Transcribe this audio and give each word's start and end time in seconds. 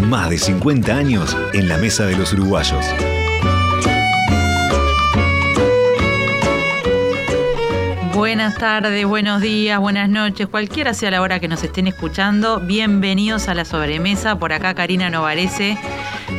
Más 0.00 0.30
de 0.30 0.38
50 0.38 0.96
años 0.96 1.36
en 1.52 1.68
la 1.68 1.76
mesa 1.76 2.06
de 2.06 2.16
los 2.16 2.32
uruguayos. 2.32 2.84
Buenas 8.14 8.56
tardes, 8.56 9.04
buenos 9.06 9.42
días, 9.42 9.78
buenas 9.78 10.08
noches, 10.08 10.46
cualquiera 10.46 10.94
sea 10.94 11.10
la 11.10 11.20
hora 11.20 11.38
que 11.38 11.48
nos 11.48 11.62
estén 11.62 11.86
escuchando, 11.86 12.60
bienvenidos 12.60 13.48
a 13.48 13.54
la 13.54 13.64
sobremesa. 13.64 14.38
Por 14.38 14.52
acá 14.52 14.74
Karina 14.74 15.10
Novarese 15.10 15.76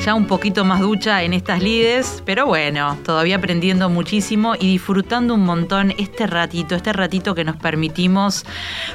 ya 0.03 0.15
un 0.15 0.27
poquito 0.27 0.65
más 0.65 0.81
ducha 0.81 1.23
en 1.23 1.31
estas 1.31 1.63
lides, 1.63 2.21
pero 2.25 2.45
bueno, 2.45 2.97
todavía 3.05 3.37
aprendiendo 3.37 3.89
muchísimo 3.89 4.53
y 4.55 4.67
disfrutando 4.67 5.33
un 5.33 5.45
montón 5.45 5.93
este 5.97 6.27
ratito, 6.27 6.75
este 6.75 6.91
ratito 6.91 7.33
que 7.35 7.45
nos 7.45 7.55
permitimos 7.55 8.43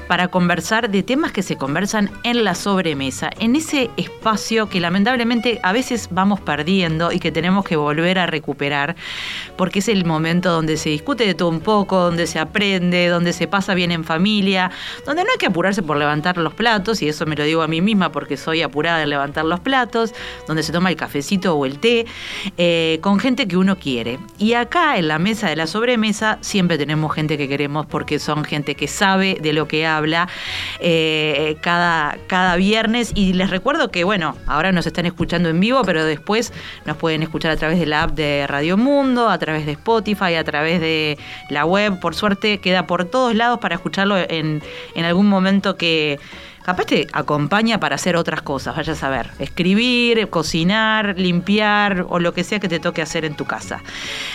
para 0.07 0.29
conversar 0.29 0.91
de 0.91 1.03
temas 1.03 1.33
que 1.33 1.43
se 1.43 1.57
conversan 1.57 2.11
en 2.25 2.45
la 2.45 2.55
sobremesa, 2.55 3.31
en 3.39 3.57
ese 3.57 3.91
espacio 3.97 4.69
que 4.69 4.81
lamentablemente 4.81 5.61
a 5.63 5.73
veces 5.73 6.09
vamos 6.11 6.41
perdiendo 6.41 7.11
y 7.11 7.21
que 7.21 7.33
tenemos 7.33 7.65
que 7.65 7.77
volver 7.77 8.19
a 8.19 8.27
recuperar, 8.27 8.95
porque 9.57 9.79
es 9.79 9.89
el 9.89 10.05
momento 10.05 10.51
donde 10.51 10.77
se 10.77 10.91
discute 10.91 11.25
de 11.25 11.33
todo 11.33 11.49
un 11.49 11.61
poco, 11.61 12.01
donde 12.01 12.27
se 12.27 12.39
aprende, 12.39 13.09
donde 13.09 13.33
se 13.33 13.47
pasa 13.47 13.73
bien 13.73 13.93
en 13.93 14.05
familia, 14.05 14.71
donde 15.07 15.25
no 15.25 15.31
hay 15.31 15.39
que 15.39 15.47
apurarse 15.47 15.83
por 15.83 15.97
levantar 15.97 16.37
los 16.37 16.53
platos, 16.53 17.01
y 17.01 17.09
eso 17.09 17.25
me 17.25 17.35
lo 17.35 17.45
digo 17.45 17.63
a 17.63 17.69
mí 17.69 17.81
misma 17.81 18.13
porque 18.13 18.37
soy 18.37 18.61
apurada 18.61 19.03
en 19.03 19.09
levantar 19.09 19.47
los 19.47 19.61
platos, 19.61 20.13
donde 20.47 20.63
se 20.63 20.71
toma 20.71 20.91
el 20.91 20.98
cafecito 20.99 21.55
o 21.55 21.65
el 21.65 21.79
té, 21.79 22.05
eh, 22.59 22.99
con 23.01 23.19
gente 23.19 23.49
que 23.49 23.57
uno 23.57 23.79
quiere. 23.79 24.19
Y 24.37 24.53
acá 24.53 24.99
en 24.99 25.09
la 25.09 25.19
mesa 25.19 25.49
de 25.49 25.57
la 25.57 25.67
sobremesa 25.67 26.37
siempre 26.43 26.77
tenemos 26.77 27.15
gente 27.15 27.39
que 27.39 27.49
queremos 27.49 27.87
porque 27.87 28.19
son 28.19 28.45
gente 28.45 28.75
que 28.75 28.87
sabe 28.87 29.39
de 29.41 29.55
lo 29.55 29.67
que 29.67 29.87
habla 29.87 30.29
eh, 30.81 31.57
cada, 31.63 32.19
cada 32.27 32.57
viernes. 32.57 33.13
Y 33.15 33.33
les 33.33 33.49
recuerdo 33.49 33.91
que, 33.91 34.05
bueno, 34.05 34.37
ahora 34.47 34.73
nos 34.73 34.87
están 34.87 35.07
escuchando 35.07 35.49
en 35.49 35.59
vivo, 35.61 35.83
pero 35.85 36.05
después 36.05 36.53
nos 36.85 36.97
pueden 36.99 37.23
escuchar 37.23 37.53
a 37.53 37.57
través 37.57 37.79
de 37.79 37.87
la 37.87 38.03
app 38.03 38.11
de 38.13 38.47
Radio 38.47 38.77
Mundo, 38.77 39.31
a 39.31 39.39
través 39.39 39.65
de 39.65 39.73
Spotify, 39.73 40.35
a 40.35 40.45
través 40.45 40.81
de 40.81 41.17
la 41.49 41.65
web. 41.65 41.99
Por 42.01 42.15
suerte 42.15 42.59
queda 42.59 42.87
por 42.87 43.05
todos 43.05 43.35
lados 43.35 43.59
para 43.61 43.77
escucharlo 43.77 44.19
en, 44.19 44.63
en 44.95 45.05
algún 45.05 45.29
momento 45.29 45.77
que 45.77 46.19
capaz 46.69 46.85
te 46.85 47.07
acompaña 47.15 47.81
para 47.81 47.95
hacer 47.95 48.15
otras 48.15 48.43
cosas, 48.43 48.77
vaya 48.77 48.93
a 48.93 48.95
saber, 48.95 49.31
escribir, 49.39 50.29
cocinar, 50.29 51.19
limpiar 51.19 52.05
o 52.11 52.19
lo 52.19 52.35
que 52.35 52.45
sea 52.45 52.61
que 52.61 52.69
te 52.69 52.79
toque 52.79 53.01
hacer 53.01 53.25
en 53.25 53.37
tu 53.37 53.47
casa. 53.47 53.83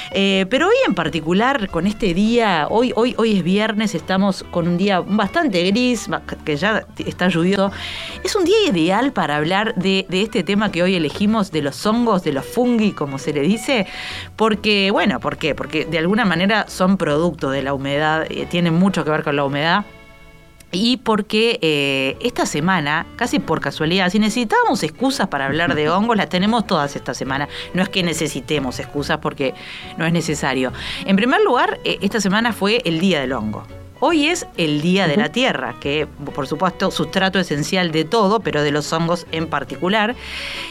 Eh, 0.09 0.47
pero 0.49 0.67
hoy 0.67 0.73
en 0.87 0.95
particular, 0.95 1.69
con 1.69 1.85
este 1.85 2.15
día, 2.15 2.65
hoy, 2.71 2.91
hoy, 2.95 3.13
hoy 3.19 3.37
es 3.37 3.43
viernes, 3.43 3.93
estamos 3.93 4.41
con 4.49 4.67
un 4.67 4.77
día 4.77 5.01
bastante 5.01 5.63
gris, 5.63 6.09
que 6.43 6.55
ya 6.55 6.87
está 7.05 7.27
lluvioso, 7.27 7.71
es 8.23 8.35
un 8.35 8.45
día 8.45 8.67
ideal 8.67 9.13
para 9.13 9.37
hablar 9.37 9.75
de, 9.75 10.07
este 10.09 10.41
tema 10.41 10.71
que 10.71 10.81
hoy 10.81 10.95
elegimos, 10.95 11.51
de 11.51 11.61
los 11.61 11.85
hongos, 11.85 12.23
de 12.23 12.33
los 12.33 12.47
fungi, 12.47 12.93
como 12.93 13.19
se 13.19 13.31
le 13.31 13.41
dice, 13.41 13.85
porque, 14.35 14.89
bueno, 14.89 15.19
¿por 15.19 15.37
qué? 15.37 15.53
Porque 15.53 15.85
de 15.85 15.99
alguna 15.99 16.25
manera 16.25 16.65
son 16.67 16.97
producto 16.97 17.51
de 17.51 17.61
la 17.61 17.75
humedad, 17.75 18.25
eh, 18.31 18.47
tienen 18.49 18.73
mucho 18.73 19.03
que 19.03 19.11
ver 19.11 19.21
con 19.21 19.35
la 19.35 19.43
humedad 19.43 19.85
y 20.73 20.97
porque 20.97 21.59
eh, 21.61 22.17
esta 22.19 22.45
semana, 22.45 23.05
casi 23.15 23.39
por 23.39 23.61
casualidad, 23.61 24.09
si 24.09 24.19
necesitábamos 24.19 24.83
excusas 24.83 25.27
para 25.27 25.45
hablar 25.45 25.75
de 25.75 25.89
hongos, 25.91 26.17
las 26.17 26.27
tenemos 26.27 26.67
todas 26.67 26.95
esta 26.95 27.13
semana. 27.13 27.47
No 27.73 27.83
es 27.83 27.89
que 27.89 28.03
necesitemos 28.03 28.79
excusas 28.79 29.19
porque 29.19 29.53
no 29.97 30.05
es 30.05 30.11
necesario. 30.11 30.73
En 31.05 31.15
primer 31.15 31.41
lugar, 31.41 31.79
eh, 31.85 31.99
esta 32.01 32.19
semana 32.19 32.51
fue 32.51 32.81
el 32.85 32.99
Día 32.99 33.21
del 33.21 33.33
Hongo. 33.33 33.63
Hoy 34.05 34.27
es 34.27 34.45
el 34.57 34.81
Día 34.81 35.07
de 35.07 35.15
la 35.15 35.29
Tierra, 35.29 35.75
que 35.79 36.09
por 36.35 36.45
supuesto 36.45 36.91
sustrato 36.91 37.39
esencial 37.39 37.93
de 37.93 38.03
todo, 38.03 38.41
pero 38.41 38.61
de 38.61 38.69
los 38.69 38.91
hongos 38.91 39.25
en 39.31 39.47
particular. 39.47 40.13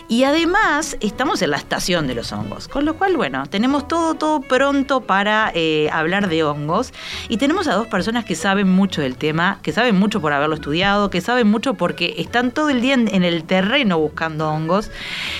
Y 0.06 0.24
además 0.24 0.98
estamos 1.00 1.40
en 1.40 1.52
la 1.52 1.56
estación 1.56 2.06
de 2.06 2.14
los 2.14 2.30
hongos, 2.30 2.68
con 2.68 2.84
lo 2.84 2.92
cual, 2.92 3.16
bueno, 3.16 3.46
tenemos 3.46 3.88
todo, 3.88 4.16
todo 4.16 4.42
pronto 4.42 5.00
para 5.00 5.50
eh, 5.54 5.88
hablar 5.94 6.28
de 6.28 6.44
hongos. 6.44 6.92
Y 7.30 7.38
tenemos 7.38 7.68
a 7.68 7.72
dos 7.72 7.86
personas 7.86 8.26
que 8.26 8.34
saben 8.34 8.68
mucho 8.68 9.00
del 9.00 9.16
tema, 9.16 9.60
que 9.62 9.72
saben 9.72 9.98
mucho 9.98 10.20
por 10.20 10.34
haberlo 10.34 10.56
estudiado, 10.56 11.08
que 11.08 11.22
saben 11.22 11.50
mucho 11.50 11.72
porque 11.72 12.16
están 12.18 12.50
todo 12.50 12.68
el 12.68 12.82
día 12.82 12.92
en, 12.92 13.24
el 13.24 13.44
terreno 13.44 13.98
buscando 13.98 14.50
hongos. 14.50 14.90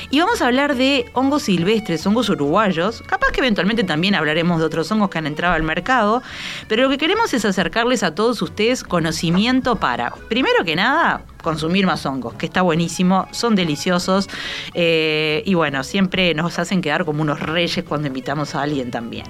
Y 0.09 0.19
vamos 0.19 0.41
a 0.41 0.47
hablar 0.47 0.77
de 0.77 1.11
hongos 1.13 1.43
silvestres, 1.43 2.07
hongos 2.07 2.31
uruguayos. 2.31 3.03
Capaz 3.03 3.33
que 3.33 3.41
eventualmente 3.41 3.85
también 3.85 4.15
hablaremos 4.15 4.61
de 4.61 4.65
otros 4.65 4.91
hongos 4.91 5.11
que 5.11 5.19
han 5.19 5.27
entrado 5.27 5.53
al 5.53 5.63
mercado, 5.63 6.23
pero 6.69 6.85
lo 6.85 6.89
que 6.89 6.97
queremos 6.97 7.35
es 7.35 7.45
acercar 7.45 7.82
a 7.83 8.15
todos 8.15 8.41
ustedes 8.43 8.85
conocimiento 8.85 9.75
para, 9.77 10.13
primero 10.29 10.65
que 10.65 10.77
nada, 10.77 11.23
consumir 11.43 11.85
más 11.85 12.07
hongos, 12.07 12.35
que 12.35 12.47
está 12.47 12.63
buenísimo, 12.63 13.27
son 13.33 13.57
deliciosos 13.57 14.29
eh, 14.73 15.43
y 15.45 15.55
bueno, 15.55 15.83
siempre 15.83 16.33
nos 16.33 16.61
hacen 16.61 16.81
quedar 16.81 17.05
como 17.05 17.23
unos 17.23 17.41
reyes 17.41 17.85
cuando 17.85 18.07
invitamos 18.07 18.55
a 18.55 18.63
alguien 18.63 18.93
también. 18.93 19.27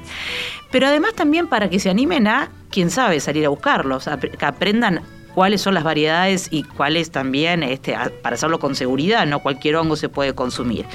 Pero 0.71 0.87
además 0.87 1.15
también 1.15 1.49
para 1.49 1.71
que 1.71 1.81
se 1.81 1.89
animen 1.89 2.29
a, 2.29 2.51
quién 2.71 2.91
sabe, 2.91 3.21
salir 3.21 3.47
a 3.47 3.49
buscarlos, 3.49 4.09
que 4.39 4.45
aprendan 4.45 5.01
cuáles 5.35 5.61
son 5.61 5.75
las 5.75 5.85
variedades 5.85 6.49
y 6.51 6.63
cuáles 6.63 7.11
también, 7.11 7.63
este, 7.63 7.97
para 8.23 8.35
hacerlo 8.35 8.59
con 8.59 8.75
seguridad, 8.75 9.27
no 9.27 9.41
cualquier 9.41 9.77
hongo 9.77 9.97
se 9.97 10.09
puede 10.09 10.35
consumir. 10.35 10.87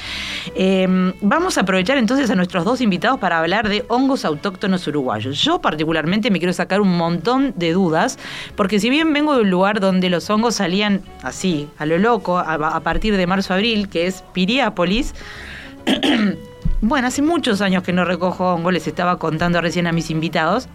Em, 0.55 1.13
vamos 1.21 1.57
a 1.57 1.61
aprovechar 1.61 1.97
entonces 1.97 2.29
a 2.29 2.35
nuestros 2.35 2.63
dos 2.65 2.81
invitados 2.81 3.19
para 3.19 3.39
hablar 3.39 3.69
de 3.69 3.85
hongos 3.87 4.25
autóctonos 4.25 4.87
uruguayos. 4.87 5.41
Yo 5.41 5.59
particularmente 5.61 6.31
me 6.31 6.39
quiero 6.39 6.53
sacar 6.53 6.81
un 6.81 6.97
montón 6.97 7.53
de 7.55 7.73
dudas, 7.73 8.17
porque 8.55 8.79
si 8.79 8.89
bien 8.89 9.13
vengo 9.13 9.35
de 9.35 9.41
un 9.41 9.49
lugar 9.49 9.79
donde 9.79 10.09
los 10.09 10.29
hongos 10.29 10.55
salían 10.55 11.01
así, 11.23 11.67
a 11.77 11.85
lo 11.85 11.97
loco, 11.97 12.37
a, 12.37 12.79
partir 12.81 13.17
de 13.17 13.27
marzo-abril, 13.27 13.89
que 13.89 14.07
es 14.07 14.23
Piriápolis, 14.33 15.13
bueno, 16.81 17.07
hace 17.07 17.21
muchos 17.21 17.61
años 17.61 17.83
que 17.83 17.93
no 17.93 18.05
recojo 18.05 18.53
hongos, 18.53 18.73
les 18.73 18.87
estaba 18.87 19.17
contando 19.17 19.61
recién 19.61 19.87
a 19.87 19.91
mis 19.91 20.09
invitados. 20.09 20.67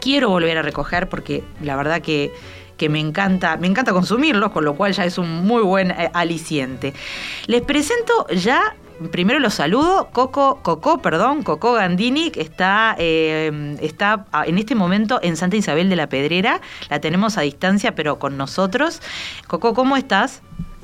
Quiero 0.00 0.28
volver 0.28 0.58
a 0.58 0.62
recoger 0.62 1.08
porque 1.08 1.42
la 1.62 1.74
verdad 1.74 2.00
que 2.00 2.32
que 2.76 2.88
me 2.88 3.00
encanta, 3.00 3.56
me 3.56 3.66
encanta 3.66 3.92
consumirlos, 3.92 4.52
con 4.52 4.64
lo 4.64 4.74
cual 4.74 4.92
ya 4.92 5.04
es 5.04 5.18
un 5.18 5.46
muy 5.46 5.62
buen 5.62 5.90
eh, 5.90 6.10
aliciente. 6.12 6.94
Les 7.46 7.62
presento 7.62 8.26
ya 8.28 8.76
primero 9.10 9.38
los 9.40 9.54
saludo. 9.54 10.08
Coco, 10.12 10.60
Coco, 10.62 10.98
perdón, 10.98 11.42
Coco 11.42 11.72
Gandini, 11.72 12.30
que 12.30 12.40
está, 12.40 12.96
eh, 12.98 13.76
está 13.80 14.26
ah, 14.32 14.44
en 14.46 14.58
este 14.58 14.74
momento 14.74 15.20
en 15.22 15.36
Santa 15.36 15.56
Isabel 15.56 15.88
de 15.88 15.96
la 15.96 16.08
Pedrera. 16.08 16.60
La 16.88 17.00
tenemos 17.00 17.38
a 17.38 17.42
distancia, 17.42 17.94
pero 17.94 18.18
con 18.18 18.36
nosotros. 18.36 19.02
Coco, 19.46 19.74
¿cómo 19.74 19.96
estás? 19.96 20.42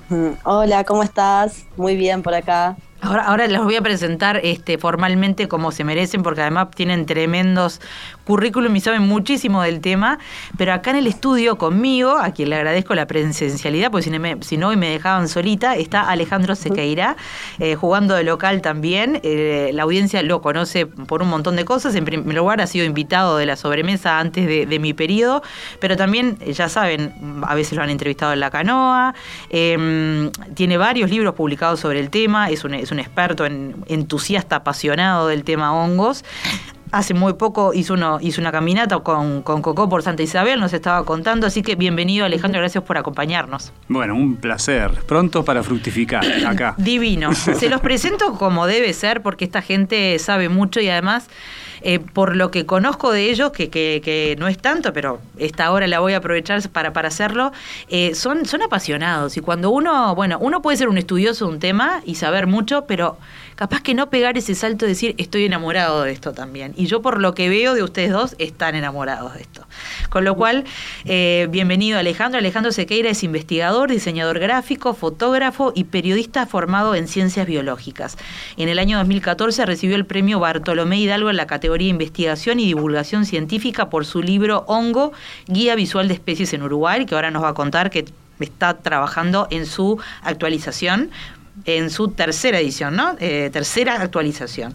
Mm, 0.08 0.32
hola, 0.44 0.84
¿cómo 0.84 1.02
estás? 1.02 1.66
Muy 1.76 1.96
bien 1.96 2.22
por 2.22 2.34
acá. 2.34 2.76
Ahora, 3.00 3.24
ahora 3.24 3.46
les 3.48 3.60
voy 3.60 3.74
a 3.74 3.82
presentar 3.82 4.40
este, 4.44 4.78
formalmente 4.78 5.48
como 5.48 5.72
se 5.72 5.82
merecen, 5.82 6.22
porque 6.22 6.42
además 6.42 6.68
tienen 6.70 7.04
tremendos 7.04 7.80
currículum 8.24 8.74
y 8.76 8.80
saben 8.80 9.02
muchísimo 9.02 9.62
del 9.62 9.80
tema, 9.80 10.18
pero 10.56 10.72
acá 10.72 10.90
en 10.90 10.96
el 10.96 11.06
estudio 11.06 11.56
conmigo, 11.56 12.18
a 12.18 12.30
quien 12.30 12.50
le 12.50 12.56
agradezco 12.56 12.94
la 12.94 13.06
presencialidad, 13.06 13.90
porque 13.90 14.10
si, 14.42 14.56
no 14.56 14.68
hoy 14.68 14.76
me 14.76 14.90
dejaban 14.90 15.28
solita, 15.28 15.76
está 15.76 16.08
Alejandro 16.08 16.54
Sequeira, 16.54 17.16
eh, 17.58 17.74
jugando 17.74 18.14
de 18.14 18.24
local 18.24 18.62
también. 18.62 19.20
Eh, 19.22 19.70
la 19.74 19.82
audiencia 19.82 20.22
lo 20.22 20.40
conoce 20.40 20.86
por 20.86 21.22
un 21.22 21.28
montón 21.28 21.56
de 21.56 21.64
cosas. 21.64 21.94
En 21.94 22.04
primer 22.04 22.34
lugar, 22.34 22.60
ha 22.60 22.66
sido 22.66 22.84
invitado 22.84 23.36
de 23.36 23.46
la 23.46 23.56
sobremesa 23.56 24.18
antes 24.18 24.46
de, 24.46 24.82
mi 24.82 24.94
periodo, 24.94 25.42
pero 25.80 25.96
también, 25.96 26.38
ya 26.38 26.68
saben, 26.68 27.12
a 27.46 27.54
veces 27.54 27.76
lo 27.76 27.82
han 27.82 27.90
entrevistado 27.90 28.32
en 28.32 28.40
la 28.40 28.50
canoa. 28.50 29.14
Em, 29.50 30.30
tiene 30.54 30.76
varios 30.76 31.10
libros 31.10 31.34
publicados 31.34 31.78
sobre 31.78 32.00
el 32.00 32.10
tema, 32.10 32.50
es 32.50 32.64
un, 32.64 32.74
es 32.74 32.90
un 32.90 32.98
experto, 32.98 33.46
en, 33.46 33.76
entusiasta, 33.86 34.56
apasionado 34.56 35.28
del 35.28 35.44
tema 35.44 35.72
hongos. 35.72 36.24
Hace 36.92 37.14
muy 37.14 37.32
poco 37.32 37.72
hizo, 37.72 37.94
uno, 37.94 38.18
hizo 38.20 38.42
una 38.42 38.52
caminata 38.52 38.98
con, 38.98 39.40
con 39.40 39.62
Coco 39.62 39.88
por 39.88 40.02
Santa 40.02 40.22
Isabel, 40.22 40.60
nos 40.60 40.74
estaba 40.74 41.06
contando, 41.06 41.46
así 41.46 41.62
que 41.62 41.74
bienvenido 41.74 42.26
Alejandro, 42.26 42.60
gracias 42.60 42.84
por 42.84 42.98
acompañarnos. 42.98 43.72
Bueno, 43.88 44.14
un 44.14 44.36
placer, 44.36 44.90
pronto 45.06 45.42
para 45.42 45.62
fructificar 45.62 46.22
acá. 46.46 46.74
Divino, 46.76 47.34
se 47.34 47.70
los 47.70 47.80
presento 47.80 48.34
como 48.34 48.66
debe 48.66 48.92
ser 48.92 49.22
porque 49.22 49.46
esta 49.46 49.62
gente 49.62 50.18
sabe 50.18 50.50
mucho 50.50 50.80
y 50.80 50.90
además 50.90 51.30
eh, 51.84 51.98
por 51.98 52.36
lo 52.36 52.50
que 52.52 52.64
conozco 52.64 53.10
de 53.10 53.30
ellos, 53.30 53.50
que, 53.50 53.68
que, 53.68 54.36
no 54.38 54.46
es 54.46 54.58
tanto, 54.58 54.92
pero 54.92 55.20
esta 55.36 55.72
hora 55.72 55.86
la 55.88 55.98
voy 55.98 56.12
a 56.12 56.18
aprovechar 56.18 56.68
para, 56.68 56.92
para 56.92 57.08
hacerlo, 57.08 57.52
eh, 57.88 58.14
son, 58.14 58.46
son 58.46 58.62
apasionados. 58.62 59.36
Y 59.36 59.40
cuando 59.40 59.70
uno, 59.70 60.14
bueno, 60.14 60.38
uno 60.40 60.62
puede 60.62 60.76
ser 60.76 60.88
un 60.88 60.98
estudioso 60.98 61.46
de 61.46 61.54
un 61.54 61.58
tema 61.58 62.00
y 62.04 62.14
saber 62.14 62.46
mucho, 62.46 62.84
pero 62.86 63.18
capaz 63.62 63.80
que 63.80 63.94
no 63.94 64.10
pegar 64.10 64.36
ese 64.36 64.56
salto 64.56 64.86
de 64.86 64.88
decir 64.88 65.14
estoy 65.18 65.44
enamorado 65.44 66.02
de 66.02 66.10
esto 66.10 66.32
también. 66.32 66.74
Y 66.76 66.86
yo 66.86 67.00
por 67.00 67.20
lo 67.20 67.32
que 67.32 67.48
veo 67.48 67.74
de 67.74 67.84
ustedes 67.84 68.10
dos 68.10 68.34
están 68.40 68.74
enamorados 68.74 69.34
de 69.34 69.42
esto. 69.42 69.68
Con 70.10 70.24
lo 70.24 70.34
cual, 70.34 70.64
eh, 71.04 71.46
bienvenido 71.48 71.96
Alejandro. 71.96 72.40
Alejandro 72.40 72.72
Sequeira 72.72 73.08
es 73.10 73.22
investigador, 73.22 73.88
diseñador 73.88 74.40
gráfico, 74.40 74.94
fotógrafo 74.94 75.72
y 75.76 75.84
periodista 75.84 76.44
formado 76.44 76.96
en 76.96 77.06
ciencias 77.06 77.46
biológicas. 77.46 78.18
En 78.56 78.68
el 78.68 78.80
año 78.80 78.98
2014 78.98 79.64
recibió 79.64 79.94
el 79.94 80.06
premio 80.06 80.40
Bartolomé 80.40 80.98
Hidalgo 80.98 81.30
en 81.30 81.36
la 81.36 81.46
categoría 81.46 81.88
Investigación 81.88 82.58
y 82.58 82.66
Divulgación 82.66 83.26
Científica 83.26 83.90
por 83.90 84.06
su 84.06 84.24
libro 84.24 84.64
Hongo, 84.66 85.12
Guía 85.46 85.76
Visual 85.76 86.08
de 86.08 86.14
Especies 86.14 86.52
en 86.52 86.64
Uruguay, 86.64 87.06
que 87.06 87.14
ahora 87.14 87.30
nos 87.30 87.44
va 87.44 87.50
a 87.50 87.54
contar 87.54 87.90
que 87.90 88.06
está 88.40 88.78
trabajando 88.78 89.46
en 89.50 89.66
su 89.66 90.00
actualización 90.22 91.12
en 91.64 91.90
su 91.90 92.08
tercera 92.08 92.58
edición, 92.58 92.96
¿no? 92.96 93.16
Eh, 93.20 93.50
tercera 93.52 94.00
actualización. 94.00 94.74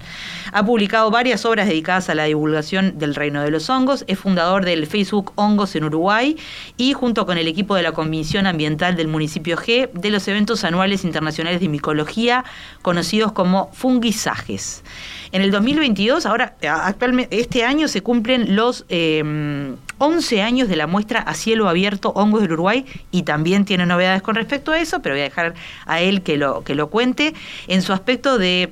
Ha 0.52 0.66
publicado 0.66 1.12
varias 1.12 1.46
obras 1.46 1.68
dedicadas 1.68 2.10
a 2.10 2.16
la 2.16 2.26
divulgación 2.26 2.98
del 2.98 3.16
reino 3.16 3.42
de 3.42 3.52
los 3.52 3.70
hongos, 3.70 4.06
es 4.08 4.20
fundador 4.20 4.64
del 4.64 4.88
Facebook 4.88 5.34
Hongos 5.36 5.76
en 5.76 5.84
Uruguay 5.84 6.38
y 6.78 6.94
junto 6.94 7.26
con 7.26 7.38
el 7.38 7.48
equipo 7.48 7.76
de 7.76 7.82
la 7.82 7.92
Comisión 7.92 8.48
Ambiental 8.48 8.96
del 8.96 9.08
municipio 9.08 9.58
G 9.58 9.92
de 9.92 10.10
los 10.10 10.28
eventos 10.28 10.64
anuales 10.64 11.04
internacionales 11.04 11.60
de 11.60 11.68
micología 11.68 12.46
conocidos 12.82 13.32
como 13.32 13.72
fungisajes. 13.74 14.84
En 15.32 15.42
el 15.42 15.52
2022, 15.52 16.26
ahora 16.26 16.56
actualmente 16.62 17.40
este 17.40 17.64
año 17.64 17.88
se 17.88 18.02
cumplen 18.02 18.56
los 18.56 18.86
11 18.90 18.90
em, 19.20 20.46
años 20.46 20.70
de 20.70 20.76
la 20.76 20.88
muestra 20.88 21.20
a 21.20 21.34
cielo 21.34 21.68
abierto 21.68 22.10
Hongos 22.10 22.42
del 22.42 22.54
Uruguay 22.54 22.86
y 23.12 23.24
también 23.24 23.66
tiene 23.66 23.86
novedades 23.86 24.22
con 24.22 24.36
respecto 24.36 24.72
a 24.72 24.80
eso, 24.80 25.02
pero 25.02 25.16
voy 25.16 25.22
a 25.22 25.26
dejar 25.26 25.54
a 25.86 26.02
él 26.02 26.22
que 26.22 26.38
lo, 26.38 26.64
que 26.64 26.76
lo 26.76 26.90
cuente. 26.90 27.34
En 27.68 27.82
su 27.82 27.94
aspecto 27.94 28.38
de 28.38 28.72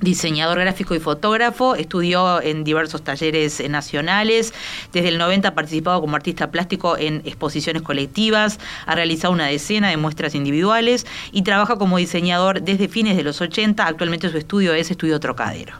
diseñador 0.00 0.58
gráfico 0.58 0.94
y 0.94 1.00
fotógrafo, 1.00 1.74
estudió 1.74 2.42
en 2.42 2.64
diversos 2.64 3.02
talleres 3.02 3.62
nacionales, 3.68 4.54
desde 4.92 5.08
el 5.08 5.18
90 5.18 5.48
ha 5.48 5.54
participado 5.54 6.00
como 6.00 6.16
artista 6.16 6.50
plástico 6.50 6.96
en 6.96 7.22
exposiciones 7.24 7.82
colectivas, 7.82 8.58
ha 8.86 8.94
realizado 8.94 9.32
una 9.32 9.46
decena 9.46 9.90
de 9.90 9.96
muestras 9.96 10.34
individuales 10.34 11.06
y 11.32 11.42
trabaja 11.42 11.76
como 11.76 11.98
diseñador 11.98 12.62
desde 12.62 12.88
fines 12.88 13.16
de 13.16 13.22
los 13.22 13.40
80, 13.40 13.86
actualmente 13.86 14.30
su 14.30 14.38
estudio 14.38 14.74
es 14.74 14.90
Estudio 14.90 15.20
Trocadero. 15.20 15.74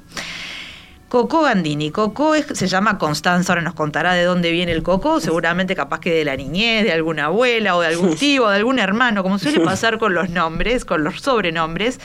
Coco 1.10 1.42
Gandini. 1.42 1.90
Coco 1.90 2.34
se 2.36 2.68
llama 2.68 2.96
Constanza, 2.96 3.52
ahora 3.52 3.62
nos 3.62 3.74
contará 3.74 4.14
de 4.14 4.22
dónde 4.22 4.52
viene 4.52 4.70
el 4.70 4.84
Coco, 4.84 5.18
seguramente 5.18 5.74
capaz 5.74 5.98
que 5.98 6.14
de 6.14 6.24
la 6.24 6.36
niñez, 6.36 6.84
de 6.84 6.92
alguna 6.92 7.24
abuela 7.24 7.74
o 7.74 7.80
de 7.80 7.88
algún 7.88 8.14
tío 8.16 8.44
o 8.44 8.48
de 8.48 8.54
algún 8.54 8.78
hermano, 8.78 9.24
como 9.24 9.40
suele 9.40 9.58
pasar 9.58 9.98
con 9.98 10.14
los 10.14 10.30
nombres, 10.30 10.84
con 10.84 11.02
los 11.02 11.20
sobrenombres. 11.20 11.98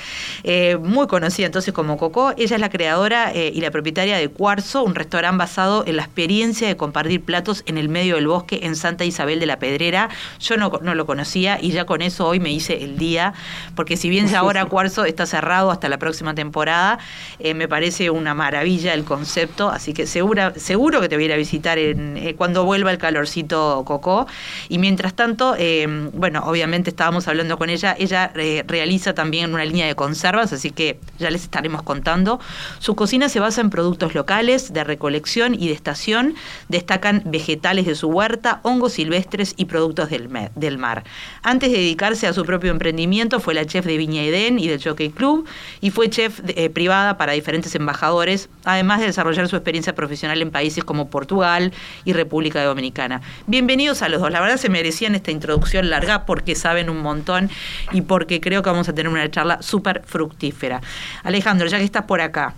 Eh, 0.44 0.78
muy 0.82 1.06
conocida 1.06 1.46
entonces 1.46 1.72
como 1.72 1.98
Coco. 1.98 2.34
Ella 2.36 2.56
es 2.56 2.60
la 2.60 2.72
creadora 2.72 3.32
eh, 3.32 3.52
y 3.54 3.62
la 3.62 3.70
propietaria 3.70 4.18
de 4.18 4.28
Cuarzo, 4.28 4.82
un 4.82 4.96
restaurante 4.96 5.38
basado 5.38 5.86
en 5.86 5.98
la 5.98 6.02
experiencia 6.02 6.68
de 6.68 6.76
compartir 6.76 7.24
platos 7.24 7.62
en 7.68 7.78
el 7.78 7.90
medio 7.90 8.16
del 8.16 8.26
bosque 8.26 8.62
en 8.64 8.76
Santa 8.76 9.06
Isabel 9.06 9.40
de 9.40 9.46
la 9.46 9.60
Pedrera. 9.60 10.10
Yo 10.40 10.58
no, 10.58 10.80
no 10.82 10.96
lo 10.96 11.06
conocía 11.06 11.60
y 11.62 11.70
ya 11.70 11.86
con 11.86 12.02
eso 12.02 12.26
hoy 12.26 12.40
me 12.40 12.52
hice 12.52 12.84
el 12.84 12.98
día, 12.98 13.36
porque 13.76 13.98
si 13.98 14.10
bien 14.10 14.28
ya 14.30 14.40
ahora 14.40 14.66
Cuarzo 14.76 15.06
está 15.06 15.28
cerrado 15.28 15.70
hasta 15.70 15.90
la 15.90 16.00
próxima 16.00 16.34
temporada, 16.34 16.98
eh, 17.38 17.54
me 17.54 17.68
parece 17.68 18.10
una 18.10 18.34
maravilla 18.34 18.95
el 18.96 19.04
concepto, 19.04 19.70
así 19.70 19.94
que 19.94 20.08
segura, 20.08 20.54
seguro 20.56 21.02
que 21.02 21.10
te 21.10 21.16
voy 21.16 21.26
a 21.26 21.28
ir 21.28 21.34
a 21.34 21.38
visitar 21.38 21.78
eh, 21.78 22.34
cuando 22.38 22.66
vuelva 22.66 22.92
el 22.92 22.98
calorcito 22.98 23.84
Coco. 23.86 24.26
Y 24.70 24.80
mientras 24.80 25.14
tanto, 25.14 25.56
eh, 25.58 25.86
bueno, 26.14 26.44
obviamente 26.46 26.90
estábamos 26.90 27.28
hablando 27.28 27.58
con 27.58 27.70
ella, 27.70 27.96
ella 28.00 28.32
eh, 28.36 28.64
realiza 28.68 29.14
también 29.14 29.54
una 29.54 29.66
línea 29.66 29.86
de 29.86 29.96
conservas, 29.96 30.54
así 30.54 30.72
que 30.72 31.00
ya 31.20 31.30
les 31.30 31.44
estaremos 31.44 31.84
contando. 31.84 32.40
Su 32.80 32.96
cocina 32.96 33.30
se 33.30 33.40
basa 33.40 33.62
en 33.62 33.70
productos 33.70 34.16
locales, 34.16 34.74
de 34.74 34.84
recolección 34.84 35.54
y 35.54 35.68
de 35.68 35.74
estación, 35.74 36.36
destacan 36.70 37.22
vegetales 37.26 37.86
de 37.86 37.96
su 37.96 38.08
huerta, 38.08 38.62
hongos 38.64 38.94
silvestres 38.94 39.54
y 39.58 39.66
productos 39.66 40.10
del, 40.10 40.30
del 40.56 40.78
mar. 40.78 41.04
Antes 41.44 41.72
de 41.72 41.78
dedicarse 41.78 42.28
a 42.28 42.34
su 42.34 42.46
propio 42.46 42.72
emprendimiento, 42.72 43.40
fue 43.40 43.54
la 43.54 43.66
chef 43.66 43.86
de 43.86 43.98
Viña 43.98 44.24
Edén 44.24 44.58
y 44.58 44.68
del 44.68 44.82
Jockey 44.82 45.10
Club, 45.10 45.46
y 45.82 45.92
fue 45.92 46.10
chef 46.10 46.40
privada 46.74 47.18
para 47.18 47.34
diferentes 47.34 47.76
embajadores, 47.76 48.50
además 48.64 48.85
además 48.86 49.00
de 49.00 49.08
desarrollar 49.08 49.48
su 49.48 49.56
experiencia 49.56 49.96
profesional 49.96 50.40
en 50.44 50.52
países 50.52 50.84
como 50.84 51.10
Portugal 51.10 51.74
y 52.04 52.14
República 52.14 52.64
Dominicana. 52.64 53.20
Bienvenidos 53.48 54.04
a 54.04 54.10
los 54.10 54.22
dos. 54.22 54.32
La 54.32 54.40
verdad 54.40 54.58
se 54.58 54.70
merecían 54.70 55.16
esta 55.16 55.32
introducción 55.32 55.90
larga 55.90 56.28
porque 56.28 56.54
saben 56.54 56.92
un 56.92 57.02
montón 57.02 57.50
y 57.94 58.02
porque 58.02 58.40
creo 58.40 58.62
que 58.62 58.70
vamos 58.70 58.88
a 58.88 58.94
tener 58.94 59.12
una 59.12 59.30
charla 59.32 59.60
súper 59.64 60.04
fructífera. 60.06 60.82
Alejandro, 61.24 61.66
ya 61.68 61.80
que 61.80 61.84
estás 61.84 62.04
por 62.04 62.22
acá, 62.22 62.54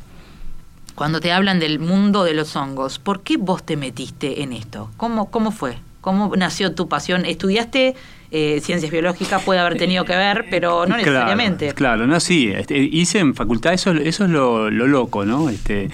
cuando 0.95 1.21
te 1.21 1.31
hablan 1.31 1.59
del 1.59 1.79
mundo 1.79 2.25
de 2.25 2.33
los 2.33 2.57
hongos, 2.57 2.99
¿por 2.99 3.21
qué 3.21 3.37
vos 3.37 3.65
te 3.65 3.77
metiste 3.77 4.41
en 4.43 4.51
esto? 4.51 4.89
¿Cómo, 4.97 5.31
cómo 5.31 5.51
fue? 5.51 5.77
¿Cómo 6.01 6.35
nació 6.35 6.73
tu 6.73 6.87
pasión? 6.87 7.25
¿Estudiaste 7.25 7.95
eh, 8.31 8.59
ciencias 8.63 8.91
biológicas? 8.91 9.43
Puede 9.43 9.59
haber 9.59 9.77
tenido 9.77 10.05
que 10.05 10.15
ver, 10.15 10.45
pero 10.49 10.85
no 10.85 10.97
necesariamente. 10.97 11.73
Claro, 11.73 12.07
no, 12.07 12.19
sí. 12.19 12.51
Este, 12.53 12.77
hice 12.77 13.19
en 13.19 13.35
facultad, 13.35 13.73
eso, 13.73 13.91
eso 13.91 14.25
es 14.25 14.29
lo, 14.29 14.69
lo 14.69 14.87
loco, 14.87 15.25
¿no? 15.25 15.49
Este, 15.49 15.89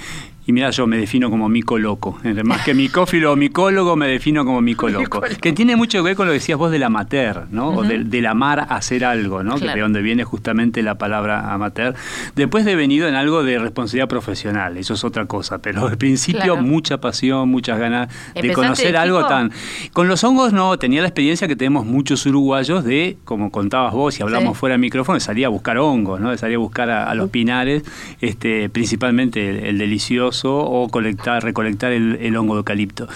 y 0.45 0.51
mira, 0.51 0.72
yo 0.72 0.88
me 0.88 0.98
defino 0.98 1.30
como 1.30 1.48
mico 1.48 1.80
loco. 1.80 2.19
Más 2.44 2.66
que 2.66 2.74
micófilo 2.74 3.31
o 3.31 3.36
micólogo, 3.38 3.95
me 3.95 4.07
defino 4.07 4.44
como 4.44 4.62
mico 4.62 4.90
loco. 4.90 5.22
que 5.42 5.54
tiene 5.54 5.78
mucho 5.78 6.00
que 6.00 6.01
ver 6.01 6.16
con 6.18 6.25
lo 6.25 6.34
que 6.34 6.40
decías 6.40 6.57
vos 6.57 6.69
del 6.69 6.84
amateur, 6.84 7.48
¿no? 7.50 7.69
O 7.69 7.84
del, 7.84 8.25
amar 8.25 8.60
a 8.60 8.63
hacer 8.75 9.06
algo, 9.06 9.42
¿no? 9.44 9.56
Que 9.56 9.68
de 9.68 9.80
donde 9.80 10.01
viene 10.01 10.25
justamente 10.25 10.84
la 10.84 10.95
palabra 10.95 11.54
amateur. 11.54 11.95
Después 12.36 12.66
de 12.66 12.75
venido 12.75 13.07
en 13.07 13.16
algo 13.16 13.44
de 13.44 13.57
responsabilidad 13.57 14.10
profesional, 14.10 14.78
eso 14.78 14.95
es 14.95 15.04
otra 15.06 15.25
cosa. 15.28 15.60
Pero 15.60 15.88
al 15.88 15.98
principio 15.98 16.57
mucha 16.57 17.00
pasión, 17.00 17.48
muchas 17.50 17.80
ganas 17.80 18.10
de 18.34 18.51
conocer 18.51 18.98
algo 18.98 19.25
tan... 19.25 19.51
Con 19.94 20.10
los 20.10 20.24
hongos 20.25 20.51
no, 20.51 20.78
tenía 20.78 21.01
la 21.01 21.07
experiencia 21.07 21.48
que 21.48 21.56
tenemos 21.56 21.86
muchos 21.86 22.25
uruguayos 22.25 22.84
de, 22.84 23.18
como 23.24 23.50
contabas 23.50 23.94
vos 23.94 24.19
y 24.19 24.24
hablamos 24.24 24.57
fuera 24.57 24.74
del 24.74 24.81
micrófono, 24.81 25.16
de 25.16 25.22
salir 25.22 25.45
a 25.45 25.50
buscar 25.50 25.78
hongos, 25.78 26.19
¿no? 26.19 26.31
De 26.31 26.38
salir 26.38 26.56
a 26.56 26.60
buscar 26.60 26.90
a, 26.90 27.13
los 27.16 27.30
pinares, 27.30 27.84
este, 28.19 28.69
principalmente 28.69 29.69
el 29.69 29.78
delicioso 29.78 30.32
o 30.44 30.88
colectar, 30.89 31.44
recolectar 31.44 31.91
el, 31.91 32.35
hongo 32.35 32.56
de 32.56 32.59
eucalipto. 32.59 33.07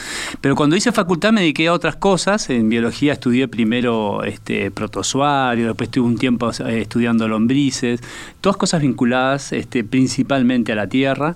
Pero 0.42 0.56
cuando 0.56 0.75
hice 0.75 0.92
facultad 0.92 1.31
me 1.31 1.42
dediqué 1.42 1.68
a 1.68 1.74
otras 1.74 1.96
cosas. 1.96 2.50
En 2.50 2.69
biología 2.69 3.14
estudié 3.14 3.48
primero 3.48 4.24
este, 4.24 4.72
protozoario, 4.72 5.68
después 5.68 5.88
estuve 5.88 6.08
un 6.08 6.18
tiempo 6.18 6.50
estudiando 6.50 7.28
lombrices, 7.28 8.02
todas 8.42 8.57
cosas 8.57 8.81
vinculadas 8.81 9.54
este, 9.54 9.83
principalmente 9.83 10.71
a 10.71 10.76
la 10.76 10.88
tierra. 10.88 11.36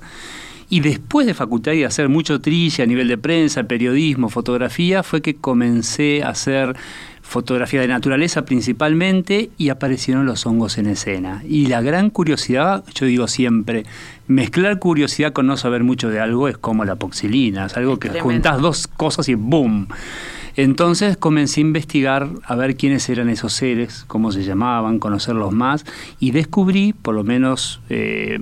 Y 0.69 0.79
después 0.79 1.27
de 1.27 1.33
facultad 1.33 1.73
y 1.73 1.83
hacer 1.83 2.07
mucho 2.07 2.39
trilla 2.39 2.85
a 2.85 2.88
nivel 2.88 3.09
de 3.09 3.17
prensa, 3.17 3.63
periodismo, 3.63 4.29
fotografía, 4.29 5.03
fue 5.03 5.21
que 5.21 5.35
comencé 5.35 6.23
a 6.23 6.29
hacer 6.29 6.77
fotografía 7.21 7.81
de 7.81 7.87
naturaleza 7.87 8.45
principalmente 8.45 9.51
y 9.57 9.69
aparecieron 9.69 10.25
los 10.25 10.45
hongos 10.45 10.77
en 10.77 10.87
escena. 10.87 11.43
Y 11.47 11.67
la 11.67 11.81
gran 11.81 12.09
curiosidad, 12.09 12.83
yo 12.93 13.05
digo 13.05 13.27
siempre, 13.27 13.85
mezclar 14.27 14.79
curiosidad 14.79 15.33
con 15.33 15.47
no 15.47 15.57
saber 15.57 15.83
mucho 15.83 16.09
de 16.09 16.19
algo 16.19 16.47
es 16.47 16.57
como 16.57 16.85
la 16.85 16.95
poxilina, 16.95 17.65
es 17.67 17.77
algo 17.77 17.99
que 17.99 18.09
juntas 18.19 18.61
dos 18.61 18.87
cosas 18.87 19.29
y 19.29 19.35
¡boom! 19.35 19.87
Entonces 20.55 21.15
comencé 21.15 21.61
a 21.61 21.61
investigar 21.61 22.27
a 22.43 22.55
ver 22.55 22.75
quiénes 22.75 23.07
eran 23.09 23.29
esos 23.29 23.53
seres, 23.53 24.03
cómo 24.07 24.31
se 24.31 24.43
llamaban, 24.43 24.99
conocerlos 24.99 25.53
más 25.53 25.85
y 26.19 26.31
descubrí, 26.31 26.93
por 26.93 27.15
lo 27.15 27.23
menos 27.23 27.81
eh, 27.89 28.37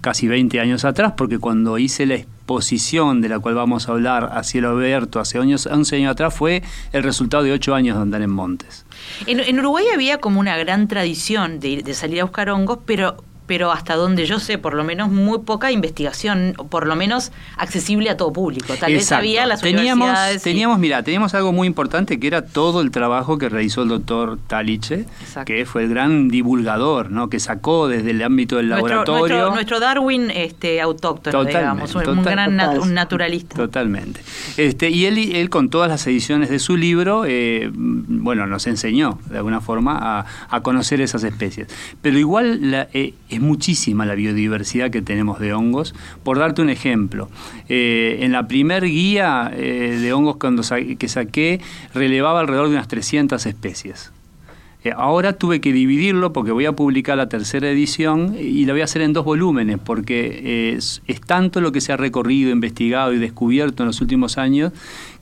casi 0.00 0.28
20 0.28 0.60
años 0.60 0.84
atrás, 0.84 1.14
porque 1.16 1.38
cuando 1.38 1.78
hice 1.78 2.06
la 2.06 2.20
de 2.58 3.28
la 3.28 3.38
cual 3.38 3.54
vamos 3.54 3.88
a 3.88 3.92
hablar 3.92 4.30
a 4.32 4.42
cielo 4.42 4.70
abierto 4.70 5.20
hace 5.20 5.38
años, 5.38 5.66
11 5.66 5.96
años 5.96 6.10
atrás 6.10 6.34
fue 6.34 6.62
el 6.92 7.04
resultado 7.04 7.44
de 7.44 7.52
8 7.52 7.74
años 7.76 7.96
de 7.96 8.02
andar 8.02 8.22
en 8.22 8.30
montes. 8.30 8.84
En, 9.26 9.58
Uruguay 9.58 9.84
había 9.94 10.18
como 10.18 10.40
una 10.40 10.56
gran 10.56 10.88
tradición 10.88 11.60
de, 11.60 11.82
de 11.82 11.94
salir 11.94 12.20
a 12.20 12.24
buscar 12.24 12.50
hongos, 12.50 12.80
pero 12.84 13.16
pero 13.50 13.72
hasta 13.72 13.96
donde 13.96 14.26
yo 14.26 14.38
sé, 14.38 14.58
por 14.58 14.74
lo 14.74 14.84
menos 14.84 15.10
muy 15.10 15.40
poca 15.40 15.72
investigación, 15.72 16.54
por 16.68 16.86
lo 16.86 16.94
menos 16.94 17.32
accesible 17.56 18.08
a 18.08 18.16
todo 18.16 18.32
público. 18.32 18.74
Tal 18.78 18.92
vez 18.92 19.10
había 19.10 19.44
las 19.44 19.60
teníamos, 19.60 20.04
universidades. 20.04 20.42
Teníamos, 20.44 20.78
mira, 20.78 21.02
teníamos 21.02 21.34
algo 21.34 21.50
muy 21.52 21.66
importante 21.66 22.20
que 22.20 22.28
era 22.28 22.46
todo 22.46 22.80
el 22.80 22.92
trabajo 22.92 23.38
que 23.38 23.48
realizó 23.48 23.82
el 23.82 23.88
doctor 23.88 24.38
Taliche, 24.46 25.04
que 25.46 25.66
fue 25.66 25.82
el 25.82 25.88
gran 25.88 26.28
divulgador, 26.28 27.10
¿no? 27.10 27.28
Que 27.28 27.40
sacó 27.40 27.88
desde 27.88 28.12
el 28.12 28.22
ámbito 28.22 28.56
del 28.56 28.68
laboratorio. 28.68 29.50
Nuestro, 29.50 29.80
Darwin 29.80 30.30
este, 30.30 30.80
autóctono, 30.80 31.44
digamos, 31.44 31.92
un, 31.96 32.22
gran 32.22 32.54
naturalista. 32.54 33.56
Totalmente. 33.56 34.20
Este, 34.58 34.90
y 34.90 35.06
él, 35.06 35.18
él 35.18 35.50
con 35.50 35.70
todas 35.70 35.88
las 35.88 36.06
ediciones 36.06 36.50
de 36.50 36.60
su 36.60 36.76
libro, 36.76 37.24
eh, 37.26 37.68
bueno, 37.74 38.46
nos 38.46 38.68
enseñó 38.68 39.18
de 39.28 39.38
alguna 39.38 39.60
forma 39.60 40.24
a, 40.48 40.60
conocer 40.60 41.00
esas 41.00 41.24
especies. 41.24 41.66
Pero 42.00 42.16
igual 42.16 42.70
la, 42.70 42.86
eh, 42.92 43.14
es 43.28 43.39
muchísima 43.40 44.06
la 44.06 44.14
biodiversidad 44.14 44.90
que 44.90 45.02
tenemos 45.02 45.40
de 45.40 45.52
hongos. 45.52 45.94
Por 46.22 46.38
darte 46.38 46.62
un 46.62 46.70
ejemplo, 46.70 47.28
eh, 47.68 48.18
en 48.20 48.32
la 48.32 48.46
primer 48.46 48.84
guía 48.84 49.50
eh, 49.54 49.98
de 50.00 50.12
hongos 50.12 50.36
cuando 50.36 50.62
que 50.98 51.08
saqué 51.08 51.60
relevaba 51.94 52.40
alrededor 52.40 52.68
de 52.68 52.74
unas 52.74 52.88
300 52.88 53.44
especies. 53.46 54.12
Eh, 54.82 54.92
ahora 54.96 55.34
tuve 55.34 55.60
que 55.60 55.74
dividirlo 55.74 56.32
porque 56.32 56.52
voy 56.52 56.64
a 56.64 56.72
publicar 56.72 57.18
la 57.18 57.28
tercera 57.28 57.68
edición 57.68 58.34
y 58.38 58.64
la 58.64 58.72
voy 58.72 58.80
a 58.80 58.84
hacer 58.84 59.02
en 59.02 59.12
dos 59.12 59.26
volúmenes 59.26 59.78
porque 59.78 60.74
es, 60.74 61.02
tanto 61.26 61.60
lo 61.60 61.70
que 61.70 61.82
se 61.82 61.92
ha 61.92 61.98
recorrido, 61.98 62.50
investigado 62.50 63.12
y 63.12 63.18
descubierto 63.18 63.82
en 63.82 63.88
los 63.88 64.00
últimos 64.00 64.38
años 64.38 64.72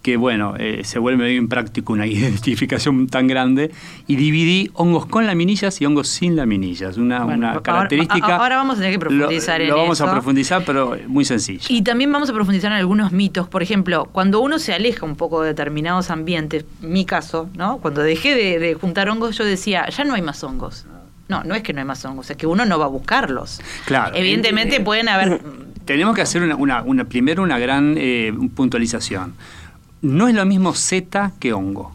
que 0.09 0.17
bueno, 0.17 0.55
eh, 0.59 0.85
se 0.85 0.99
vuelve 0.99 1.25
medio 1.25 1.37
impráctico 1.37 1.93
una 1.93 2.07
identificación 2.07 3.09
tan 3.09 3.27
grande, 3.27 3.71
y 4.07 4.17
dividí 4.17 4.71
hongos 4.73 5.05
con 5.05 5.27
laminillas 5.27 5.83
y 5.83 5.85
hongos 5.85 6.09
sin 6.09 6.35
laminillas, 6.35 6.97
una, 6.97 7.27
una 7.27 7.61
característica... 7.61 8.37
Ahora, 8.37 8.57
vamos 8.57 8.77
a 8.77 8.79
tener 8.79 8.95
que 8.95 8.99
profundizar 8.99 9.59
lo, 9.59 9.65
en 9.65 9.71
Lo 9.71 9.77
vamos 9.77 10.01
a 10.01 10.11
profundizar, 10.11 10.63
pero 10.65 10.97
muy 11.09 11.27
sencillo. 11.27 11.67
Y 11.69 11.83
también 11.83 12.11
vamos 12.11 12.31
a 12.31 12.33
profundizar 12.33 12.73
en 12.73 12.79
algunos 12.79 13.13
mitos, 13.13 13.49
por 13.49 13.63
ejemplo, 13.63 14.09
cuando 14.11 14.41
uno 14.41 14.59
se 14.59 14.73
aleja 14.73 15.05
un 15.05 15.15
poco 15.15 15.43
de 15.43 15.49
determinados 15.49 16.11
ambientes, 16.11 16.65
mi 16.81 17.05
caso, 17.05 17.51
¿no? 17.55 17.77
Cuando 17.77 18.01
dejé 18.01 18.35
de, 18.35 18.75
juntar 18.75 19.11
hongos, 19.11 19.37
yo 19.37 19.45
decía, 19.45 19.91
ya 19.91 20.05
no 20.05 20.15
hay 20.15 20.23
más 20.23 20.43
hongos. 20.43 20.87
No, 21.29 21.45
no 21.45 21.55
es 21.55 21.63
que 21.63 21.75
no 21.75 21.81
hay 21.81 21.87
más 21.87 22.03
hongos, 22.07 22.31
es 22.31 22.39
que 22.39 22.47
uno 22.47 22.65
no 22.65 22.79
va 22.79 22.87
a 22.87 22.89
buscarlos. 22.89 23.61
Claro. 23.85 24.17
Evidentemente 24.17 24.77
eh, 24.77 24.81
pueden 24.81 25.11
haber... 25.11 25.43
Tenemos 25.85 26.15
que 26.15 26.23
hacer 26.23 26.43
una, 26.43 26.83
una, 26.83 27.05
primero 27.05 27.43
una 27.43 27.59
gran 27.59 27.95
eh, 27.99 28.33
puntualización 28.55 29.35
no 30.03 30.29
es 30.29 30.35
lo 30.35 30.45
mismo 30.47 30.75
Z 30.75 31.33
que 31.39 31.53
hongo. 31.53 31.93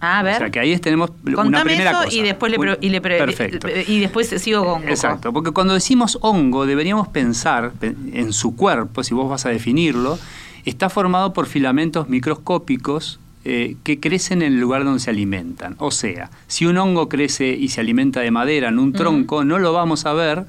Ah, 0.00 0.20
a 0.20 0.22
ver. 0.22 0.34
O 0.36 0.38
sea, 0.38 0.50
que 0.50 0.60
ahí 0.60 0.76
tenemos 0.78 1.10
una 1.24 1.64
primera 1.64 1.92
cosa. 1.92 2.14
Y 2.14 2.22
después, 2.22 2.52
le, 2.52 2.78
y, 2.80 3.00
Perfecto. 3.00 3.68
y 3.86 3.98
después 3.98 4.28
sigo 4.28 4.64
con 4.64 4.74
hongo. 4.74 4.88
Exacto, 4.88 5.32
porque 5.32 5.50
cuando 5.50 5.74
decimos 5.74 6.18
hongo 6.20 6.66
deberíamos 6.66 7.08
pensar 7.08 7.72
en 7.80 8.32
su 8.32 8.54
cuerpo, 8.54 9.02
si 9.02 9.14
vos 9.14 9.28
vas 9.28 9.44
a 9.46 9.48
definirlo, 9.48 10.18
está 10.64 10.88
formado 10.88 11.32
por 11.32 11.46
filamentos 11.46 12.08
microscópicos 12.08 13.18
eh, 13.44 13.76
que 13.82 13.98
crecen 13.98 14.42
en 14.42 14.52
el 14.52 14.60
lugar 14.60 14.84
donde 14.84 15.00
se 15.00 15.10
alimentan. 15.10 15.74
O 15.78 15.90
sea, 15.90 16.30
si 16.46 16.66
un 16.66 16.78
hongo 16.78 17.08
crece 17.08 17.48
y 17.48 17.68
se 17.68 17.80
alimenta 17.80 18.20
de 18.20 18.30
madera 18.30 18.68
en 18.68 18.78
un 18.78 18.92
tronco, 18.92 19.42
no 19.42 19.58
lo 19.58 19.72
vamos 19.72 20.06
a 20.06 20.12
ver 20.12 20.44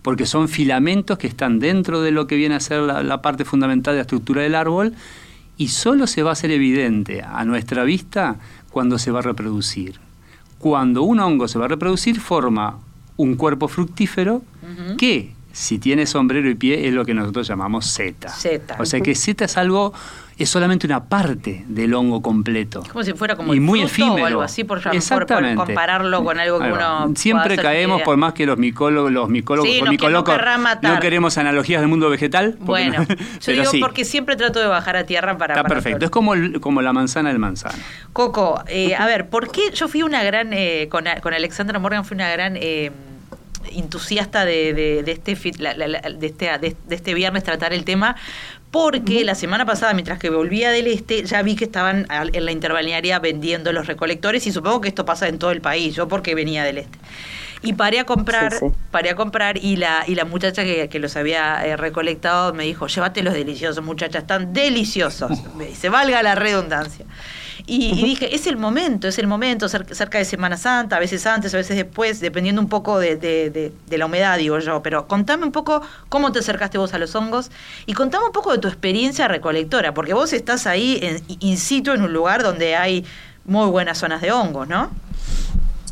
porque 0.00 0.26
son 0.26 0.48
filamentos 0.48 1.18
que 1.18 1.26
están 1.26 1.60
dentro 1.60 2.00
de 2.00 2.10
lo 2.10 2.26
que 2.26 2.36
viene 2.36 2.54
a 2.54 2.60
ser 2.60 2.80
la 2.80 3.22
parte 3.22 3.44
fundamental 3.44 3.94
de 3.94 3.98
la 3.98 4.02
estructura 4.02 4.42
del 4.42 4.54
árbol 4.54 4.94
y 5.56 5.68
solo 5.68 6.06
se 6.06 6.22
va 6.22 6.30
a 6.30 6.32
hacer 6.32 6.50
evidente 6.50 7.22
a 7.22 7.44
nuestra 7.44 7.84
vista 7.84 8.36
cuando 8.70 8.98
se 8.98 9.10
va 9.10 9.20
a 9.20 9.22
reproducir. 9.22 10.00
Cuando 10.58 11.02
un 11.02 11.20
hongo 11.20 11.48
se 11.48 11.58
va 11.58 11.66
a 11.66 11.68
reproducir, 11.68 12.20
forma 12.20 12.78
un 13.16 13.34
cuerpo 13.34 13.68
fructífero 13.68 14.42
que, 14.96 15.34
si 15.52 15.78
tiene 15.78 16.06
sombrero 16.06 16.48
y 16.48 16.54
pie, 16.54 16.88
es 16.88 16.94
lo 16.94 17.04
que 17.04 17.14
nosotros 17.14 17.46
llamamos 17.46 17.92
zeta. 17.92 18.34
O 18.78 18.86
sea 18.86 19.00
que 19.00 19.14
zeta 19.14 19.44
es 19.44 19.56
algo 19.56 19.92
es 20.38 20.48
solamente 20.48 20.86
una 20.86 21.04
parte 21.04 21.64
del 21.68 21.94
hongo 21.94 22.22
completo. 22.22 22.82
Como 22.90 23.04
si 23.04 23.12
fuera 23.12 23.36
como 23.36 23.54
y 23.54 23.60
muy 23.60 23.82
efímero. 23.82 24.24
o 24.24 24.26
algo 24.26 24.42
así, 24.42 24.64
por, 24.64 24.78
Exactamente. 24.92 25.56
Por, 25.56 25.66
compararlo 25.66 26.24
con 26.24 26.38
algo 26.38 26.58
que 26.58 26.72
uno 26.72 27.12
Siempre 27.14 27.56
caemos, 27.56 28.02
por 28.02 28.16
más 28.16 28.32
que 28.32 28.46
los 28.46 28.58
micólogos, 28.58 29.12
los 29.12 29.28
micólogos, 29.28 29.68
no, 30.82 31.00
queremos 31.00 31.38
analogías 31.38 31.80
del 31.80 31.88
mundo 31.88 32.08
vegetal. 32.10 32.56
Bueno, 32.60 33.06
yo 33.40 33.52
digo 33.52 33.70
porque 33.80 34.04
siempre 34.04 34.36
trato 34.36 34.60
de 34.60 34.66
bajar 34.66 34.96
a 34.96 35.04
tierra 35.04 35.36
para... 35.38 35.54
Está 35.54 35.68
perfecto, 35.68 36.04
es 36.04 36.10
como, 36.10 36.32
como 36.60 36.82
la 36.82 36.92
manzana 36.92 37.28
del 37.28 37.38
manzano. 37.38 37.78
Coco, 38.12 38.62
eh, 38.68 38.94
a 38.94 39.06
ver, 39.06 39.28
¿por 39.28 39.50
qué 39.50 39.70
yo 39.72 39.88
fui 39.88 40.02
una 40.02 40.22
gran, 40.22 40.52
eh, 40.52 40.88
con, 40.90 41.04
con 41.22 41.34
Alexandra 41.34 41.78
Morgan 41.78 42.04
fui 42.04 42.14
una 42.14 42.30
gran... 42.30 42.56
Eh, 42.56 42.90
entusiasta 43.72 44.44
de, 44.44 44.74
de, 44.74 45.02
de 45.02 45.12
este, 45.12 45.34
de, 45.34 46.26
este, 46.26 46.58
de, 46.58 46.76
este 46.90 47.14
viernes 47.14 47.44
tratar 47.44 47.72
el 47.72 47.84
tema, 47.84 48.16
porque 48.70 49.24
la 49.24 49.34
semana 49.34 49.66
pasada, 49.66 49.92
mientras 49.94 50.18
que 50.18 50.30
volvía 50.30 50.70
del 50.70 50.86
este, 50.86 51.24
ya 51.24 51.42
vi 51.42 51.56
que 51.56 51.64
estaban 51.64 52.06
en 52.10 52.44
la 52.44 52.52
interbalnearia 52.52 53.18
vendiendo 53.18 53.72
los 53.72 53.86
recolectores 53.86 54.46
y 54.46 54.52
supongo 54.52 54.80
que 54.80 54.88
esto 54.88 55.04
pasa 55.04 55.28
en 55.28 55.38
todo 55.38 55.50
el 55.50 55.60
país, 55.60 55.94
yo 55.94 56.08
porque 56.08 56.34
venía 56.34 56.64
del 56.64 56.78
este. 56.78 56.98
Y 57.64 57.74
paré 57.74 58.00
a 58.00 58.04
comprar, 58.04 58.58
paré 58.90 59.10
a 59.10 59.14
comprar 59.14 59.56
y 59.56 59.76
la, 59.76 60.04
y 60.06 60.16
la 60.16 60.24
muchacha 60.24 60.64
que, 60.64 60.88
que 60.88 60.98
los 60.98 61.16
había 61.16 61.64
eh, 61.64 61.76
recolectado 61.76 62.52
me 62.52 62.64
dijo, 62.64 62.88
llévate 62.88 63.22
los 63.22 63.34
deliciosos, 63.34 63.84
muchachas, 63.84 64.22
están 64.22 64.52
deliciosos. 64.52 65.30
me 65.56 65.66
dice, 65.66 65.88
valga 65.88 66.22
la 66.22 66.34
redundancia. 66.34 67.06
Y, 67.66 68.02
dije, 68.02 68.34
es 68.34 68.46
el 68.46 68.56
momento, 68.56 69.08
es 69.08 69.18
el 69.18 69.26
momento, 69.26 69.68
cerca 69.68 70.18
de 70.18 70.24
Semana 70.24 70.56
Santa, 70.56 70.96
a 70.96 70.98
veces 71.00 71.26
antes, 71.26 71.54
a 71.54 71.56
veces 71.56 71.76
después, 71.76 72.20
dependiendo 72.20 72.60
un 72.60 72.68
poco 72.68 72.98
de, 72.98 73.16
de, 73.16 73.98
la 73.98 74.06
humedad, 74.06 74.38
digo 74.38 74.58
yo. 74.58 74.82
Pero 74.82 75.06
contame 75.06 75.44
un 75.44 75.52
poco 75.52 75.82
cómo 76.08 76.32
te 76.32 76.40
acercaste 76.40 76.78
vos 76.78 76.94
a 76.94 76.98
los 76.98 77.14
hongos 77.14 77.50
y 77.86 77.92
contame 77.94 78.26
un 78.26 78.32
poco 78.32 78.52
de 78.52 78.58
tu 78.58 78.68
experiencia 78.68 79.28
recolectora, 79.28 79.94
porque 79.94 80.14
vos 80.14 80.32
estás 80.32 80.66
ahí 80.66 80.98
en, 81.02 81.22
in 81.40 81.56
situ 81.56 81.92
en 81.92 82.02
un 82.02 82.12
lugar 82.12 82.42
donde 82.42 82.74
hay 82.74 83.04
muy 83.44 83.68
buenas 83.68 83.98
zonas 83.98 84.20
de 84.20 84.32
hongos, 84.32 84.68
¿no? 84.68 84.90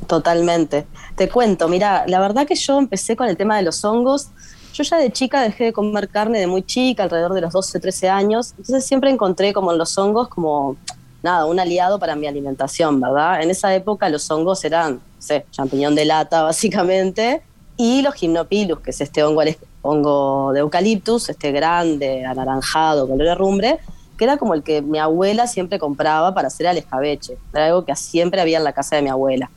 Totalmente. 0.06 0.86
Te 1.14 1.28
cuento, 1.28 1.68
mira, 1.68 2.04
la 2.06 2.20
verdad 2.20 2.46
que 2.46 2.56
yo 2.56 2.78
empecé 2.78 3.14
con 3.14 3.28
el 3.28 3.36
tema 3.36 3.56
de 3.56 3.62
los 3.62 3.84
hongos. 3.84 4.30
Yo 4.72 4.82
ya 4.82 4.96
de 4.96 5.12
chica 5.12 5.42
dejé 5.42 5.64
de 5.64 5.72
comer 5.72 6.08
carne 6.08 6.40
de 6.40 6.46
muy 6.46 6.62
chica, 6.62 7.04
alrededor 7.04 7.34
de 7.34 7.42
los 7.42 7.52
12, 7.52 7.78
13 7.78 8.08
años. 8.08 8.54
Entonces 8.58 8.84
siempre 8.84 9.10
encontré 9.10 9.52
como 9.52 9.72
en 9.72 9.78
los 9.78 9.96
hongos 9.98 10.28
como 10.28 10.76
nada, 11.22 11.46
un 11.46 11.60
aliado 11.60 11.98
para 11.98 12.16
mi 12.16 12.26
alimentación, 12.26 13.00
¿verdad? 13.00 13.42
En 13.42 13.50
esa 13.50 13.74
época 13.74 14.08
los 14.08 14.30
hongos 14.30 14.64
eran, 14.64 14.94
no 14.94 15.00
sé, 15.18 15.46
champiñón 15.50 15.94
de 15.94 16.04
lata 16.04 16.42
básicamente, 16.44 17.42
y 17.76 18.02
los 18.02 18.14
gimnopilus, 18.14 18.80
que 18.80 18.90
es 18.90 19.00
este 19.00 19.22
hongo, 19.22 19.42
hongo 19.82 20.52
de 20.52 20.60
eucaliptus, 20.60 21.30
este 21.30 21.50
grande, 21.50 22.24
anaranjado, 22.26 23.08
color 23.08 23.26
de 23.26 23.34
rumbre, 23.34 23.80
que 24.18 24.24
era 24.24 24.36
como 24.36 24.52
el 24.52 24.62
que 24.62 24.82
mi 24.82 24.98
abuela 24.98 25.46
siempre 25.46 25.78
compraba 25.78 26.34
para 26.34 26.48
hacer 26.48 26.66
al 26.66 26.76
escabeche. 26.76 27.38
Era 27.54 27.68
algo 27.68 27.86
que 27.86 27.96
siempre 27.96 28.42
había 28.42 28.58
en 28.58 28.64
la 28.64 28.74
casa 28.74 28.96
de 28.96 29.02
mi 29.02 29.08
abuela. 29.08 29.50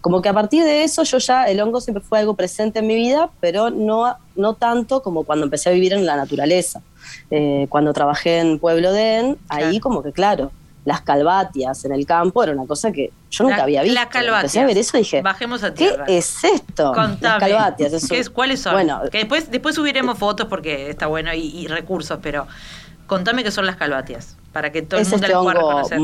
Como 0.00 0.22
que 0.22 0.30
a 0.30 0.32
partir 0.32 0.64
de 0.64 0.84
eso 0.84 1.02
yo 1.02 1.18
ya, 1.18 1.44
el 1.44 1.60
hongo 1.60 1.82
siempre 1.82 2.02
fue 2.02 2.20
algo 2.20 2.32
presente 2.32 2.78
en 2.78 2.86
mi 2.86 2.94
vida, 2.94 3.28
pero 3.40 3.68
no, 3.68 4.16
no 4.34 4.54
tanto 4.54 5.02
como 5.02 5.24
cuando 5.24 5.44
empecé 5.44 5.68
a 5.68 5.72
vivir 5.72 5.92
en 5.92 6.06
la 6.06 6.16
naturaleza. 6.16 6.80
Eh, 7.30 7.66
cuando 7.68 7.92
trabajé 7.92 8.38
en 8.38 8.58
Pueblo 8.58 8.90
Den, 8.92 9.36
ahí 9.50 9.80
como 9.80 10.02
que 10.02 10.12
claro, 10.12 10.50
las 10.86 11.00
calvatias 11.00 11.84
en 11.84 11.90
el 11.92 12.06
campo 12.06 12.44
era 12.44 12.52
una 12.52 12.64
cosa 12.64 12.92
que 12.92 13.12
yo 13.28 13.44
nunca 13.44 13.64
había 13.64 13.82
visto. 13.82 13.94
Las 13.94 14.06
calvatias. 14.06 14.54
Empecé 14.54 14.60
a 14.60 14.66
ver 14.66 14.78
eso 14.78 14.96
y 14.96 15.00
dije, 15.00 15.20
Bajemos 15.20 15.64
a 15.64 15.74
¿qué 15.74 15.96
es 16.06 16.44
esto? 16.44 16.92
Contame. 16.94 17.18
Las 17.20 17.40
calvatias. 17.40 18.30
¿Cuáles 18.30 18.60
son? 18.60 18.74
Bueno, 18.74 19.00
que 19.10 19.18
después, 19.18 19.50
después 19.50 19.74
subiremos 19.74 20.16
fotos 20.16 20.46
porque 20.46 20.88
está 20.88 21.08
bueno 21.08 21.34
y, 21.34 21.66
recursos, 21.66 22.20
pero 22.22 22.46
contame 23.08 23.42
qué 23.42 23.50
son 23.50 23.66
las 23.66 23.74
calvatias, 23.74 24.36
para 24.52 24.70
que 24.70 24.82
todo 24.82 25.00
el 25.00 25.08
mundo 25.08 25.26
este 25.26 25.36
pueda 25.36 25.54
reconocer. 25.54 26.00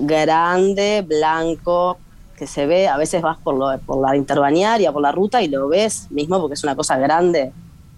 grande, 0.00 1.02
blanco, 1.08 1.98
que 2.36 2.46
se 2.46 2.66
ve, 2.66 2.88
a 2.88 2.98
veces 2.98 3.22
vas 3.22 3.38
por, 3.38 3.54
lo, 3.54 3.78
por 3.80 4.06
la 4.06 4.16
interbañaria, 4.16 4.92
por 4.92 5.00
la 5.00 5.12
ruta 5.12 5.40
y 5.40 5.48
lo 5.48 5.66
ves 5.68 6.08
mismo 6.10 6.38
porque 6.42 6.54
es 6.54 6.62
una 6.62 6.76
cosa 6.76 6.98
grande. 6.98 7.52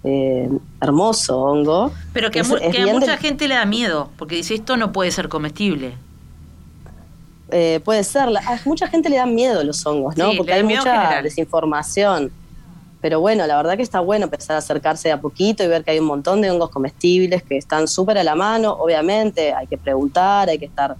Eh, 0.05 0.49
hermoso 0.81 1.41
hongo. 1.41 1.93
Pero 2.13 2.33
que, 2.33 2.41
a, 2.41 2.45
mucha 2.93 3.17
gente 3.19 3.47
le 3.47 3.55
da 3.55 3.65
miedo, 3.65 4.11
porque 4.17 4.35
dice 4.35 4.55
esto 4.55 4.77
no 4.77 4.93
puede 4.93 5.13
ser 5.13 5.29
comestible. 5.29 5.95
Eh, 7.53 7.81
puede 7.85 8.03
ser. 8.03 8.29
A 8.37 8.61
mucha 8.65 8.89
gente 8.89 9.09
le 9.09 9.17
dan 9.17 9.35
miedo 9.35 9.63
los 9.63 9.85
hongos, 9.87 10.17
¿no? 10.17 10.31
Porque 10.37 10.55
hay 10.55 10.63
mucha 10.63 11.23
desinformación. 11.23 12.33
Pero 13.03 13.21
bueno, 13.21 13.47
la 13.47 13.57
verdad 13.57 13.77
que 13.77 13.83
está 13.83 14.01
bueno 14.01 14.25
empezar 14.25 14.55
a 14.57 14.61
acercarse 14.61 15.09
de 15.09 15.13
a 15.13 15.21
poquito 15.21 15.65
y 15.65 15.67
ver 15.67 15.83
que 15.83 15.91
hay 15.91 15.99
un 15.99 16.07
montón 16.07 16.41
de 16.41 16.51
hongos 16.51 16.71
comestibles 16.71 17.43
que 17.43 17.57
están 17.57 17.89
súper 17.89 18.17
a 18.17 18.25
la 18.25 18.35
mano. 18.37 18.73
Obviamente 18.73 19.53
hay 19.53 19.67
que 19.67 19.77
preguntar, 19.77 20.49
hay 20.49 20.59
que 20.59 20.67
estar 20.67 20.97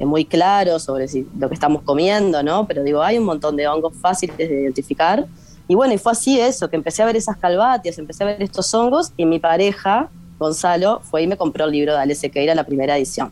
eh, 0.00 0.04
muy 0.04 0.24
claro 0.24 0.80
sobre 0.80 1.06
si, 1.06 1.26
lo 1.38 1.48
que 1.48 1.54
estamos 1.54 1.82
comiendo, 1.82 2.42
¿no? 2.42 2.66
Pero 2.66 2.82
digo, 2.82 3.02
hay 3.02 3.18
un 3.18 3.24
montón 3.24 3.54
de 3.54 3.68
hongos 3.68 3.94
fáciles 3.96 4.36
de 4.36 4.62
identificar. 4.62 5.26
Y 5.68 5.76
bueno, 5.76 5.94
y 5.94 5.98
fue 5.98 6.12
así 6.12 6.40
eso, 6.40 6.68
que 6.68 6.76
empecé 6.76 7.02
a 7.02 7.06
ver 7.06 7.16
esas 7.16 7.36
calvatias, 7.36 7.98
empecé 7.98 8.24
a 8.24 8.26
ver 8.26 8.42
estos 8.42 8.74
hongos 8.74 9.12
y 9.16 9.24
mi 9.24 9.38
pareja, 9.38 10.10
Gonzalo, 10.38 11.00
fue 11.00 11.22
y 11.22 11.26
me 11.28 11.36
compró 11.36 11.66
el 11.66 11.70
libro 11.70 11.92
de 11.92 12.00
Ale 12.00 12.14
Sequeira, 12.16 12.54
la 12.54 12.64
primera 12.64 12.98
edición. 12.98 13.30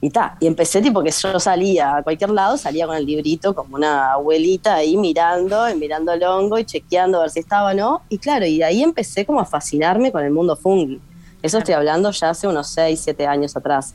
Y 0.00 0.10
ta, 0.10 0.36
y 0.38 0.46
empecé 0.46 0.80
tipo 0.80 1.02
que 1.02 1.10
yo 1.10 1.40
salía 1.40 1.96
a 1.96 2.02
cualquier 2.04 2.30
lado, 2.30 2.56
salía 2.56 2.86
con 2.86 2.96
el 2.96 3.04
librito 3.04 3.54
como 3.54 3.74
una 3.74 4.12
abuelita 4.12 4.76
ahí 4.76 4.96
mirando, 4.96 5.68
y 5.68 5.74
mirando 5.74 6.12
el 6.12 6.22
hongo 6.22 6.56
y 6.58 6.64
chequeando 6.64 7.18
a 7.18 7.22
ver 7.22 7.30
si 7.30 7.40
estaba 7.40 7.72
o 7.72 7.74
no. 7.74 8.02
Y 8.08 8.18
claro, 8.18 8.46
y 8.46 8.58
de 8.58 8.64
ahí 8.64 8.82
empecé 8.82 9.26
como 9.26 9.40
a 9.40 9.44
fascinarme 9.44 10.12
con 10.12 10.24
el 10.24 10.30
mundo 10.30 10.54
fungi. 10.54 11.00
Eso 11.42 11.58
estoy 11.58 11.74
hablando 11.74 12.10
ya 12.12 12.30
hace 12.30 12.46
unos 12.46 12.68
6, 12.68 13.00
7 13.02 13.26
años 13.26 13.56
atrás. 13.56 13.94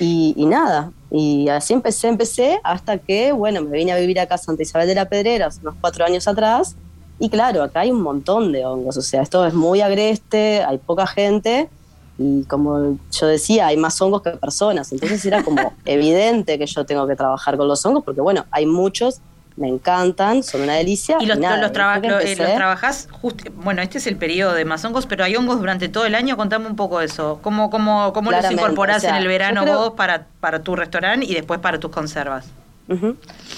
Y, 0.00 0.34
nada, 0.46 0.92
y 1.10 1.48
así 1.48 1.72
empecé, 1.72 2.08
empecé, 2.08 2.60
hasta 2.62 2.98
que, 2.98 3.32
bueno, 3.32 3.62
me 3.62 3.76
vine 3.76 3.92
a 3.92 3.96
vivir 3.96 4.20
acá 4.20 4.36
a 4.36 4.38
Santa 4.38 4.62
Isabel 4.62 4.86
de 4.86 4.94
la 4.94 5.08
Pedrera 5.08 5.46
hace 5.46 5.60
unos 5.60 5.74
4 5.80 6.04
años 6.04 6.28
atrás. 6.28 6.76
Y 7.18 7.28
claro, 7.30 7.64
acá 7.64 7.80
hay 7.80 7.90
un 7.90 8.00
montón 8.00 8.52
de 8.52 8.64
hongos, 8.64 8.96
o 8.96 9.02
sea, 9.02 9.22
esto 9.22 9.44
es 9.44 9.54
muy 9.54 9.80
agreste, 9.80 10.62
hay 10.62 10.78
poca 10.78 11.06
gente 11.06 11.68
y 12.18 12.44
como 12.44 12.98
yo 13.12 13.26
decía, 13.26 13.68
hay 13.68 13.76
más 13.76 14.00
hongos 14.02 14.22
que 14.22 14.30
personas, 14.30 14.92
entonces 14.92 15.24
era 15.24 15.42
como 15.44 15.72
evidente 15.84 16.58
que 16.58 16.66
yo 16.66 16.84
tengo 16.84 17.06
que 17.06 17.16
trabajar 17.16 17.56
con 17.56 17.68
los 17.68 17.84
hongos, 17.86 18.04
porque 18.04 18.20
bueno, 18.20 18.44
hay 18.50 18.66
muchos 18.66 19.20
me 19.58 19.68
encantan, 19.68 20.42
son 20.42 20.62
una 20.62 20.74
delicia. 20.74 21.16
Y 21.20 21.26
los, 21.26 21.38
los, 21.38 21.72
trabajás, 21.72 23.08
bueno, 23.56 23.82
este 23.82 23.98
es 23.98 24.06
el 24.06 24.16
periodo 24.16 24.54
de 24.54 24.64
más 24.64 24.84
hongos, 24.84 25.06
pero 25.06 25.24
hay 25.24 25.34
hongos 25.36 25.58
durante 25.58 25.88
todo 25.88 26.06
el 26.06 26.14
año, 26.14 26.36
contame 26.36 26.66
un 26.68 26.76
poco 26.76 27.00
eso. 27.00 27.40
¿Cómo, 27.42 27.68
cómo, 27.68 28.12
cómo 28.12 28.30
los 28.30 28.50
incorporás 28.50 29.04
en 29.04 29.16
el 29.16 29.26
verano 29.26 29.66
vos 29.66 29.94
para, 29.94 30.26
para 30.40 30.62
tu 30.62 30.76
restaurante 30.76 31.26
y 31.26 31.34
después 31.34 31.60
para 31.60 31.78
tus 31.80 31.90
conservas? 31.90 32.46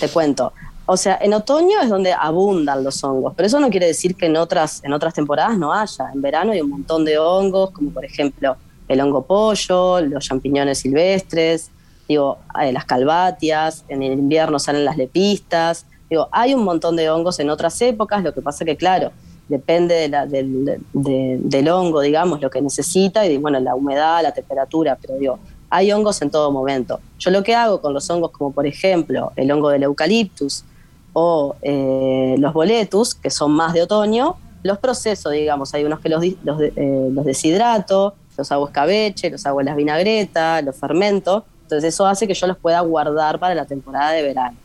Te 0.01 0.09
cuento. 0.09 0.53
O 0.93 0.97
sea, 0.97 1.21
en 1.23 1.33
otoño 1.35 1.81
es 1.81 1.89
donde 1.89 2.13
abundan 2.13 2.83
los 2.83 3.05
hongos, 3.05 3.35
pero 3.37 3.47
eso 3.47 3.61
no 3.61 3.71
quiere 3.71 3.87
decir 3.87 4.17
que 4.17 4.27
en 4.27 4.37
otras, 4.37 4.83
en 4.83 4.93
otras 4.93 5.15
temporadas 5.15 5.57
no 5.57 5.73
haya. 5.73 6.11
En 6.13 6.21
verano 6.21 6.51
hay 6.51 6.63
un 6.63 6.71
montón 6.71 7.05
de 7.05 7.17
hongos, 7.17 7.71
como 7.71 7.93
por 7.93 8.05
ejemplo 8.05 8.57
el 8.89 9.01
hongo 9.01 9.23
pollo, 9.23 10.01
los 10.01 10.25
champiñones 10.27 10.81
silvestres, 10.81 11.71
digo, 12.09 12.39
las 12.73 12.85
calvatias, 12.87 13.85
en 13.87 14.03
el 14.03 14.15
invierno 14.15 14.59
salen 14.59 14.85
las 14.85 14.97
lepistas, 14.97 15.87
digo, 16.11 16.27
hay 16.33 16.55
un 16.55 16.65
montón 16.65 16.97
de 16.97 17.09
hongos 17.09 17.39
en 17.39 17.51
otras 17.51 17.81
épocas, 17.83 18.25
lo 18.25 18.35
que 18.35 18.43
pasa 18.43 18.65
que 18.65 18.77
claro, 18.77 19.13
depende 19.49 19.95
de 19.95 20.09
la, 20.09 20.27
del, 20.27 20.81
del 20.93 21.69
hongo, 21.69 22.01
digamos, 22.01 22.41
lo 22.41 22.51
que 22.51 22.61
necesita 22.61 23.25
y 23.25 23.37
bueno, 23.37 23.61
la 23.61 23.77
humedad, 23.77 24.25
la 24.25 24.35
temperatura, 24.35 24.99
pero 25.01 25.15
digo, 25.15 25.39
hay 25.71 25.93
hongos 25.93 26.21
en 26.21 26.31
todo 26.33 26.51
momento. 26.51 26.99
Yo 27.21 27.31
lo 27.31 27.45
que 27.45 27.55
hago 27.55 27.81
con 27.81 27.95
los 27.95 28.11
hongos 28.11 28.33
como 28.33 28.51
por 28.51 28.67
ejemplo 28.67 29.31
el 29.37 29.53
hongo 29.53 29.69
del 29.69 29.85
eucaliptus 29.85 30.65
o 31.13 31.57
eh, 31.63 32.37
los 32.39 32.53
boletus, 32.53 33.15
que 33.15 33.31
son 33.31 33.53
más 33.53 33.73
de 33.73 33.83
otoño, 33.83 34.37
los 34.63 34.79
proceso, 34.79 35.31
digamos, 35.31 35.73
hay 35.75 35.85
unos 35.85 36.01
que 36.01 36.09
los, 36.09 36.25
los, 36.45 36.61
eh, 36.61 37.09
los 37.13 37.25
deshidrato, 37.25 38.15
los 38.37 38.53
hago 38.53 38.67
escabeche, 38.67 39.31
los 39.31 39.45
hago 39.47 39.61
en 39.61 39.67
las 39.67 39.77
vinagretas, 39.77 40.65
los 40.65 40.77
fermento, 40.77 41.45
entonces 41.63 41.95
eso 41.95 42.07
hace 42.07 42.27
que 42.27 42.35
yo 42.35 42.47
los 42.47 42.57
pueda 42.57 42.81
guardar 42.81 43.39
para 43.39 43.55
la 43.55 43.65
temporada 43.65 44.11
de 44.13 44.23
verano 44.23 44.57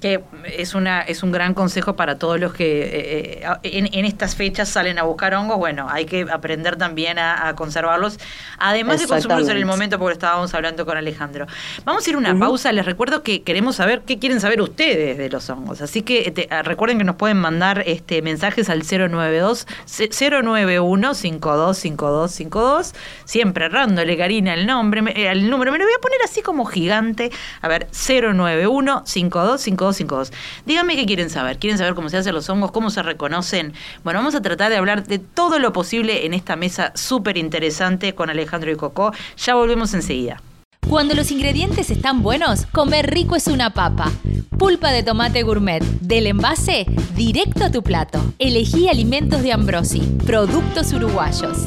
que 0.00 0.22
es 0.56 0.74
una 0.74 1.02
es 1.02 1.22
un 1.22 1.30
gran 1.30 1.54
consejo 1.54 1.94
para 1.94 2.18
todos 2.18 2.40
los 2.40 2.54
que 2.54 2.82
eh, 2.82 3.44
eh, 3.62 3.88
en, 3.92 4.04
estas 4.04 4.34
fechas 4.34 4.68
salen 4.68 4.98
a 4.98 5.02
buscar 5.02 5.34
hongos. 5.34 5.58
Bueno, 5.58 5.86
hay 5.90 6.06
que 6.06 6.26
aprender 6.30 6.76
también 6.76 7.18
a, 7.18 7.54
conservarlos, 7.54 8.18
además 8.58 9.00
de 9.00 9.06
consumirlos 9.06 9.48
en 9.48 9.56
el 9.56 9.66
momento, 9.66 9.98
porque 9.98 10.14
estábamos 10.14 10.54
hablando 10.54 10.86
con 10.86 10.96
Alejandro. 10.96 11.46
Vamos 11.84 12.06
a 12.06 12.10
ir 12.10 12.16
a 12.16 12.18
una 12.18 12.38
pausa. 12.38 12.72
Les 12.72 12.86
recuerdo 12.86 13.22
que 13.22 13.42
queremos 13.42 13.76
saber 13.76 14.02
qué 14.06 14.18
quieren 14.18 14.40
saber 14.40 14.60
ustedes 14.62 15.18
de 15.18 15.28
los 15.28 15.48
hongos. 15.50 15.82
Así 15.82 16.02
que 16.02 16.48
ah, 16.50 16.62
recuerden 16.62 16.98
que 16.98 17.04
nos 17.04 17.16
pueden 17.16 17.36
mandar 17.36 17.82
este 17.86 18.22
mensajes 18.22 18.70
al 18.70 18.82
092 18.82 19.66
091 19.86 21.14
525252 21.14 22.94
siempre 23.24 23.66
errándole 23.66 24.16
Karina 24.16 24.54
el 24.54 24.66
nombre, 24.66 25.02
el 25.30 25.50
número. 25.50 25.72
Me 25.72 25.78
lo 25.78 25.84
voy 25.84 25.94
a 25.96 26.00
poner 26.00 26.18
así 26.24 26.42
como 26.42 26.64
gigante. 26.64 27.30
A 27.60 27.68
ver, 27.68 27.88
091 27.92 29.02
5252 29.04 29.89
5252. 29.96 30.66
Díganme 30.66 30.96
qué 30.96 31.06
quieren 31.06 31.30
saber. 31.30 31.58
¿Quieren 31.58 31.78
saber 31.78 31.94
cómo 31.94 32.08
se 32.08 32.16
hacen 32.16 32.34
los 32.34 32.48
hongos? 32.48 32.70
¿Cómo 32.70 32.90
se 32.90 33.02
reconocen? 33.02 33.72
Bueno, 34.04 34.20
vamos 34.20 34.34
a 34.34 34.42
tratar 34.42 34.70
de 34.70 34.76
hablar 34.76 35.06
de 35.06 35.18
todo 35.18 35.58
lo 35.58 35.72
posible 35.72 36.26
en 36.26 36.34
esta 36.34 36.56
mesa 36.56 36.92
súper 36.94 37.36
interesante 37.36 38.14
con 38.14 38.30
Alejandro 38.30 38.70
y 38.70 38.76
Coco. 38.76 39.12
Ya 39.36 39.54
volvemos 39.54 39.94
enseguida. 39.94 40.40
Cuando 40.88 41.14
los 41.14 41.30
ingredientes 41.30 41.90
están 41.90 42.22
buenos, 42.22 42.66
comer 42.66 43.10
rico 43.10 43.36
es 43.36 43.46
una 43.46 43.70
papa. 43.70 44.10
Pulpa 44.58 44.90
de 44.90 45.02
tomate 45.02 45.42
gourmet, 45.42 45.82
del 46.00 46.26
envase 46.26 46.86
directo 47.14 47.64
a 47.64 47.70
tu 47.70 47.82
plato. 47.82 48.20
Elegí 48.38 48.88
alimentos 48.88 49.42
de 49.42 49.52
Ambrosi, 49.52 50.00
productos 50.26 50.92
uruguayos. 50.92 51.58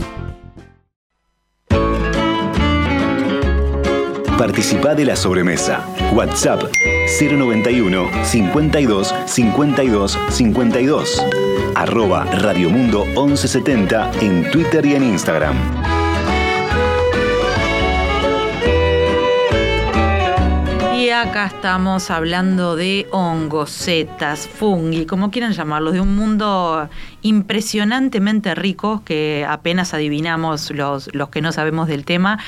Participa 4.43 4.93
de 4.93 5.05
la 5.05 5.15
sobremesa. 5.15 5.87
WhatsApp 6.13 6.63
091 7.17 8.09
52 8.25 9.15
52 9.25 10.19
52. 10.29 11.25
Arroba 11.75 12.25
Radiomundo 12.25 13.05
1170 13.05 14.11
en 14.19 14.51
Twitter 14.51 14.85
y 14.85 14.95
en 14.95 15.03
Instagram. 15.03 15.82
Acá 21.23 21.45
estamos 21.45 22.11
hablando 22.11 22.75
de 22.75 23.07
hongos, 23.11 23.69
setas, 23.69 24.45
fungi, 24.45 25.05
como 25.05 25.31
quieran 25.31 25.53
llamarlos, 25.53 25.93
de 25.93 26.01
un 26.01 26.17
mundo 26.17 26.89
impresionantemente 27.21 28.53
ricos 28.55 29.01
que 29.03 29.45
apenas 29.47 29.93
adivinamos 29.93 30.71
los, 30.71 31.09
los 31.15 31.29
que 31.29 31.41
no 31.41 31.53
sabemos 31.53 31.87
del 31.87 32.03
tema, 32.03 32.39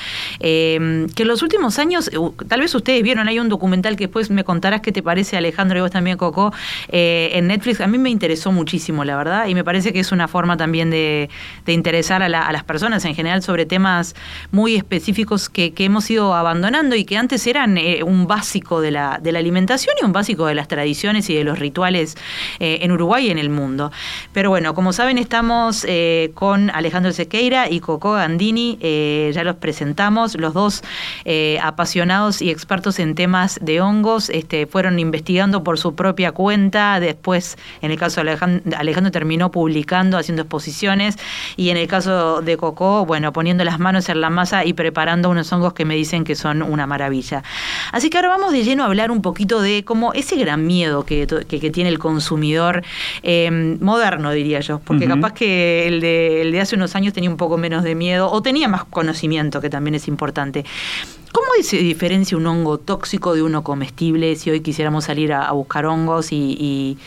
eh, 0.41 1.07
que 1.15 1.23
en 1.23 1.27
los 1.29 1.41
últimos 1.41 1.79
años, 1.79 2.11
tal 2.49 2.59
vez 2.59 2.75
ustedes 2.75 3.01
vieron, 3.01 3.29
hay 3.29 3.39
un 3.39 3.47
documental 3.47 3.95
que 3.95 4.07
después 4.07 4.29
me 4.29 4.43
contarás 4.43 4.81
qué 4.81 4.91
te 4.91 5.01
parece 5.01 5.37
Alejandro 5.37 5.77
y 5.77 5.81
vos 5.81 5.91
también 5.91 6.17
Coco, 6.17 6.53
eh, 6.89 7.29
en 7.31 7.47
Netflix, 7.47 7.79
a 7.79 7.87
mí 7.87 7.97
me 7.97 8.09
interesó 8.09 8.51
muchísimo, 8.51 9.05
la 9.05 9.15
verdad, 9.15 9.47
y 9.47 9.55
me 9.55 9.63
parece 9.63 9.93
que 9.93 10.01
es 10.01 10.11
una 10.11 10.27
forma 10.27 10.57
también 10.57 10.89
de, 10.89 11.29
interesar 11.65 12.21
a, 12.21 12.27
las 12.27 12.63
personas 12.65 13.05
en 13.05 13.15
general 13.15 13.41
sobre 13.41 13.65
temas 13.65 14.15
muy 14.51 14.75
específicos 14.75 15.47
que, 15.47 15.73
hemos 15.77 16.09
ido 16.09 16.33
abandonando 16.33 16.95
y 16.95 17.05
que 17.05 17.15
antes 17.15 17.45
eran 17.45 17.77
eh, 17.77 18.01
un 18.01 18.25
básico 18.25 18.64
de 18.81 18.91
la, 18.91 19.21
alimentación 19.35 19.95
y 20.01 20.05
un 20.05 20.13
básico 20.13 20.45
de 20.45 20.55
las 20.55 20.67
tradiciones 20.67 21.29
y 21.29 21.35
de 21.35 21.43
los 21.43 21.59
rituales 21.59 22.15
en 22.59 22.91
Uruguay 22.91 23.27
y 23.27 23.31
en 23.31 23.37
el 23.37 23.49
mundo. 23.49 23.91
Pero 24.33 24.49
bueno, 24.49 24.73
como 24.73 24.93
saben, 24.93 25.17
estamos 25.17 25.85
eh, 25.87 26.31
con 26.33 26.69
Alejandro 26.69 27.11
Sequeira 27.11 27.69
y 27.69 27.79
Coco 27.79 28.13
Gandini. 28.13 28.77
Eh, 28.81 29.31
ya 29.33 29.43
los 29.43 29.55
presentamos, 29.55 30.35
los 30.35 30.53
dos 30.53 30.83
eh, 31.25 31.59
apasionados 31.61 32.41
y 32.41 32.49
expertos 32.49 32.99
en 32.99 33.15
temas 33.15 33.59
de 33.61 33.81
hongos. 33.81 34.29
Este, 34.29 34.65
fueron 34.67 34.99
investigando 34.99 35.63
por 35.63 35.77
su 35.79 35.95
propia 35.95 36.31
cuenta. 36.31 36.99
Después, 36.99 37.57
en 37.81 37.91
el 37.91 37.97
caso 37.97 38.15
de 38.23 38.29
Alejandro, 38.29 38.77
Alejandro 38.77 39.11
terminó 39.11 39.51
publicando, 39.51 40.17
haciendo 40.17 40.43
exposiciones. 40.43 41.17
Y 41.55 41.69
en 41.69 41.77
el 41.77 41.87
caso 41.87 42.41
de 42.41 42.57
Coco, 42.57 43.05
bueno, 43.05 43.33
poniendo 43.33 43.63
las 43.63 43.79
manos 43.79 44.09
en 44.09 44.21
la 44.21 44.29
masa 44.29 44.65
y 44.65 44.73
preparando 44.73 45.29
unos 45.29 45.51
hongos 45.51 45.73
que 45.73 45.85
me 45.85 45.95
dicen 45.95 46.23
que 46.23 46.35
son 46.35 46.61
una 46.61 46.87
maravilla. 46.87 47.43
Así 47.91 48.09
que 48.09 48.17
ahora 48.17 48.29
vamos 48.29 48.44
de 48.51 48.63
lleno 48.63 48.83
a 48.83 48.87
hablar 48.87 49.11
un 49.11 49.21
poquito 49.21 49.61
de 49.61 49.83
cómo 49.83 50.13
ese 50.13 50.35
gran 50.35 50.65
miedo 50.65 51.05
que, 51.05 51.27
que 51.27 51.71
tiene 51.71 51.89
el 51.89 51.99
consumidor 51.99 52.83
moderno, 53.79 54.31
diría 54.31 54.59
yo, 54.59 54.79
porque 54.79 55.07
capaz 55.07 55.33
que 55.33 55.87
el 55.87 56.01
de, 56.01 56.41
el 56.41 56.51
de 56.51 56.61
hace 56.61 56.75
unos 56.75 56.95
años 56.95 57.13
tenía 57.13 57.29
un 57.29 57.37
poco 57.37 57.57
menos 57.57 57.83
de 57.83 57.95
miedo 57.95 58.31
o 58.31 58.41
tenía 58.41 58.67
más 58.67 58.85
conocimiento, 58.85 59.61
que 59.61 59.69
también 59.69 59.95
es 59.95 60.07
importante. 60.07 60.65
¿Cómo 61.31 61.47
se 61.61 61.77
diferencia 61.77 62.37
un 62.37 62.47
hongo 62.47 62.77
tóxico 62.77 63.33
de 63.33 63.43
uno 63.43 63.63
comestible 63.63 64.35
si 64.35 64.51
hoy 64.51 64.61
quisiéramos 64.61 65.05
salir 65.05 65.33
a, 65.33 65.51
buscar 65.51 65.85
hongos 65.85 66.31
y 66.31 66.45
y 66.57 66.97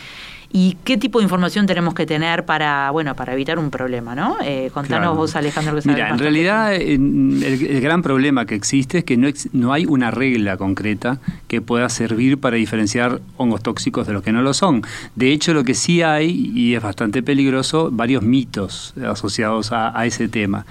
qué 0.84 0.96
tipo 0.96 1.18
de 1.18 1.24
información 1.24 1.66
tenemos 1.66 1.94
que 1.94 2.06
tener 2.06 2.44
para 2.44 2.90
bueno 2.90 3.14
para 3.14 3.34
evitar 3.34 3.58
un 3.58 3.70
problema, 3.70 4.14
¿no? 4.14 4.38
Eh, 4.42 4.70
contanos 4.72 5.16
vos, 5.16 5.36
Alejandro, 5.36 5.78
que 5.80 5.88
Mira, 5.88 6.08
en 6.08 6.18
realidad 6.18 6.74
el, 6.74 7.80
gran 7.80 8.02
problema 8.02 8.46
que 8.46 8.54
existe 8.54 8.98
es 8.98 9.04
que 9.04 9.16
no, 9.16 9.28
no 9.52 9.72
hay 9.72 9.84
una 9.86 10.10
regla 10.10 10.56
concreta 10.56 11.20
que 11.48 11.60
pueda 11.60 11.88
servir 11.88 12.38
para 12.38 12.56
diferenciar 12.56 13.20
hongos 13.36 13.62
tóxicos 13.62 14.06
de 14.06 14.14
los 14.14 14.22
que 14.22 14.32
no 14.32 14.42
lo 14.42 14.54
son. 14.54 14.82
De 15.14 15.32
hecho, 15.32 15.52
lo 15.52 15.64
que 15.64 15.74
sí 15.74 16.02
hay, 16.02 16.52
y 16.54 16.74
es 16.74 16.82
bastante 16.82 17.22
peligroso, 17.22 17.90
varios 17.92 18.22
mitos 18.22 18.94
asociados 19.06 19.72
a, 19.72 19.98
a 19.98 20.06
ese 20.06 20.28
tema 20.28 20.64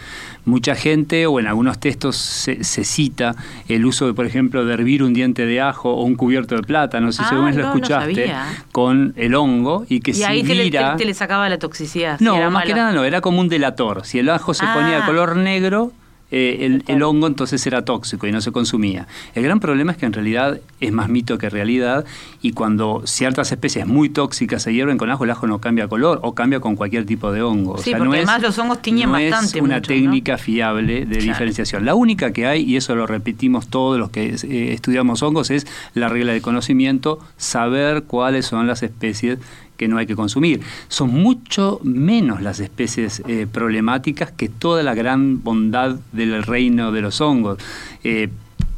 mucha 0.47 0.75
gente 0.75 1.27
o 1.27 1.39
en 1.39 1.47
algunos 1.47 1.79
textos 1.79 2.15
se, 2.15 2.63
cita 2.63 3.36
el 3.67 3.86
uso, 3.86 4.07
de, 4.07 4.13
por 4.13 4.25
ejemplo, 4.25 4.65
de 4.65 4.73
hervir 4.73 5.03
un 5.03 5.13
diente 5.13 5.45
de 5.45 5.62
ajo 5.62 5.93
o 5.93 6.03
un 6.03 6.15
cubierto 6.15 6.55
de 6.55 6.63
plata, 6.63 6.99
no 6.99 7.12
sé 7.12 7.23
si 7.23 7.36
ah, 7.36 7.51
lo 7.53 7.67
escuchaste, 7.67 8.33
con 8.71 9.13
el 9.17 9.36
hongo 9.36 9.86
y 9.89 9.99
que 9.99 10.12
y 10.12 10.23
ahí 10.23 10.43
te 10.43 11.05
le, 11.05 11.13
sacaba 11.13 11.49
la 11.49 11.60
toxicidad. 11.60 12.19
No, 12.19 12.49
más 12.49 12.65
que 12.65 12.73
nada 12.73 12.93
no, 12.93 13.03
era 13.03 13.21
como 13.21 13.41
un 13.41 13.49
delator. 13.49 14.05
Si 14.05 14.19
el 14.19 14.29
ajo 14.29 14.53
se 14.53 14.65
ponía 14.65 15.03
ah. 15.03 15.05
color 15.05 15.36
negro, 15.36 15.91
eh, 16.29 16.81
el, 16.87 17.03
hongo 17.03 17.27
entonces 17.27 17.65
era 17.65 17.85
tóxico 17.85 18.27
y 18.27 18.31
no 18.31 18.41
se 18.41 18.51
consumía. 18.51 19.07
El 19.33 19.43
gran 19.43 19.59
problema 19.59 19.93
es 19.93 19.97
que 19.97 20.05
en 20.05 20.13
realidad 20.13 20.59
es 20.81 20.91
más 20.91 21.07
mito 21.09 21.37
que 21.37 21.49
realidad 21.49 22.05
y 22.41 22.51
cuando 22.51 23.03
ciertas 23.05 23.51
especies 23.51 23.87
muy 23.87 24.09
tóxicas 24.09 24.63
se 24.63 24.73
hierven 24.73 24.97
con 24.97 25.09
ajo, 25.09 25.23
el 25.23 25.31
ajo 25.31 25.47
no 25.47 25.59
cambia 25.59 25.87
color 25.87 26.19
o 26.23 26.35
cambia 26.35 26.59
con 26.59 26.75
cualquier 26.75 27.05
tipo 27.05 27.31
de 27.31 27.41
hongo. 27.41 27.77
Sí, 27.77 27.93
porque 27.97 28.17
además 28.17 28.41
los 28.41 28.57
hongos 28.59 28.81
tiñen 28.81 29.11
bastante. 29.11 29.59
Es 29.59 29.63
una 29.63 29.81
técnica 29.81 30.37
fiable 30.37 31.05
de 31.05 31.17
diferenciación. 31.17 31.85
La 31.85 31.95
única 31.95 32.31
que 32.31 32.45
hay, 32.45 32.63
y 32.63 32.75
eso 32.75 32.95
lo 32.95 33.07
repetimos 33.07 33.67
todos 33.67 33.97
los 33.97 34.09
que 34.09 34.35
eh, 34.35 34.73
estudiamos 34.73 35.23
hongos, 35.23 35.49
es 35.49 35.65
la 35.93 36.09
regla 36.09 36.33
de 36.33 36.41
conocimiento, 36.41 37.19
saber 37.37 38.03
cuáles 38.03 38.45
son 38.45 38.67
las 38.67 38.83
especies 38.83 39.39
que 39.77 39.87
no 39.87 39.97
hay 39.97 40.05
que 40.05 40.15
consumir. 40.15 40.61
Son 40.87 41.09
mucho 41.09 41.79
menos 41.83 42.41
las 42.41 42.59
especies 42.59 43.21
eh, 43.27 43.47
problemáticas 43.51 44.31
que 44.31 44.49
toda 44.49 44.83
la 44.83 44.93
gran 44.93 45.43
bondad 45.43 45.97
del 46.11 46.43
reino 46.43 46.91
de 46.91 47.01
los 47.01 47.21
hongos. 47.21 47.59
Eh, 48.03 48.29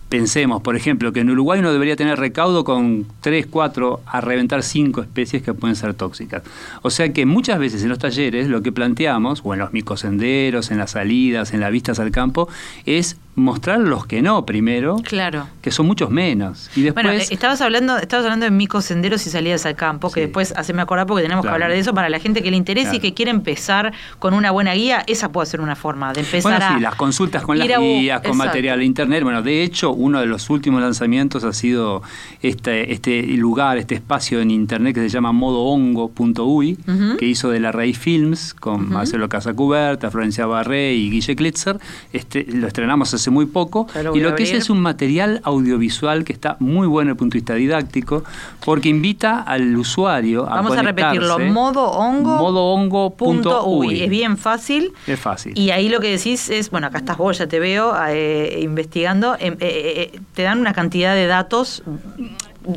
Pensemos, 0.09 0.61
por 0.61 0.75
ejemplo, 0.75 1.13
que 1.13 1.19
en 1.19 1.29
Uruguay 1.29 1.59
uno 1.59 1.71
debería 1.71 1.95
tener 1.95 2.19
recaudo 2.19 2.63
con 2.63 3.05
3, 3.21 3.45
4, 3.47 4.01
a 4.05 4.21
reventar 4.21 4.63
5 4.63 5.01
especies 5.01 5.43
que 5.43 5.53
pueden 5.53 5.75
ser 5.75 5.93
tóxicas. 5.93 6.41
O 6.81 6.89
sea 6.89 7.13
que 7.13 7.25
muchas 7.25 7.59
veces 7.59 7.83
en 7.83 7.89
los 7.89 7.99
talleres 7.99 8.47
lo 8.47 8.63
que 8.63 8.71
planteamos, 8.71 9.41
o 9.43 9.53
en 9.53 9.59
los 9.59 9.71
micosenderos, 9.71 10.71
en 10.71 10.79
las 10.79 10.91
salidas, 10.91 11.53
en 11.53 11.59
las 11.59 11.71
vistas 11.71 11.99
al 11.99 12.09
campo, 12.11 12.49
es 12.85 13.17
mostrar 13.39 13.79
los 13.79 14.05
que 14.05 14.21
no 14.21 14.45
primero, 14.45 14.97
claro. 14.97 15.47
que 15.61 15.71
son 15.71 15.87
muchos 15.87 16.09
menos. 16.09 16.69
Y 16.75 16.81
después, 16.81 17.05
bueno, 17.05 17.21
estabas 17.29 17.61
hablando, 17.61 17.97
estabas 17.97 18.25
hablando 18.25 18.45
de 18.45 18.51
micosenderos 18.51 19.25
y 19.25 19.29
salidas 19.29 19.65
al 19.65 19.75
campo, 19.75 20.11
que 20.11 20.21
después 20.21 20.53
haceme 20.55 20.81
acordar 20.81 21.07
porque 21.07 21.23
tenemos 21.23 21.45
que 21.45 21.51
hablar 21.51 21.71
de 21.71 21.79
eso 21.79 21.93
para 21.93 22.09
la 22.09 22.19
gente 22.19 22.43
que 22.43 22.51
le 22.51 22.57
interese 22.57 22.97
y 22.97 22.99
que 22.99 23.13
quiere 23.13 23.31
empezar 23.31 23.93
con 24.19 24.33
una 24.33 24.51
buena 24.51 24.73
guía, 24.73 25.03
esa 25.07 25.31
puede 25.31 25.47
ser 25.47 25.61
una 25.61 25.75
forma 25.75 26.13
de 26.13 26.21
empezar 26.21 26.59
bueno, 26.59 26.75
sí, 26.75 26.81
las 26.81 26.95
consultas 26.95 27.43
con 27.43 27.57
las 27.57 27.67
guías, 27.67 28.21
con 28.21 28.37
material 28.37 28.79
de 28.79 28.85
internet. 28.85 29.23
Bueno, 29.23 29.41
de 29.41 29.63
hecho, 29.63 29.91
uno 29.99 30.21
de 30.21 30.25
los 30.25 30.49
últimos 30.49 30.81
lanzamientos 30.81 31.43
ha 31.43 31.51
sido 31.51 32.01
este, 32.41 32.93
este 32.93 33.21
lugar, 33.23 33.77
este 33.77 33.95
espacio 33.95 34.39
en 34.39 34.49
internet 34.49 34.95
que 34.95 35.01
se 35.01 35.09
llama 35.09 35.33
modohongo.ui, 35.33 36.77
que 37.17 37.25
hizo 37.25 37.49
de 37.49 37.59
la 37.59 37.71
Rey 37.71 37.93
Films 37.93 38.53
con 38.53 38.89
Marcelo 38.89 39.27
Casacuberta, 39.27 40.09
Florencia 40.09 40.45
Barré 40.45 40.93
y 40.95 41.09
Guille 41.11 41.35
Klitzer. 41.35 41.79
Este, 42.13 42.45
lo 42.49 42.67
estrenamos 42.67 43.13
hace 43.13 43.29
muy 43.29 43.45
poco. 43.45 43.87
Y 44.13 44.21
lo 44.21 44.35
que 44.35 44.43
es 44.43 44.53
es 44.53 44.69
un 44.69 44.79
material 44.79 45.41
audiovisual 45.43 46.23
que 46.23 46.33
está 46.33 46.55
muy 46.59 46.87
bueno 46.87 47.09
desde 47.09 47.11
el 47.11 47.17
punto 47.17 47.33
de 47.33 47.39
vista 47.39 47.53
didáctico, 47.55 48.23
porque 48.65 48.89
invita 48.89 49.41
al 49.41 49.75
usuario 49.75 50.47
a 50.49 50.55
Vamos 50.55 50.77
a 50.77 50.81
repetirlo, 50.81 51.39
modo 51.39 51.91
Es 54.03 54.09
bien 54.09 54.37
fácil. 54.37 54.93
Es 55.07 55.19
fácil. 55.19 55.57
Y 55.57 55.71
ahí 55.71 55.89
lo 55.89 55.99
que 55.99 56.09
decís 56.09 56.49
es, 56.49 56.69
bueno, 56.71 56.87
acá 56.87 56.99
estás 56.99 57.17
vos, 57.17 57.37
ya 57.37 57.47
te 57.47 57.59
veo 57.59 57.93
eh, 58.09 58.59
investigando, 58.61 59.35
em, 59.39 59.57
eh, 59.59 59.88
eh, 59.95 60.19
te 60.33 60.43
dan 60.43 60.59
una 60.59 60.73
cantidad 60.73 61.15
de 61.15 61.27
datos 61.27 61.83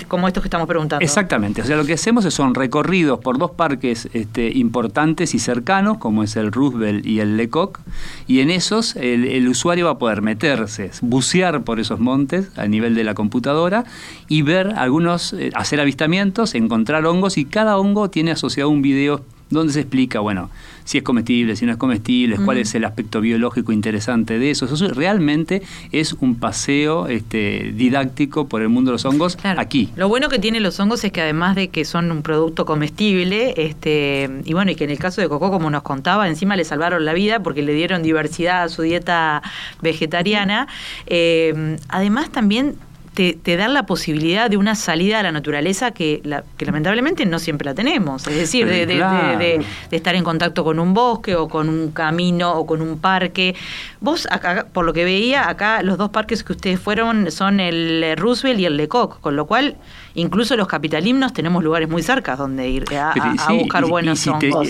como 0.08 0.28
estos 0.28 0.42
que 0.42 0.46
estamos 0.46 0.66
preguntando. 0.66 1.04
Exactamente, 1.04 1.62
o 1.62 1.64
sea, 1.64 1.76
lo 1.76 1.84
que 1.84 1.94
hacemos 1.94 2.24
son 2.32 2.54
recorridos 2.54 3.18
por 3.18 3.38
dos 3.38 3.50
parques 3.50 4.08
este, 4.12 4.50
importantes 4.50 5.34
y 5.34 5.38
cercanos, 5.38 5.98
como 5.98 6.22
es 6.22 6.36
el 6.36 6.52
Roosevelt 6.52 7.04
y 7.04 7.20
el 7.20 7.36
Lecoq, 7.36 7.80
y 8.26 8.40
en 8.40 8.50
esos 8.50 8.96
el, 8.96 9.48
usuario 9.48 9.86
va 9.86 9.92
a 9.92 9.98
poder 9.98 10.22
meterse, 10.22 10.90
bucear 11.02 11.62
por 11.62 11.80
esos 11.80 12.00
montes 12.00 12.50
a 12.56 12.66
nivel 12.66 12.94
de 12.94 13.04
la 13.04 13.14
computadora 13.14 13.84
y 14.28 14.42
ver 14.42 14.74
algunos, 14.76 15.32
eh, 15.32 15.50
hacer 15.54 15.80
avistamientos, 15.80 16.54
encontrar 16.54 17.04
hongos, 17.04 17.36
y 17.36 17.44
cada 17.44 17.76
hongo 17.76 18.08
tiene 18.08 18.30
asociado 18.30 18.70
un 18.70 18.82
video 18.82 19.22
donde 19.52 19.72
se 19.72 19.80
explica, 19.80 20.20
bueno, 20.20 20.50
si 20.84 20.98
es 20.98 21.04
comestible, 21.04 21.56
si 21.56 21.66
no 21.66 21.72
es 21.72 21.78
comestible, 21.78 22.36
cuál 22.44 22.58
es 22.58 22.74
el 22.74 22.84
aspecto 22.84 23.20
biológico 23.20 23.72
interesante 23.72 24.38
de 24.38 24.50
eso. 24.50 24.66
Eso 24.66 24.88
realmente 24.88 25.62
es 25.92 26.12
un 26.14 26.36
paseo 26.36 27.06
este, 27.06 27.72
didáctico 27.74 28.48
por 28.48 28.62
el 28.62 28.68
mundo 28.68 28.90
de 28.90 28.94
los 28.94 29.04
hongos 29.04 29.38
aquí. 29.42 29.90
Lo 29.96 30.08
bueno 30.08 30.28
que 30.28 30.38
tienen 30.38 30.62
los 30.62 30.78
hongos 30.80 31.04
es 31.04 31.12
que 31.12 31.20
además 31.20 31.54
de 31.54 31.68
que 31.68 31.84
son 31.84 32.10
un 32.10 32.22
producto 32.22 32.66
comestible, 32.66 33.54
este, 33.56 34.28
y 34.44 34.52
bueno, 34.52 34.70
y 34.70 34.74
que 34.74 34.84
en 34.84 34.90
el 34.90 34.98
caso 34.98 35.20
de 35.20 35.28
Coco, 35.28 35.50
como 35.50 35.70
nos 35.70 35.82
contaba, 35.82 36.28
encima 36.28 36.56
le 36.56 36.64
salvaron 36.64 37.04
la 37.04 37.12
vida 37.12 37.40
porque 37.40 37.62
le 37.62 37.74
dieron 37.74 38.02
diversidad 38.02 38.64
a 38.64 38.68
su 38.68 38.82
dieta 38.82 39.42
vegetariana, 39.80 40.66
eh, 41.06 41.76
además 41.88 42.30
también 42.30 42.76
te, 43.14 43.34
te, 43.34 43.56
dan 43.56 43.74
la 43.74 43.84
posibilidad 43.84 44.48
de 44.48 44.56
una 44.56 44.74
salida 44.74 45.20
a 45.20 45.22
la 45.22 45.32
naturaleza 45.32 45.90
que, 45.90 46.22
que 46.56 46.64
lamentablemente 46.64 47.26
no 47.26 47.38
siempre 47.38 47.66
la 47.66 47.74
tenemos. 47.74 48.26
Es 48.26 48.36
decir, 48.36 48.66
de, 48.66 48.86
de, 48.86 49.64
estar 49.90 50.14
en 50.14 50.24
contacto 50.24 50.64
con 50.64 50.78
un 50.78 50.94
bosque 50.94 51.36
o 51.36 51.48
con 51.48 51.68
un 51.68 51.90
camino 51.92 52.52
o 52.52 52.66
con 52.66 52.80
un 52.80 52.98
parque. 52.98 53.54
Vos, 54.00 54.26
acá, 54.30 54.66
por 54.72 54.84
lo 54.84 54.92
que 54.92 55.04
veía, 55.04 55.48
acá 55.48 55.82
los 55.82 55.98
dos 55.98 56.10
parques 56.10 56.42
que 56.42 56.52
ustedes 56.52 56.80
fueron 56.80 57.30
son 57.30 57.60
el 57.60 58.16
Roosevelt 58.16 58.60
y 58.60 58.66
el 58.66 58.76
Lecoq, 58.76 59.20
con 59.20 59.36
lo 59.36 59.46
cual 59.46 59.76
incluso 60.14 60.56
los 60.56 60.66
capitalimnos 60.66 61.32
tenemos 61.32 61.62
lugares 61.62 61.88
muy 61.88 62.02
cerca 62.02 62.36
donde 62.36 62.68
ir 62.68 62.84
a, 62.94 63.14
buscar 63.52 63.86
buenos 63.86 64.24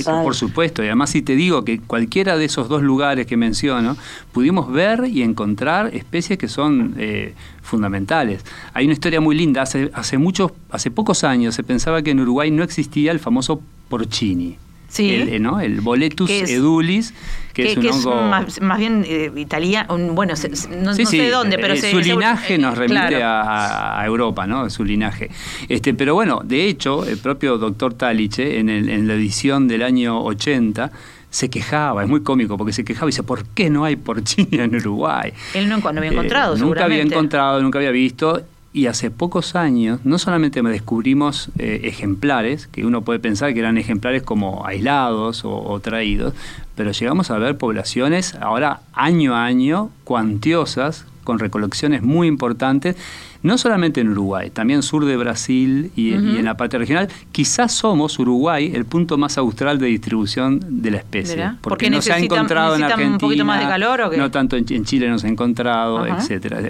Por 0.04 0.34
supuesto, 0.34 0.82
y 0.82 0.86
además 0.86 1.10
si 1.10 1.22
te 1.22 1.36
digo 1.36 1.64
que 1.64 1.80
cualquiera 1.80 2.36
de 2.36 2.44
esos 2.44 2.68
dos 2.68 2.82
lugares 2.82 3.26
que 3.26 3.36
menciono, 3.36 3.96
pudimos 4.32 4.70
ver 4.70 5.04
y 5.06 5.22
encontrar 5.22 5.94
especies 5.94 6.38
que 6.38 6.48
son 6.48 6.94
eh, 6.98 7.34
fundamentales. 7.62 8.44
Hay 8.74 8.84
una 8.84 8.94
historia 8.94 9.20
muy 9.20 9.36
linda, 9.36 9.62
hace, 9.62 9.90
hace, 9.94 10.18
muchos, 10.18 10.52
hace 10.70 10.90
pocos 10.90 11.24
años 11.24 11.54
se 11.54 11.62
pensaba 11.62 12.02
que 12.02 12.10
en 12.10 12.20
Uruguay 12.20 12.50
no 12.50 12.62
existía 12.62 13.12
el 13.12 13.20
famoso 13.20 13.60
porcini. 13.88 14.58
Sí. 14.92 15.14
El, 15.14 15.28
eh, 15.30 15.38
¿no? 15.38 15.58
el 15.58 15.80
Boletus 15.80 16.30
edulis, 16.30 17.14
que, 17.54 17.72
es 17.72 17.78
un 17.78 17.86
hongo... 17.86 18.22
más, 18.60 18.78
bien 18.78 19.06
eh, 19.08 19.32
italiano, 19.36 19.96
bueno, 20.12 20.34
no, 20.34 20.94
sé 20.94 21.16
de 21.16 21.30
dónde, 21.30 21.56
pero... 21.56 21.74
su 21.76 21.98
linaje 21.98 22.58
nos 22.58 22.76
remite 22.76 23.22
a, 23.22 24.02
Europa, 24.04 24.46
¿no? 24.46 24.68
Su 24.68 24.84
linaje. 24.84 25.30
Este, 25.70 25.94
pero 25.94 26.12
bueno, 26.12 26.42
de 26.44 26.66
hecho, 26.66 27.06
el 27.06 27.16
propio 27.16 27.56
doctor 27.56 27.94
Taliche, 27.94 28.58
en, 28.58 28.68
en 28.68 29.08
la 29.08 29.14
edición 29.14 29.66
del 29.66 29.82
año 29.82 30.22
80, 30.22 30.92
se 31.32 31.48
quejaba, 31.48 32.02
es 32.02 32.08
muy 32.10 32.22
cómico 32.22 32.58
porque 32.58 32.74
se 32.74 32.84
quejaba 32.84 33.06
y 33.06 33.12
dice, 33.12 33.22
¿por 33.22 33.46
qué 33.46 33.70
no 33.70 33.84
hay 33.84 33.96
porcini 33.96 34.58
en 34.58 34.76
Uruguay? 34.76 35.32
Él 35.54 35.66
no, 35.66 35.76
había 35.76 36.10
encontrado, 36.10 36.54
eh, 36.54 36.58
Nunca 36.58 36.84
había 36.84 37.00
encontrado, 37.00 37.62
nunca 37.62 37.78
había 37.78 37.90
visto. 37.90 38.42
Y 38.74 38.86
hace 38.86 39.10
pocos 39.10 39.54
años, 39.54 40.00
no 40.04 40.18
solamente 40.18 40.62
descubrimos 40.62 41.50
eh, 41.58 41.82
ejemplares, 41.84 42.66
que 42.66 42.86
uno 42.86 43.02
puede 43.02 43.18
pensar 43.18 43.52
que 43.52 43.60
eran 43.60 43.76
ejemplares 43.76 44.22
como 44.22 44.66
aislados 44.66 45.42
o, 45.44 45.78
traídos, 45.80 46.32
pero 46.74 46.92
llegamos 46.92 47.30
a 47.30 47.38
ver 47.38 47.58
poblaciones 47.58 48.34
ahora 48.36 48.80
año 48.94 49.34
a 49.34 49.44
año 49.44 49.90
cuantiosas, 50.04 51.04
con 51.22 51.38
recolecciones 51.38 52.02
muy 52.02 52.28
importantes 52.28 52.96
no 53.42 53.58
solamente 53.58 54.00
en 54.00 54.08
Uruguay, 54.10 54.50
también 54.50 54.82
sur 54.82 55.04
de 55.04 55.16
Brasil 55.16 55.90
y, 55.96 56.12
en 56.12 56.44
la 56.44 56.56
parte 56.56 56.78
regional. 56.78 57.08
Quizás 57.32 57.72
somos 57.72 58.18
Uruguay 58.18 58.72
el 58.74 58.84
punto 58.84 59.18
más 59.18 59.36
austral 59.38 59.78
de 59.78 59.86
distribución 59.86 60.60
de 60.82 60.90
la 60.92 60.98
especie. 60.98 61.52
Porque, 61.60 61.90
no 61.90 62.00
se 62.00 62.12
ha 62.12 62.18
encontrado 62.18 62.76
en 62.76 62.84
Argentina. 62.84 63.12
un 63.12 63.18
poquito 63.18 63.44
más 63.44 63.60
de 63.60 63.66
calor 63.66 64.00
o 64.02 64.10
qué? 64.10 64.16
No 64.16 64.30
tanto 64.30 64.56
en, 64.56 64.84
Chile 64.84 65.08
no 65.08 65.18
se 65.18 65.26
ha 65.26 65.30
encontrado, 65.30 66.06
etcétera. 66.06 66.60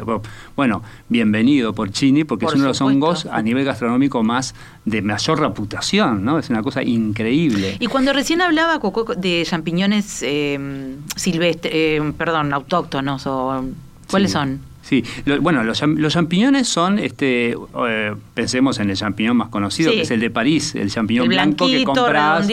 Bueno, 0.57 0.83
bienvenido 1.09 1.75
por 1.75 1.91
Chini, 1.91 2.25
porque 2.25 2.47
es 2.47 2.53
uno 2.53 2.63
de 2.63 2.69
los 2.69 2.81
hongos 2.81 3.27
a 3.27 3.43
nivel 3.43 3.65
gastronómico 3.65 4.23
más 4.23 4.55
de 4.85 5.03
mayor 5.03 5.41
reputación, 5.41 6.25
¿no? 6.25 6.39
Es 6.39 6.51
una 6.51 6.63
cosa 6.63 6.83
increíble. 6.83 7.77
Y 7.79 7.87
cuando 7.87 8.13
recién 8.13 8.41
hablaba 8.41 8.81
Coco 8.81 9.15
de 9.15 9.43
champiñones 9.47 10.23
eh, 10.23 10.97
silvestres, 11.17 11.73
eh, 11.75 12.13
perdón, 12.17 12.53
autóctonos 12.53 13.27
o 13.27 13.65
¿cuáles 14.11 14.33
son? 14.33 14.72
Sí, 14.83 15.05
bueno, 15.41 15.63
los, 15.63 15.79
champiñones 16.13 16.69
son, 16.69 16.99
este, 16.99 17.57
eh, 17.89 18.15
pensemos 18.35 18.81
en 18.81 18.91
el 18.91 18.97
champiñón 18.97 19.37
más 19.37 19.49
conocido, 19.49 19.93
que 19.93 20.03
es 20.03 20.11
el 20.11 20.21
de 20.21 20.31
París, 20.31 20.75
el 20.75 20.91
champiñón 20.91 21.29
blanco 21.29 21.67
que 21.67 21.85
compras, 21.85 22.49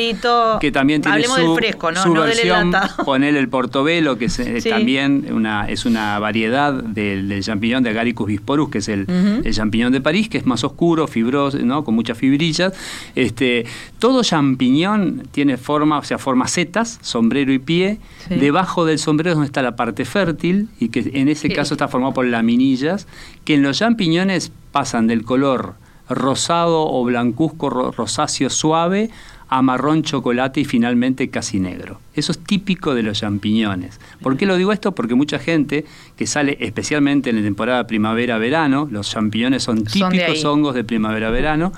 que 0.61 0.71
también 0.71 1.01
tiene 1.01 1.23
su, 1.23 1.55
fresco, 1.55 1.91
¿no? 1.91 2.03
su 2.03 2.13
versión, 2.13 2.71
ponele 3.03 3.39
el 3.39 3.49
portobelo, 3.49 4.17
que 4.17 4.25
es 4.25 4.39
eh, 4.39 4.61
también 4.69 5.27
una, 5.31 5.67
es 5.67 5.85
una 5.85 6.19
variedad 6.19 6.71
del, 6.73 7.41
champiñón 7.41 7.83
de 7.83 7.89
Agaricus 7.89 8.27
bisporus, 8.27 8.69
que 8.69 8.77
es 8.77 8.89
el, 8.89 9.07
champiñón 9.51 9.91
de 9.91 9.99
París, 9.99 10.29
que 10.29 10.37
es 10.37 10.45
más 10.45 10.63
oscuro, 10.63 11.07
fibroso, 11.07 11.57
¿no? 11.59 11.83
con 11.83 11.95
muchas 11.95 12.17
fibrillas. 12.17 12.73
Este, 13.15 13.65
todo 13.97 14.23
champiñón 14.23 15.27
tiene 15.31 15.57
forma, 15.57 15.97
o 15.97 16.03
sea, 16.03 16.19
forma 16.19 16.47
setas, 16.47 16.99
sombrero 17.01 17.51
y 17.51 17.59
pie. 17.59 17.97
Debajo 18.29 18.85
del 18.85 18.99
sombrero 18.99 19.31
es 19.31 19.35
donde 19.35 19.47
está 19.47 19.63
la 19.63 19.75
parte 19.75 20.05
fértil, 20.05 20.69
y 20.79 20.89
que 20.89 21.09
en 21.13 21.27
ese 21.27 21.49
caso 21.49 21.73
está 21.73 21.87
formado 21.87 22.13
por 22.13 22.18
laminillas, 22.23 23.08
que 23.45 23.55
en 23.55 23.63
los 23.63 23.79
champiñones 23.79 24.51
pasan 24.71 25.08
del 25.08 25.23
color 25.23 25.75
rosado 26.10 26.91
o 26.91 27.03
blancuzco 27.03 27.69
rosáceo 27.69 28.49
suave 28.49 29.10
a 29.49 29.62
marrón 29.63 30.03
chocolate 30.03 30.62
y 30.62 30.65
finalmente 30.65 31.29
casi 31.29 31.59
negro. 31.59 31.99
Eso 32.13 32.31
es 32.31 32.39
típico 32.39 32.93
de 32.93 33.01
los 33.01 33.19
champiñones. 33.19 33.99
¿Por 34.21 34.38
qué 34.38 34.45
lo 34.45 34.55
digo 34.57 34.71
esto? 34.71 34.93
Porque 34.93 35.15
mucha 35.15 35.39
gente 35.39 35.85
que 36.17 36.27
sale 36.27 36.57
especialmente 36.59 37.31
en 37.31 37.38
la 37.38 37.41
temporada 37.41 37.88
primavera-verano, 37.88 38.88
los 38.91 39.09
champiñones 39.09 39.63
son 39.63 39.85
típicos 39.85 40.45
hongos 40.45 40.75
de 40.75 40.83
primavera-verano, 40.83 41.73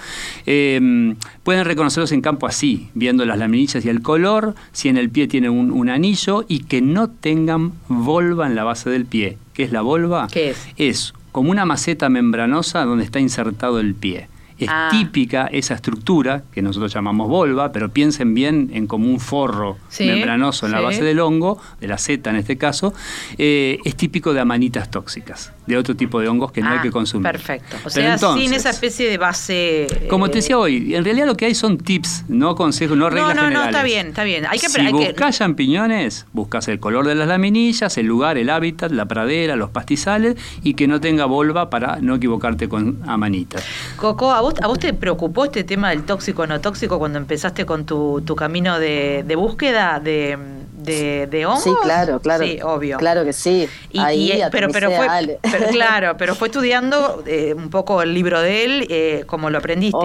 em, 0.46 1.16
pueden 1.44 1.64
reconocerlos 1.64 2.12
en 2.12 2.22
campo 2.22 2.46
así, 2.46 2.90
viendo 2.94 3.26
las 3.26 3.38
laminillas 3.38 3.86
y 3.86 3.90
el 3.90 4.02
color, 4.02 4.54
si 4.74 4.90
en 4.90 4.98
el 4.98 5.10
pie 5.10 5.28
tiene 5.28 5.50
un, 5.50 5.72
un 5.72 5.90
anillo 5.90 6.44
y 6.48 6.64
que 6.64 6.82
no 6.82 7.10
tengan 7.10 7.72
volva 7.88 8.48
en 8.48 8.56
la 8.56 8.66
base 8.66 8.90
del 8.90 9.06
pie. 9.06 9.38
¿Qué 9.54 9.64
es 9.64 9.72
la 9.72 9.82
volva? 9.82 10.28
¿Qué 10.28 10.50
es? 10.50 10.68
Es 10.78 11.14
como 11.32 11.52
una 11.52 11.66
maceta 11.66 12.10
membranosa 12.10 12.84
donde 12.84 13.06
está 13.06 13.20
insertado 13.20 13.80
el 13.80 13.96
pie 13.96 14.28
Es 14.62 14.70
ah. 14.72 14.90
típica 14.92 15.48
esa 15.48 15.74
estructura, 15.74 16.44
que 16.52 16.62
nosotros 16.62 16.94
llamamos 16.94 17.28
volva, 17.28 17.72
pero 17.72 17.90
piensen 17.90 18.34
bien 18.34 18.70
en 18.74 18.88
como 18.88 19.08
un 19.08 19.20
forro 19.20 19.78
membranoso 20.00 20.68
en 20.68 20.72
la 20.74 20.82
base 20.82 21.04
del 21.04 21.20
hongo, 21.20 21.60
de 21.80 21.88
la 21.88 21.98
seta 21.98 22.30
en 22.30 22.36
este 22.36 22.58
caso, 22.58 22.94
eh, 23.38 23.80
es 23.86 23.96
típico 23.96 24.34
de 24.34 24.40
amanitas 24.40 24.92
tóxicas, 24.92 25.52
de 25.66 25.78
otro 25.78 25.96
tipo 25.96 26.20
de 26.20 26.28
hongos 26.28 26.52
que 26.52 26.62
no 26.62 26.70
hay 26.70 26.78
ah, 26.80 26.82
que 26.82 26.92
consumir. 26.92 27.32
Perfecto. 27.32 27.78
O 27.84 27.90
sea, 27.90 28.18
sin 28.18 28.54
esa 28.54 28.70
especie 28.70 29.10
de 29.10 29.18
base. 29.18 29.88
Como 30.10 30.30
te 30.30 30.38
decía 30.38 30.58
hoy, 30.58 30.94
en 30.96 31.04
realidad 31.04 31.26
lo 31.26 31.36
que 31.36 31.46
hay 31.46 31.56
son 31.56 31.78
tips, 31.78 32.26
no 32.28 32.56
consejos, 32.56 32.98
no 32.98 33.10
reglas 33.10 33.36
no, 33.36 33.50
no, 33.50 33.50
No, 33.50 33.66
está 33.66 33.84
bien, 33.84 34.08
está 34.08 34.24
bien. 34.24 34.46
Hay 34.46 34.60
que, 34.60 34.70
si 34.70 34.92
buscas 34.92 35.38
champiñones, 35.38 36.26
buscas 36.34 36.68
el 36.68 36.80
color 36.80 37.08
de 37.08 37.16
las 37.16 37.28
laminillas, 37.28 37.98
el 37.98 38.06
lugar, 38.06 38.38
el 38.38 38.50
hábitat, 38.50 38.92
la 38.92 39.06
pradera, 39.08 39.56
los 39.56 39.70
pastizales 39.70 40.36
y 40.64 40.74
que 40.76 40.88
no 40.88 41.02
tenga 41.02 41.26
volva 41.26 41.70
para 41.70 41.98
no 41.98 42.16
equivocarte 42.16 42.70
con 42.70 43.00
amanitas. 43.08 43.64
Coco, 43.96 44.32
¿a 44.32 44.42
vos, 44.42 44.51
¿a 44.62 44.68
vos 44.68 44.80
te 44.80 44.94
preocupó 44.94 45.46
este 45.46 45.64
tema 45.64 45.90
del 45.90 46.04
tóxico 46.04 46.44
o 46.44 46.48
no 46.48 46.60
tóxico 46.62 47.00
cuando 47.00 47.18
empezaste 47.18 47.66
con 47.66 47.86
tu, 47.86 48.22
tu 48.22 48.36
camino 48.36 48.80
de, 48.80 49.24
de 49.26 49.36
búsqueda 49.36 50.00
de, 50.00 50.38
de, 50.74 51.28
de, 51.28 51.46
hongos? 51.46 51.64
Sí, 51.64 51.72
claro, 51.84 52.20
claro. 52.20 52.44
Sí, 52.44 52.60
obvio. 52.64 52.98
Claro 52.98 53.24
que 53.24 53.34
sí. 53.34 53.68
Ahí 53.98 54.42
pero, 54.52 54.70
pero 54.70 54.92
fue, 54.92 55.40
claro, 55.72 56.18
pero 56.18 56.36
fue 56.36 56.48
estudiando 56.48 57.24
eh, 57.26 57.54
un 57.54 57.70
poco 57.70 58.02
el 58.02 58.14
libro 58.14 58.42
de 58.42 58.66
él, 58.66 58.88
eh, 58.90 59.24
como 59.28 59.50
lo 59.50 59.58
aprendiste. 59.58 59.98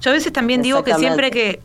Yo 0.00 0.10
a 0.10 0.14
veces 0.14 0.32
también 0.32 0.62
digo 0.62 0.82
que 0.84 0.94
siempre 0.94 1.30
que 1.30 1.60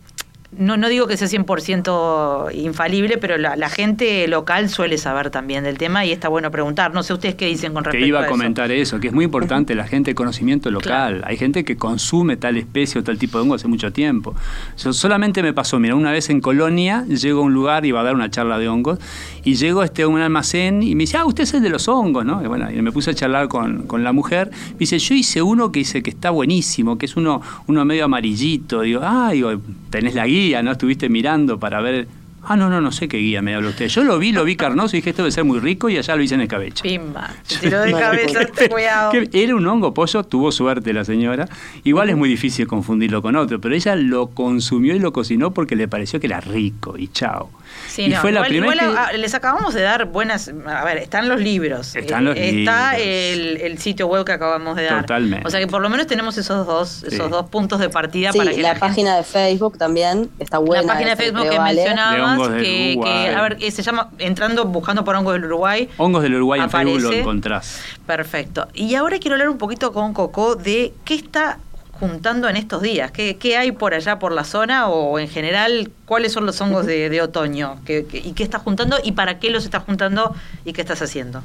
no, 0.58 0.78
no 0.78 0.90
digo 0.90 1.06
que 1.06 1.16
sea 1.16 1.28
100% 1.28 2.56
infalible, 2.56 3.20
pero 3.20 3.38
la, 3.38 3.70
gente 3.70 4.28
local 4.28 4.68
suele 4.70 4.98
saber 4.98 5.30
también 5.30 5.64
del 5.64 5.78
tema 5.78 6.06
y 6.06 6.12
está 6.12 6.28
bueno 6.28 6.50
preguntar. 6.50 6.92
No 6.92 7.04
sé 7.04 7.14
ustedes 7.14 7.36
qué 7.36 7.46
dicen 7.46 7.74
con 7.74 7.84
respecto 7.84 7.98
a 7.98 8.00
eso. 8.00 8.04
Que 8.04 8.08
iba 8.08 8.24
a 8.24 8.28
comentar 8.28 8.72
eso? 8.72 9.00
que 9.00 9.08
es 9.08 9.14
muy 9.14 9.26
importante 9.26 9.76
la 9.76 9.86
gente 9.86 10.12
de 10.12 10.16
conocimiento 10.16 10.72
local. 10.72 11.22
Hay 11.26 11.38
gente 11.38 11.64
que 11.64 11.78
consume 11.78 12.36
tal 12.36 12.58
especie 12.58 13.00
o 13.00 13.04
tal 13.04 13.20
tipo 13.20 13.38
de 13.38 13.44
hongo 13.44 13.56
hace 13.56 13.68
mucho 13.68 13.94
tiempo. 13.94 14.36
Yo, 14.78 14.92
solamente 14.92 15.44
me 15.44 15.54
pasó, 15.54 15.80
mira, 15.80 15.94
una 15.94 16.12
vez 16.12 16.32
en 16.32 16.42
Colonia, 16.42 17.06
llego 17.06 17.42
a 17.42 17.44
un 17.44 17.54
lugar, 17.54 17.86
iba 17.86 18.00
a 18.00 18.04
dar 18.04 18.16
una 18.16 18.32
charla 18.32 18.58
de 18.58 18.68
hongos, 18.68 18.98
y 19.44 19.54
llego 19.54 19.84
este, 19.84 20.02
a 20.02 20.08
un 20.08 20.20
almacén 20.20 20.82
y 20.82 20.96
me 20.96 21.04
dice, 21.04 21.18
ah, 21.18 21.26
usted 21.26 21.44
es 21.44 21.54
el 21.54 21.62
de 21.62 21.70
los 21.70 21.88
hongos, 21.88 22.26
¿no? 22.26 22.44
Y 22.44 22.48
bueno, 22.48 22.72
y 22.72 22.82
me 22.82 22.92
puse 22.92 23.12
a 23.12 23.14
charlar 23.14 23.50
con, 23.50 23.84
con 23.84 24.04
la 24.04 24.14
mujer. 24.14 24.50
Me 24.72 24.80
dice, 24.80 24.98
yo 24.98 25.14
hice 25.14 25.44
uno 25.44 25.72
que 25.72 25.80
dice 25.82 26.02
que 26.02 26.10
está 26.10 26.32
buenísimo, 26.32 26.98
que 26.98 27.06
es 27.06 27.16
uno, 27.16 27.42
uno 27.68 27.86
medio 27.86 28.06
amarillito. 28.06 28.82
Digo, 28.82 29.02
ah, 29.04 29.30
digo, 29.32 29.52
tenés 29.90 30.16
la 30.16 30.26
guía 30.28 30.64
¿no? 30.64 30.72
Estuviste 30.72 31.10
mirando 31.10 31.60
para 31.60 31.82
ver. 31.82 32.08
Ah, 32.42 32.56
no, 32.56 32.70
no, 32.70 32.80
no 32.80 32.92
sé 32.92 33.10
qué 33.10 33.18
guía 33.18 33.42
me 33.42 33.54
habla 33.54 33.70
usted. 33.70 33.88
Yo 33.90 34.04
lo 34.04 34.18
vi, 34.18 34.32
lo 34.32 34.46
vi 34.46 34.56
carnoso 34.56 34.96
y 34.96 35.00
dije 35.00 35.10
esto 35.10 35.24
debe 35.24 35.32
ser 35.32 35.44
muy 35.44 35.60
rico 35.60 35.90
y 35.90 35.98
allá 35.98 36.16
lo 36.16 36.24
hice 36.24 36.36
en 36.36 36.42
el 36.42 36.48
cabello. 36.48 36.82
Pimba. 36.82 37.30
tiró 37.62 37.82
de 37.82 37.92
cabeza, 37.92 38.40
cuidado. 38.70 39.12
Era 39.34 39.56
un 39.56 39.68
hongo 39.68 39.94
pollo, 39.94 40.24
tuvo 40.24 40.52
suerte 40.52 40.94
la 40.94 41.04
señora. 41.04 41.50
Igual 41.84 42.10
es 42.10 42.18
muy 42.18 42.30
difícil 42.30 42.66
confundirlo 42.66 43.22
con 43.22 43.36
otro, 43.36 43.60
pero 43.60 43.76
ella 43.76 43.96
lo 43.96 44.28
consumió 44.28 44.96
y 44.96 45.00
lo 45.00 45.12
cocinó 45.12 45.52
porque 45.52 45.76
le 45.76 45.88
pareció 45.88 46.20
que 46.20 46.28
era 46.28 46.40
rico 46.40 46.98
y 46.98 47.10
chao. 47.10 47.50
Sí, 47.88 48.04
y 48.04 48.14
fue 48.14 48.32
la 48.32 48.44
primera 48.44 49.12
les 49.18 49.34
acabamos 49.34 49.74
de 49.74 49.82
dar 49.82 50.06
buenas. 50.06 50.52
A 50.66 50.84
ver, 50.86 50.98
están 50.98 51.28
los 51.28 51.40
libros. 51.40 51.96
Están 51.96 52.26
los 52.26 52.38
eh, 52.38 52.60
está 52.60 52.98
El, 52.98 53.78
sitio 53.80 54.08
web 54.08 54.26
que 54.26 54.34
acabamos 54.34 54.76
de 54.76 54.86
dar. 54.86 55.02
Totalmente. 55.02 55.48
O 55.48 55.50
sea 55.50 55.60
que 55.60 55.68
por 55.68 55.82
lo 55.82 55.90
menos 55.90 56.08
tenemos 56.08 56.38
esos 56.38 56.66
dos, 56.66 57.04
esos 57.04 57.30
dos 57.30 57.50
puntos 57.50 57.80
de 57.80 57.90
partida 57.90 58.32
para 58.34 58.52
que 58.52 58.62
la, 58.62 58.74
la 58.74 58.80
página 58.80 59.16
de 59.16 59.24
Facebook 59.24 59.78
también 59.78 60.30
está 60.40 60.58
buena. 60.58 60.84
La 60.84 60.94
página 60.94 61.12
de 61.12 61.16
Facebook 61.16 61.50
que 61.50 61.60
mencionabas, 61.60 62.50
que, 62.50 63.34
a 63.36 63.42
ver, 63.42 63.72
se 63.72 63.82
llama 63.82 64.10
entrando 64.18 64.66
buscando 64.66 65.04
por 65.04 65.16
hongos 65.16 65.34
del 65.34 65.46
Uruguay. 65.46 65.90
Hongos 65.98 66.24
del 66.24 66.36
Uruguay 66.36 66.62
en 66.62 66.70
Facebook 66.70 67.02
lo 67.02 67.14
encontrás. 67.14 67.82
Perfecto. 68.06 68.68
Y 68.74 68.96
ahora 68.96 69.20
quiero 69.20 69.36
hablar 69.36 69.50
un 69.50 69.58
poquito 69.58 69.94
con 69.94 70.14
Coco 70.14 70.56
de 70.56 70.94
qué 71.06 71.16
está 71.16 71.60
juntando 72.00 72.48
en 72.48 72.56
estos 72.56 72.82
días? 72.82 73.12
¿Qué, 73.12 73.58
hay 73.58 73.72
por 73.72 73.94
allá 73.94 74.20
por 74.20 74.32
la 74.32 74.44
zona 74.44 74.90
o 74.90 75.20
en 75.20 75.28
general 75.28 75.92
cuáles 76.06 76.32
son 76.32 76.46
los 76.46 76.60
hongos 76.62 76.86
de, 76.86 77.22
otoño? 77.22 77.80
y 77.88 78.34
qué 78.34 78.44
estás 78.44 78.62
juntando 78.62 78.98
y 79.04 79.12
para 79.12 79.40
qué 79.40 79.50
los 79.50 79.66
estás 79.66 79.84
juntando 79.84 80.34
y 80.66 80.74
qué 80.74 80.82
estás 80.82 81.02
haciendo? 81.02 81.42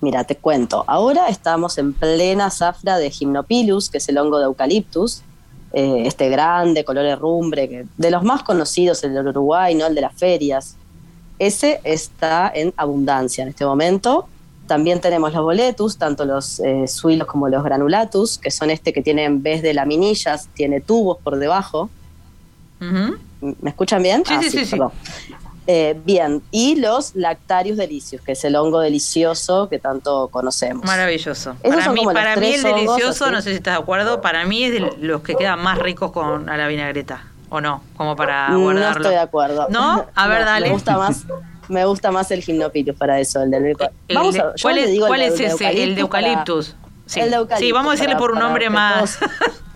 Mira, 0.00 0.24
te 0.24 0.36
cuento. 0.36 0.84
Ahora 0.86 1.28
estamos 1.28 1.78
en 1.78 1.92
plena 1.92 2.50
zafra 2.50 2.98
de 2.98 3.10
Gymnopilus, 3.10 3.88
que 3.88 3.98
es 3.98 4.08
el 4.08 4.18
hongo 4.18 4.38
de 4.38 4.44
eucaliptus, 4.44 5.22
eh, 5.72 6.02
este 6.04 6.28
grande, 6.28 6.84
color 6.84 7.06
herrumbre, 7.06 7.86
de 7.96 8.10
los 8.10 8.22
más 8.22 8.42
conocidos, 8.42 9.02
el 9.04 9.14
del 9.14 9.28
Uruguay, 9.28 9.74
¿no? 9.74 9.86
el 9.86 9.94
de 9.94 10.02
las 10.02 10.14
ferias. 10.14 10.76
Ese 11.38 11.80
está 11.84 12.50
en 12.54 12.72
abundancia 12.76 13.42
en 13.42 13.48
este 13.48 13.64
momento 13.64 14.28
también 14.66 15.00
tenemos 15.00 15.32
los 15.32 15.42
boletus, 15.42 15.98
tanto 15.98 16.24
los 16.24 16.60
eh, 16.60 16.86
suilos 16.88 17.26
como 17.26 17.48
los 17.48 17.62
granulatus, 17.62 18.38
que 18.38 18.50
son 18.50 18.70
este 18.70 18.92
que 18.92 19.02
tiene 19.02 19.24
en 19.24 19.42
vez 19.42 19.62
de 19.62 19.74
laminillas, 19.74 20.48
tiene 20.54 20.80
tubos 20.80 21.18
por 21.22 21.36
debajo. 21.36 21.90
¿Me 22.78 23.70
escuchan 23.70 24.02
bien? 24.02 24.22
Sí, 24.26 24.34
ah, 24.36 24.42
sí, 24.42 24.64
sí, 24.64 24.76
eh, 25.68 26.00
bien, 26.04 26.42
y 26.52 26.76
los 26.76 27.16
lactarius 27.16 27.76
delicios, 27.76 28.22
que 28.22 28.32
es 28.32 28.44
el 28.44 28.54
hongo 28.54 28.78
delicioso 28.78 29.68
que 29.68 29.80
tanto 29.80 30.28
conocemos. 30.28 30.84
Maravilloso. 30.84 31.56
para 31.60 31.90
mí, 31.90 32.04
para 32.04 32.36
mí 32.36 32.54
el 32.54 32.62
delicioso, 32.62 33.32
no 33.32 33.42
sé 33.42 33.50
si 33.50 33.56
estás 33.56 33.74
de 33.74 33.82
acuerdo, 33.82 34.20
para 34.20 34.44
mí 34.44 34.64
es 34.64 34.72
de 34.72 34.80
los 35.00 35.22
que 35.22 35.34
quedan 35.34 35.60
más 35.60 35.78
ricos 35.78 36.12
con 36.12 36.48
a 36.48 36.56
la 36.56 36.68
vinagreta, 36.68 37.24
¿o 37.48 37.60
no? 37.60 37.82
Como 37.96 38.14
para 38.14 38.54
guardarlo. 38.54 38.80
No 38.80 38.90
estoy 38.90 39.10
de 39.10 39.18
acuerdo. 39.18 39.66
¿No? 39.68 40.06
A 40.14 40.28
ver, 40.28 40.44
dale. 40.44 40.68
Me 40.68 40.72
gusta 40.72 40.98
más 40.98 41.26
me 41.68 41.84
gusta 41.84 42.10
más 42.10 42.30
el 42.30 42.42
gimnopilus 42.42 42.96
para 42.96 43.20
eso, 43.20 43.42
el 43.42 43.50
del 43.50 43.76
vamos 44.12 44.36
¿Cuál, 44.62 44.78
es, 44.78 44.98
¿cuál 45.00 45.22
es 45.22 45.40
ese? 45.40 45.82
El 45.82 45.94
de 45.94 46.00
eucaliptus. 46.00 46.74
Sí. 47.06 47.20
El 47.20 47.30
de 47.30 47.36
eucaliptus. 47.36 47.66
Sí, 47.66 47.72
vamos 47.72 47.90
a 47.90 47.92
decirle 47.92 48.16
por 48.16 48.32
un 48.32 48.38
nombre 48.38 48.70
más. 48.70 49.18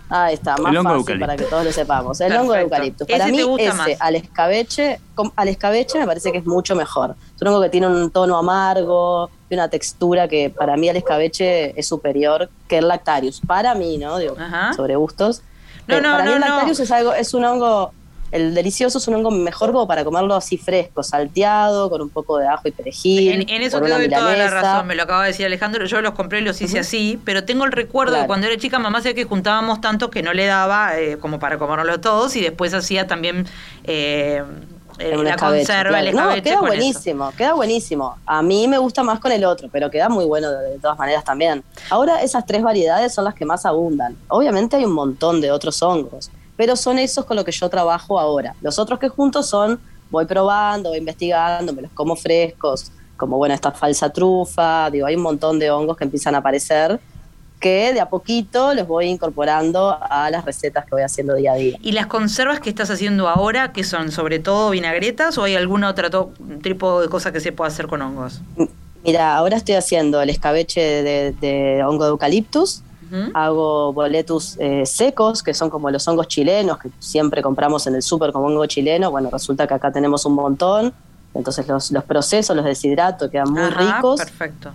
Ahí 0.09 0.33
está, 0.33 0.57
más 0.57 0.75
fácil 0.83 1.19
para 1.19 1.37
que 1.37 1.45
todos 1.45 1.63
lo 1.63 1.71
sepamos. 1.71 2.19
El 2.19 2.35
hongo 2.35 2.51
de 2.51 2.61
eucaliptus. 2.61 3.07
Para 3.07 3.27
mí, 3.27 3.39
ese 3.57 3.97
al 3.97 4.15
escabeche, 4.15 4.99
al 5.37 5.47
escabeche 5.47 5.99
me 5.99 6.05
parece 6.05 6.33
que 6.33 6.39
es 6.39 6.45
mucho 6.45 6.75
mejor. 6.75 7.15
Es 7.33 7.41
un 7.41 7.47
hongo 7.47 7.61
que 7.61 7.69
tiene 7.69 7.87
un 7.87 8.11
tono 8.11 8.37
amargo, 8.37 9.29
y 9.49 9.53
una 9.53 9.69
textura 9.69 10.27
que 10.27 10.49
para 10.49 10.75
mí 10.75 10.89
al 10.89 10.97
escabeche 10.97 11.79
es 11.79 11.87
superior 11.87 12.49
que 12.67 12.79
el 12.79 12.89
lactarius. 12.89 13.41
Para 13.47 13.73
mí, 13.73 13.97
¿no? 13.97 14.17
Digo, 14.17 14.35
sobre 14.75 14.97
gustos. 14.97 15.43
No, 15.87 16.01
no, 16.01 16.11
para 16.11 16.25
no, 16.25 16.31
mí 16.31 16.35
el 16.35 16.41
lactarius 16.41 16.79
es 16.81 16.91
algo, 16.91 17.13
es 17.13 17.33
un 17.33 17.45
hongo 17.45 17.93
el 18.31 18.53
delicioso 18.53 18.97
es 18.97 19.07
un 19.07 19.15
hongo 19.15 19.31
mejor 19.31 19.71
como 19.71 19.87
para 19.87 20.05
comerlo 20.05 20.35
así 20.35 20.57
fresco, 20.57 21.03
salteado, 21.03 21.89
con 21.89 22.01
un 22.01 22.09
poco 22.09 22.37
de 22.37 22.47
ajo 22.47 22.67
y 22.67 22.71
perejil. 22.71 23.45
En, 23.47 23.61
eso 23.61 23.81
te 23.81 23.89
doy 23.89 24.09
toda 24.09 24.35
la 24.35 24.49
razón, 24.49 24.87
me 24.87 24.95
lo 24.95 25.03
acaba 25.03 25.23
de 25.23 25.29
decir 25.29 25.45
Alejandro. 25.45 25.85
Yo 25.85 26.01
los 26.01 26.13
compré 26.13 26.39
y 26.39 26.43
los 26.43 26.61
hice 26.61 26.79
así, 26.79 27.19
pero 27.25 27.43
tengo 27.43 27.65
el 27.65 27.71
recuerdo 27.71 28.15
de 28.15 28.27
cuando 28.27 28.47
era 28.47 28.57
chica, 28.57 28.79
mamá 28.79 28.99
decía 28.99 29.13
que 29.13 29.25
juntábamos 29.25 29.81
tanto 29.81 30.09
que 30.09 30.23
no 30.23 30.33
le 30.33 30.45
daba 30.45 30.97
eh, 30.97 31.17
como 31.17 31.39
para 31.39 31.57
comérnoslo 31.57 31.99
todos 31.99 32.35
y 32.35 32.41
después 32.41 32.73
hacía 32.73 33.07
también. 33.07 33.47
Eh, 33.83 34.43
eh 34.99 35.17
la 35.17 35.35
conserva, 35.35 35.99
el 35.99 36.15
No, 36.15 36.33
queda 36.41 36.61
buenísimo, 36.61 37.31
queda 37.37 37.53
buenísimo. 37.53 38.15
A 38.25 38.41
mí 38.41 38.67
me 38.67 38.77
gusta 38.77 39.03
más 39.03 39.19
con 39.19 39.31
el 39.31 39.43
otro, 39.43 39.67
pero 39.71 39.89
queda 39.89 40.07
muy 40.09 40.25
bueno 40.25 40.51
de, 40.51 40.79
todas 40.79 40.97
maneras 40.97 41.23
también. 41.23 41.63
Ahora 41.89 42.21
esas 42.21 42.45
tres 42.45 42.61
variedades 42.61 43.13
son 43.13 43.25
las 43.25 43.33
que 43.33 43.45
más 43.45 43.65
abundan. 43.65 44.15
Obviamente 44.29 44.77
hay 44.77 44.85
un 44.85 44.93
montón 44.93 45.41
de 45.41 45.51
otros 45.51 45.81
hongos, 45.81 46.31
pero 46.57 46.75
son 46.75 46.99
esos 46.99 47.25
con 47.25 47.35
los 47.35 47.45
que 47.45 47.51
yo 47.51 47.69
trabajo 47.69 48.19
ahora. 48.19 48.55
Los 48.61 48.79
otros 48.79 48.99
que 48.99 49.09
juntos 49.09 49.47
son, 49.47 49.79
voy 50.09 50.25
probando, 50.25 50.89
voy 50.89 50.99
investigando, 50.99 51.73
me 51.73 51.83
los 51.83 51.91
como 51.91 52.15
frescos, 52.15 52.91
como 53.17 53.37
bueno, 53.37 53.53
esta 53.53 53.71
falsa 53.71 54.09
trufa, 54.09 54.89
digo, 54.89 55.05
hay 55.05 55.15
un 55.15 55.21
montón 55.21 55.59
de 55.59 55.69
hongos 55.71 55.97
que 55.97 56.03
empiezan 56.03 56.35
a 56.35 56.39
aparecer 56.39 56.99
que 57.61 57.93
de 57.93 58.01
a 58.01 58.09
poquito 58.09 58.73
los 58.73 58.87
voy 58.87 59.05
incorporando 59.05 59.95
a 60.01 60.29
las 60.31 60.43
recetas 60.43 60.83
que 60.83 60.91
voy 60.91 61.03
haciendo 61.03 61.35
día 61.35 61.53
a 61.53 61.55
día. 61.55 61.77
¿Y 61.81 61.93
las 61.93 62.07
conservas 62.07 62.59
que 62.59 62.69
estás 62.69 62.89
haciendo 62.89 63.29
ahora, 63.29 63.71
que 63.71 63.85
son 63.85 64.11
sobre 64.11 64.39
todo 64.39 64.71
vinagretas 64.71 65.37
o 65.37 65.43
hay 65.43 65.55
algún 65.55 65.85
otro 65.85 66.31
tipo 66.61 67.01
de 67.01 67.07
cosa 67.07 67.31
que 67.31 67.39
se 67.39 67.51
pueda 67.53 67.69
hacer 67.69 67.87
con 67.87 68.01
hongos? 68.01 68.41
Mira, 69.05 69.35
ahora 69.35 69.57
estoy 69.57 69.75
haciendo 69.75 70.21
el 70.21 70.29
escabeche 70.31 70.81
de, 70.81 71.31
de 71.39 71.83
hongo 71.83 72.03
de 72.03 72.09
eucaliptus, 72.09 72.83
Hago 73.33 73.93
boletus 73.93 74.55
eh, 74.59 74.85
secos, 74.85 75.43
que 75.43 75.53
son 75.53 75.69
como 75.69 75.89
los 75.89 76.07
hongos 76.07 76.27
chilenos, 76.27 76.77
que 76.77 76.89
siempre 76.99 77.41
compramos 77.41 77.85
en 77.87 77.95
el 77.95 78.01
súper 78.01 78.31
como 78.31 78.47
hongo 78.47 78.65
chileno. 78.65 79.11
Bueno, 79.11 79.29
resulta 79.31 79.67
que 79.67 79.73
acá 79.73 79.91
tenemos 79.91 80.25
un 80.25 80.35
montón. 80.35 80.93
Entonces 81.33 81.67
los, 81.67 81.91
los 81.91 82.03
procesos, 82.03 82.55
los 82.55 82.65
deshidrato, 82.65 83.29
quedan 83.29 83.51
muy 83.51 83.69
ricos. 83.69 84.19
Perfecto. 84.19 84.71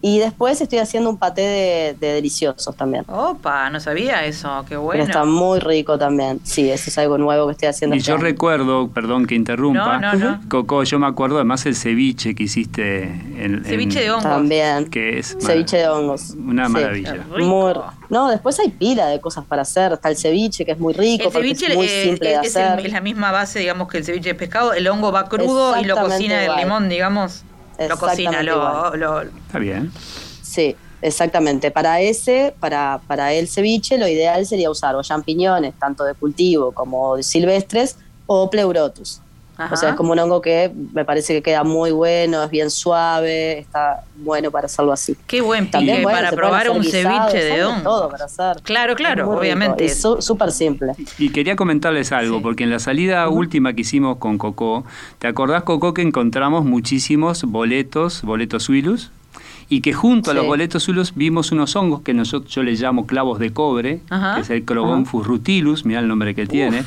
Y 0.00 0.20
después 0.20 0.60
estoy 0.60 0.78
haciendo 0.78 1.10
un 1.10 1.16
paté 1.16 1.96
de, 1.98 2.12
deliciosos 2.14 2.74
también. 2.76 3.04
Opa, 3.08 3.68
no 3.70 3.80
sabía 3.80 4.24
eso, 4.24 4.64
qué 4.68 4.76
bueno. 4.76 5.04
Pero 5.04 5.04
está 5.04 5.24
muy 5.24 5.58
rico 5.58 5.98
también. 5.98 6.40
Sí, 6.44 6.70
eso 6.70 6.90
es 6.90 6.98
algo 6.98 7.18
nuevo 7.18 7.46
que 7.46 7.52
estoy 7.52 7.68
haciendo. 7.68 7.96
Y 7.96 8.00
yo 8.00 8.16
recuerdo, 8.16 8.88
perdón 8.90 9.26
que 9.26 9.34
interrumpa, 9.34 9.98
no, 9.98 10.12
no, 10.14 10.30
no. 10.36 10.40
Coco, 10.48 10.84
yo 10.84 10.98
me 11.00 11.06
acuerdo 11.06 11.36
además 11.36 11.66
el 11.66 11.74
ceviche 11.74 12.34
que 12.36 12.44
hiciste 12.44 13.02
en... 13.02 13.64
Ceviche 13.64 14.00
de 14.00 14.10
hongos. 14.10 14.22
También. 14.22 14.88
Que 14.88 15.18
es... 15.18 15.36
Ceviche 15.40 15.78
de 15.78 15.88
hongos. 15.88 16.30
Una 16.30 16.68
maravilla. 16.68 17.26
Muy, 17.36 17.74
no, 18.08 18.30
después 18.30 18.58
hay 18.60 18.70
pila 18.70 19.06
de 19.06 19.20
cosas 19.20 19.44
para 19.44 19.62
hacer. 19.62 19.92
Está 19.92 20.08
el 20.08 20.16
ceviche, 20.16 20.64
que 20.64 20.72
es 20.72 20.78
muy 20.78 20.94
rico, 20.94 21.24
el 21.26 21.32
ceviche, 21.32 21.66
es 21.66 21.74
muy 21.76 21.86
eh, 21.86 22.04
simple 22.04 22.28
de 22.30 22.36
hacer. 22.36 22.86
es 22.86 22.92
la 22.92 23.00
misma 23.00 23.32
base, 23.32 23.58
digamos, 23.58 23.88
que 23.88 23.98
el 23.98 24.04
ceviche 24.04 24.30
de 24.30 24.34
pescado. 24.34 24.72
El 24.72 24.86
hongo 24.88 25.12
va 25.12 25.28
crudo 25.28 25.78
y 25.80 25.84
lo 25.84 25.96
cocina 25.96 26.44
el 26.44 26.56
limón, 26.56 26.88
digamos. 26.88 27.44
Lo 27.86 27.96
cocina, 27.96 28.42
lo, 28.42 29.22
Está 29.22 29.58
bien. 29.58 29.92
Sí. 30.42 30.74
exactamente. 31.00 31.70
Para 31.70 32.00
ese, 32.00 32.54
para, 32.58 33.00
para 33.06 33.32
el 33.32 33.48
ceviche, 33.48 33.98
lo 33.98 34.08
ideal 34.08 34.46
sería 34.46 34.70
usar 34.70 34.96
o 34.96 35.02
champiñones, 35.02 35.74
tanto 35.78 36.04
de 36.04 36.14
cultivo 36.14 36.72
como 36.72 37.16
de 37.16 37.22
silvestres, 37.22 37.96
o 38.26 38.50
pleurotus. 38.50 39.20
O 39.70 39.76
sea, 39.76 39.90
es 39.90 39.94
como 39.96 40.12
un 40.12 40.18
hongo 40.20 40.40
que 40.40 40.72
me 40.92 41.04
parece 41.04 41.34
que 41.34 41.42
queda 41.42 41.64
muy 41.64 41.90
bueno, 41.90 42.44
es 42.44 42.50
bien 42.50 42.70
suave, 42.70 43.58
está 43.58 44.04
bueno 44.16 44.50
para 44.50 44.66
hacerlo 44.66 44.92
así. 44.92 45.16
Qué 45.26 45.40
buen 45.40 45.70
pique 45.70 46.02
para 46.04 46.30
probar 46.30 46.70
un 46.70 46.84
ceviche 46.84 47.42
de 47.42 47.64
hongo. 47.64 47.82
Todo 47.82 48.08
para 48.08 48.26
hacer. 48.26 48.62
Claro, 48.62 48.94
claro, 48.94 49.30
obviamente. 49.30 49.84
Es 49.86 50.00
súper 50.00 50.52
simple. 50.52 50.92
Y 51.18 51.30
quería 51.30 51.56
comentarles 51.56 52.12
algo, 52.12 52.40
porque 52.40 52.64
en 52.64 52.70
la 52.70 52.78
salida 52.78 53.28
última 53.28 53.72
que 53.72 53.80
hicimos 53.80 54.18
con 54.18 54.38
Coco, 54.38 54.84
¿te 55.18 55.26
acordás, 55.26 55.64
Coco, 55.64 55.92
que 55.92 56.02
encontramos 56.02 56.64
muchísimos 56.64 57.42
boletos, 57.42 58.22
boletos 58.22 58.64
suilus? 58.64 59.10
Y 59.70 59.82
que 59.82 59.92
junto 59.92 60.30
a 60.30 60.34
los 60.34 60.46
boletos 60.46 60.84
zulos 60.84 61.12
vimos 61.14 61.52
unos 61.52 61.76
hongos 61.76 62.00
que 62.00 62.14
nosotros, 62.14 62.52
yo 62.54 62.62
les 62.62 62.80
llamo 62.80 63.06
clavos 63.06 63.38
de 63.38 63.52
cobre, 63.52 64.00
que 64.08 64.40
es 64.40 64.50
el 64.50 64.64
Crogonfus 64.64 65.26
rutilus, 65.26 65.84
mira 65.84 66.00
el 66.00 66.08
nombre 66.08 66.34
que 66.34 66.46
tiene. 66.46 66.84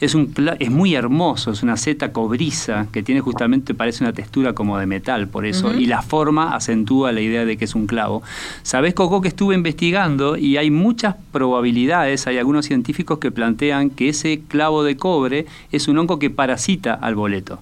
Es, 0.00 0.14
un, 0.14 0.32
es 0.58 0.70
muy 0.70 0.94
hermoso, 0.94 1.50
es 1.50 1.62
una 1.62 1.76
seta 1.76 2.12
cobriza 2.12 2.86
que 2.90 3.02
tiene 3.02 3.20
justamente, 3.20 3.74
parece 3.74 4.02
una 4.02 4.12
textura 4.12 4.54
como 4.54 4.78
de 4.78 4.86
metal, 4.86 5.28
por 5.28 5.44
eso, 5.44 5.74
y 5.74 5.86
la 5.86 6.00
forma 6.00 6.54
acentúa 6.54 7.12
la 7.12 7.20
idea 7.20 7.44
de 7.44 7.56
que 7.56 7.66
es 7.66 7.74
un 7.74 7.86
clavo. 7.86 8.22
Sabes, 8.62 8.94
Coco, 8.94 9.20
que 9.20 9.28
estuve 9.28 9.54
investigando 9.54 10.36
y 10.36 10.56
hay 10.56 10.70
muchas 10.70 11.16
probabilidades, 11.32 12.26
hay 12.26 12.38
algunos 12.38 12.64
científicos 12.66 13.18
que 13.18 13.30
plantean 13.30 13.90
que 13.90 14.08
ese 14.08 14.40
clavo 14.48 14.84
de 14.84 14.96
cobre 14.96 15.46
es 15.70 15.86
un 15.86 15.98
hongo 15.98 16.18
que 16.18 16.30
parasita 16.30 16.94
al 16.94 17.14
boleto. 17.14 17.60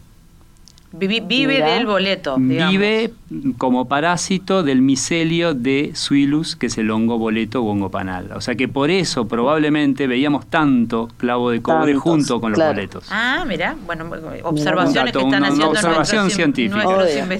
Vive, 0.92 1.62
del 1.62 1.86
boleto. 1.86 2.36
Vive 2.36 3.12
como 3.58 3.86
parásito 3.86 4.64
del 4.64 4.82
micelio 4.82 5.54
de 5.54 5.92
Suilus, 5.94 6.56
que 6.56 6.66
es 6.66 6.78
el 6.78 6.90
hongo 6.90 7.16
boleto 7.16 7.62
o 7.62 7.70
hongo 7.70 7.90
panal. 7.90 8.32
O 8.34 8.40
sea 8.40 8.56
que 8.56 8.66
por 8.66 8.90
eso 8.90 9.28
probablemente 9.28 10.08
veíamos 10.08 10.46
tanto 10.46 11.08
clavo 11.16 11.50
de 11.50 11.62
cobre 11.62 11.94
junto 11.94 12.40
con 12.40 12.52
los 12.52 12.60
boletos. 12.60 13.06
Ah, 13.10 13.44
mira, 13.46 13.76
bueno, 13.86 14.10
observaciones 14.42 15.12
que 15.12 15.20
están 15.20 15.44
haciendo 15.44 15.70
observación 15.70 16.30
científica. 16.30 16.84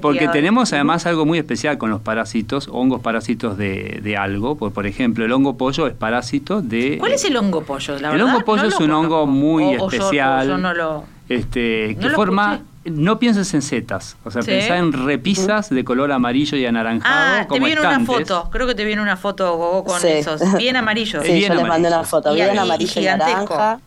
Porque 0.01 0.29
tenemos 0.29 0.73
además 0.73 1.07
algo 1.07 1.27
muy 1.27 1.39
especial 1.39 1.77
con 1.77 1.91
los 1.91 2.01
parásitos, 2.01 2.69
hongos 2.71 3.01
parásitos 3.01 3.59
de, 3.59 4.17
algo. 4.17 4.57
Por, 4.57 4.73
por, 4.73 4.87
ejemplo, 4.87 5.25
el 5.25 5.33
hongo 5.33 5.57
pollo 5.57 5.89
es 5.89 5.95
parásito 5.95 6.63
de. 6.63 6.99
¿Cuál 6.99 7.13
es 7.13 7.25
el 7.25 7.37
hongo 7.37 7.63
pollo? 7.65 7.97
el 7.97 8.21
hongo 8.21 8.45
pollo 8.45 8.69
es 8.69 8.79
un 8.79 8.93
hongo 8.93 9.27
muy 9.27 9.75
especial. 9.75 10.61
no 10.61 10.73
lo. 10.73 11.05
Este, 11.29 11.97
que 12.01 12.11
forma 12.11 12.61
no 12.85 13.19
pienses 13.19 13.53
en 13.53 13.63
setas, 13.63 14.17
o 14.25 14.31
sea, 14.31 14.43
pensá 14.43 14.79
en 14.79 14.93
repisas 14.93 15.69
de 15.69 15.85
color 15.85 16.13
amarillo 16.13 16.57
y 16.57 16.65
anaranjado. 16.65 17.43
Ah, 17.43 17.47
te 17.47 17.61
viene 17.61 17.81
una 17.81 18.01
foto, 18.01 18.49
creo 18.51 18.67
que 18.67 18.75
te 18.75 18.85
viene 18.85 19.03
una 19.03 19.17
foto 19.17 19.85
con 19.87 20.07
esos, 20.07 20.41
bien 20.57 20.77
amarillo. 20.77 21.21
Sí, 21.31 21.43
yo 21.43 21.55
les 21.55 21.67
mandé 21.67 21.89
una 21.89 22.05
foto, 22.05 22.33
bien 22.33 22.59
amarillo 22.59 23.01
y, 23.01 23.05
naranja. 23.05 23.81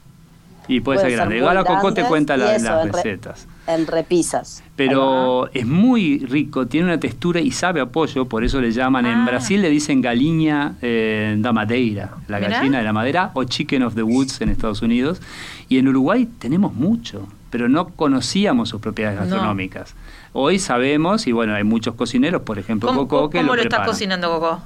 Y 0.68 0.80
puede, 0.80 1.00
ser 1.00 1.12
grande. 1.12 1.38
Igual 1.38 1.58
a 1.58 1.64
Coco 1.66 1.94
te 1.94 2.04
cuenta 2.04 2.38
las 2.38 2.64
recetas. 2.86 3.48
en 3.68 3.86
repisas. 3.86 4.64
Pero 4.76 5.50
es 5.54 5.66
muy 5.66 6.20
rico, 6.20 6.68
tiene 6.68 6.88
una 6.88 7.00
textura 7.00 7.42
y 7.42 7.52
sabe 7.52 7.82
a 7.82 7.88
pollo, 7.88 8.26
por 8.26 8.44
eso 8.44 8.62
le 8.62 8.72
llaman, 8.72 9.06
en 9.06 9.20
ah. 9.20 9.26
Brasil 9.26 9.62
le 9.62 9.70
dicen 9.70 10.02
galiña 10.02 10.76
eh, 10.82 11.36
da 11.40 11.52
madeira, 11.52 12.12
la 12.28 12.40
gallina 12.40 12.78
de 12.78 12.84
la 12.84 12.94
madera, 12.94 13.32
o 13.34 13.44
chicken 13.44 13.84
of 13.84 13.96
the 13.96 14.04
woods 14.04 14.40
en 14.40 14.50
Estados 14.50 14.82
Unidos. 14.82 15.20
Y 15.68 15.80
en 15.80 15.88
Uruguay 15.88 16.28
tenemos 16.40 16.74
mucho 16.74 17.28
pero 17.54 17.70
no 17.70 17.90
conocíamos 17.90 18.70
sus 18.70 18.82
propiedades 18.82 19.20
gastronómicas. 19.20 19.94
Hoy 20.34 20.58
sabemos, 20.58 21.28
y 21.28 21.34
bueno, 21.34 21.54
hay 21.54 21.64
muchos 21.64 21.94
cocineros, 21.94 22.42
por 22.42 22.58
ejemplo 22.58 22.92
Coco, 22.96 23.30
que 23.30 23.38
¿Cómo 23.38 23.56
lo, 23.56 23.62
estás 23.62 23.86
cocinando 23.86 24.28
Coco? 24.32 24.60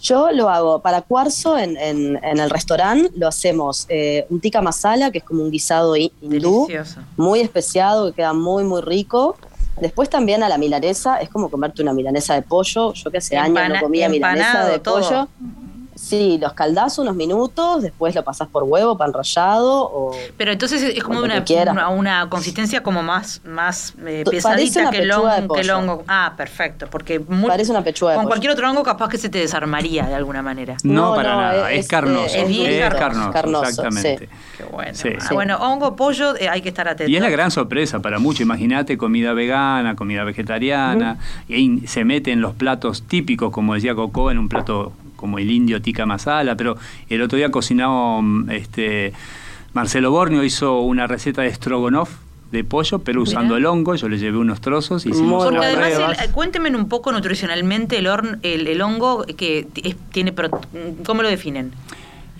Yo 0.00 0.30
lo 0.30 0.50
hago 0.50 0.80
para 0.82 1.02
cuarzo 1.02 1.58
en, 1.58 1.76
el 2.22 2.48
restaurante, 2.48 3.10
lo 3.16 3.26
hacemos 3.26 3.86
eh, 3.88 4.24
un 4.30 4.38
tikka 4.38 4.62
masala, 4.62 5.10
que 5.10 5.18
es 5.18 5.24
como 5.24 5.42
un 5.42 5.50
guisado 5.50 5.96
hindú, 5.96 6.68
muy 7.16 7.40
especiado, 7.40 8.10
que 8.10 8.18
queda 8.18 8.34
muy, 8.34 8.62
muy 8.62 8.80
rico. 8.80 9.36
Después 9.80 10.08
también 10.08 10.44
a 10.44 10.48
la 10.48 10.58
milanesa, 10.58 11.16
es 11.16 11.28
como 11.28 11.50
comerte 11.50 11.82
una 11.82 11.92
milanesa 11.92 12.34
de 12.34 12.42
pollo. 12.42 12.92
Yo 12.92 13.10
que 13.10 13.18
hace 13.18 13.36
años 13.36 13.68
no 13.68 13.80
comía 13.80 14.08
milanesa 14.08 14.64
de 14.68 14.78
pollo. 14.78 15.26
Sí, 16.00 16.38
los 16.40 16.52
caldás 16.52 16.96
unos 16.98 17.16
minutos, 17.16 17.82
después 17.82 18.14
lo 18.14 18.22
pasás 18.22 18.46
por 18.46 18.62
huevo, 18.62 18.96
pan 18.96 19.12
rallado 19.12 19.82
o... 19.82 20.16
Pero 20.36 20.52
entonces 20.52 20.80
es 20.82 21.02
como 21.02 21.20
una, 21.20 21.44
una, 21.90 22.30
consistencia 22.30 22.84
como 22.84 23.02
más, 23.02 23.42
más 23.44 23.94
eh, 24.06 24.22
pesadita 24.30 24.90
que 24.90 24.98
el, 24.98 25.10
hongo, 25.10 26.04
Ah, 26.06 26.34
perfecto, 26.36 26.86
porque 26.88 27.20
Parece 27.20 27.72
una 27.72 27.82
pechuga 27.82 28.14
con 28.14 28.26
cualquier 28.26 28.52
otro 28.52 28.70
hongo 28.70 28.84
capaz 28.84 29.08
que 29.08 29.18
se 29.18 29.28
te 29.28 29.38
desarmaría 29.38 30.06
de 30.06 30.14
alguna 30.14 30.40
manera. 30.40 30.76
No, 30.84 31.14
para 31.16 31.34
nada, 31.34 31.72
es, 31.72 31.88
carnoso. 31.88 32.36
Es, 32.36 32.94
carnoso, 32.94 33.64
exactamente. 33.64 34.28
Qué 34.56 34.64
bueno. 34.64 34.92
Ah, 35.20 35.34
bueno, 35.34 35.56
hongo, 35.56 35.96
pollo, 35.96 36.36
eh, 36.36 36.48
hay 36.48 36.62
que 36.62 36.68
estar 36.68 36.86
atento. 36.86 37.10
Y 37.10 37.16
es 37.16 37.22
la 37.22 37.28
gran 37.28 37.50
sorpresa 37.50 38.00
para 38.00 38.20
muchos. 38.20 38.42
Imagínate 38.42 38.96
comida 38.96 39.32
vegana, 39.32 39.96
comida 39.96 40.22
vegetariana, 40.22 41.18
y 41.48 41.54
ahí 41.54 41.86
se 41.88 42.04
meten 42.04 42.40
los 42.40 42.54
platos 42.54 43.02
típicos, 43.02 43.50
como 43.50 43.74
decía 43.74 43.96
Coco, 43.96 44.30
en 44.30 44.38
un 44.38 44.48
plato 44.48 44.92
como 45.18 45.38
el 45.40 45.50
indio 45.50 45.82
tikka 45.82 46.06
masala, 46.06 46.56
pero 46.56 46.78
el 47.08 47.20
otro 47.20 47.36
día 47.36 47.50
cocinado 47.50 48.22
mm, 48.22 48.50
este, 48.50 49.12
Marcelo 49.74 50.12
Borneo 50.12 50.44
hizo 50.44 50.80
una 50.80 51.08
receta 51.08 51.42
de 51.42 51.52
strogonoff 51.52 52.10
de 52.52 52.64
pollo, 52.64 53.00
pero 53.00 53.20
usando 53.20 53.56
el 53.56 53.66
hongo, 53.66 53.94
yo 53.96 54.08
le 54.08 54.16
llevé 54.16 54.38
unos 54.38 54.60
trozos 54.60 55.04
y 55.04 55.10
hicimos 55.10 55.44
Porque 55.44 55.66
además, 55.66 56.28
cuénteme 56.32 56.74
un 56.74 56.88
poco 56.88 57.12
nutricionalmente 57.12 57.98
el, 57.98 58.06
el, 58.42 58.80
hongo 58.80 59.24
que 59.24 59.66
tiene, 60.12 60.32
¿cómo 61.04 61.22
lo 61.22 61.28
definen? 61.28 61.72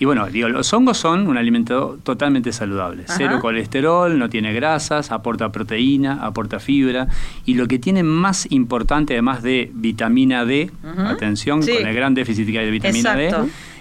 Y 0.01 0.05
bueno, 0.05 0.27
digo, 0.29 0.49
los 0.49 0.73
hongos 0.73 0.97
son 0.99 1.27
un 1.27 1.37
alimento 1.37 1.99
totalmente 2.03 2.53
saludable. 2.53 3.05
Cero 3.09 3.39
colesterol, 3.41 4.17
no 4.19 4.31
tiene 4.31 4.53
grasas, 4.53 5.11
aporta 5.11 5.51
proteína, 5.51 6.25
aporta 6.25 6.61
fibra. 6.61 7.09
Y 7.45 7.55
lo 7.55 7.67
que 7.67 7.79
tiene 7.79 8.05
más 8.05 8.47
importante, 8.51 9.15
además 9.15 9.43
de 9.43 9.71
vitamina 9.75 10.45
D, 10.45 10.71
atención, 11.05 11.61
con 11.61 11.87
el 11.87 11.95
gran 11.95 12.15
déficit 12.15 12.49
que 12.51 12.59
hay 12.61 12.67
de 12.67 12.71
vitamina 12.71 13.17
D, 13.17 13.35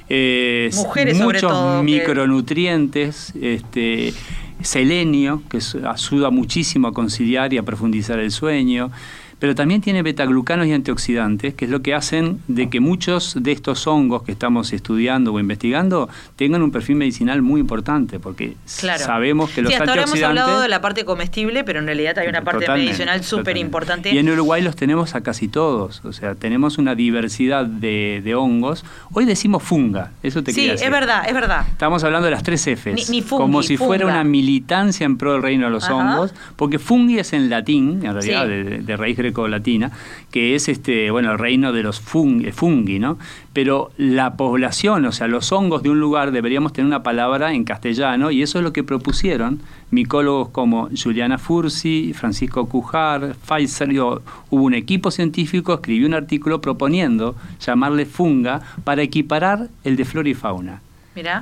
es 0.09 0.75
muchos 1.21 1.83
micronutrientes, 1.83 3.33
este, 3.39 4.13
selenio, 4.61 5.43
que 5.49 5.59
ayuda 5.85 6.31
muchísimo 6.31 6.87
a 6.87 6.93
conciliar 6.93 7.53
y 7.53 7.57
a 7.59 7.63
profundizar 7.63 8.17
el 8.19 8.31
sueño 8.31 8.89
pero 9.39 9.53
también 9.53 9.81
tiene 9.81 10.01
betaglucanos 10.01 10.67
y 10.67 10.73
antioxidantes, 10.73 11.53
que 11.53 11.65
es 11.65 11.71
lo 11.71 11.81
que 11.81 11.93
hacen 11.93 12.41
de 12.47 12.69
que 12.69 12.79
muchos 12.79 13.35
de 13.39 13.51
estos 13.51 13.85
hongos 13.85 14.23
que 14.23 14.31
estamos 14.31 14.73
estudiando 14.73 15.33
o 15.33 15.39
investigando 15.39 16.09
tengan 16.35 16.61
un 16.63 16.71
perfil 16.71 16.95
medicinal 16.95 17.41
muy 17.41 17.61
importante, 17.61 18.19
porque 18.19 18.55
sabemos 18.65 19.51
que 19.51 19.61
los 19.61 19.71
sí, 19.71 19.77
hasta 19.77 19.91
Ahora 19.91 20.03
hemos 20.03 20.21
hablado 20.21 20.61
de 20.61 20.67
la 20.67 20.81
parte 20.81 21.05
comestible, 21.05 21.63
pero 21.63 21.79
en 21.79 21.85
realidad 21.85 22.17
hay 22.17 22.27
una 22.27 22.41
parte 22.41 22.67
medicinal 22.67 23.23
súper 23.23 23.57
importante. 23.57 24.13
Y 24.13 24.17
en 24.17 24.29
Uruguay 24.29 24.61
los 24.61 24.75
tenemos 24.75 25.15
a 25.15 25.21
casi 25.21 25.47
todos, 25.47 26.01
o 26.03 26.13
sea, 26.13 26.35
tenemos 26.35 26.77
una 26.77 26.95
diversidad 26.95 27.65
de, 27.65 28.35
hongos. 28.37 28.85
Hoy 29.13 29.25
decimos 29.25 29.63
funga, 29.63 30.11
eso 30.21 30.43
te 30.43 30.51
Sí, 30.51 30.69
es 30.69 30.91
verdad, 30.91 31.27
es 31.27 31.33
verdad. 31.33 31.65
Estamos 31.71 32.03
hablando 32.03 32.25
de 32.25 32.31
las 32.31 32.43
tres 32.43 32.67
Fs, 32.67 33.11
como 33.29 33.61
si 33.61 33.77
fuera 33.77 34.05
una 34.05 34.23
militancia 34.23 35.05
en 35.05 35.17
pro 35.17 35.33
del 35.33 35.43
reino 35.43 35.65
de 35.65 35.71
los 35.71 35.89
hongos, 35.89 36.33
porque 36.55 36.79
fungi 36.79 37.19
es 37.19 37.33
en 37.33 37.49
latín, 37.49 38.01
en 38.03 38.13
realidad, 38.13 38.47
de, 38.47 38.63
de 38.79 38.97
raíz 38.97 39.17
latina 39.47 39.91
que 40.31 40.55
es 40.55 40.67
este, 40.67 41.11
bueno, 41.11 41.31
el 41.31 41.39
reino 41.39 41.73
de 41.73 41.83
los 41.83 41.99
fungi, 41.99 42.51
fungi, 42.51 42.99
¿no? 42.99 43.17
Pero 43.53 43.91
la 43.97 44.35
población, 44.35 45.05
o 45.05 45.11
sea, 45.11 45.27
los 45.27 45.51
hongos 45.51 45.83
de 45.83 45.89
un 45.89 45.99
lugar 45.99 46.31
deberíamos 46.31 46.73
tener 46.73 46.87
una 46.87 47.03
palabra 47.03 47.53
en 47.53 47.63
castellano 47.63 48.29
y 48.31 48.41
eso 48.41 48.59
es 48.59 48.63
lo 48.63 48.73
que 48.73 48.83
propusieron 48.83 49.59
micólogos 49.89 50.49
como 50.49 50.89
Juliana 50.89 51.37
Fursi, 51.37 52.13
Francisco 52.13 52.67
Cujar, 52.67 53.35
Pfizer, 53.35 53.89
hubo 53.99 54.21
un 54.49 54.73
equipo 54.73 55.11
científico, 55.11 55.73
escribió 55.73 56.07
un 56.07 56.13
artículo 56.13 56.61
proponiendo 56.61 57.35
llamarle 57.59 58.05
funga 58.05 58.61
para 58.83 59.01
equiparar 59.01 59.69
el 59.83 59.95
de 59.95 60.05
flora 60.05 60.29
y 60.29 60.33
fauna. 60.33 60.81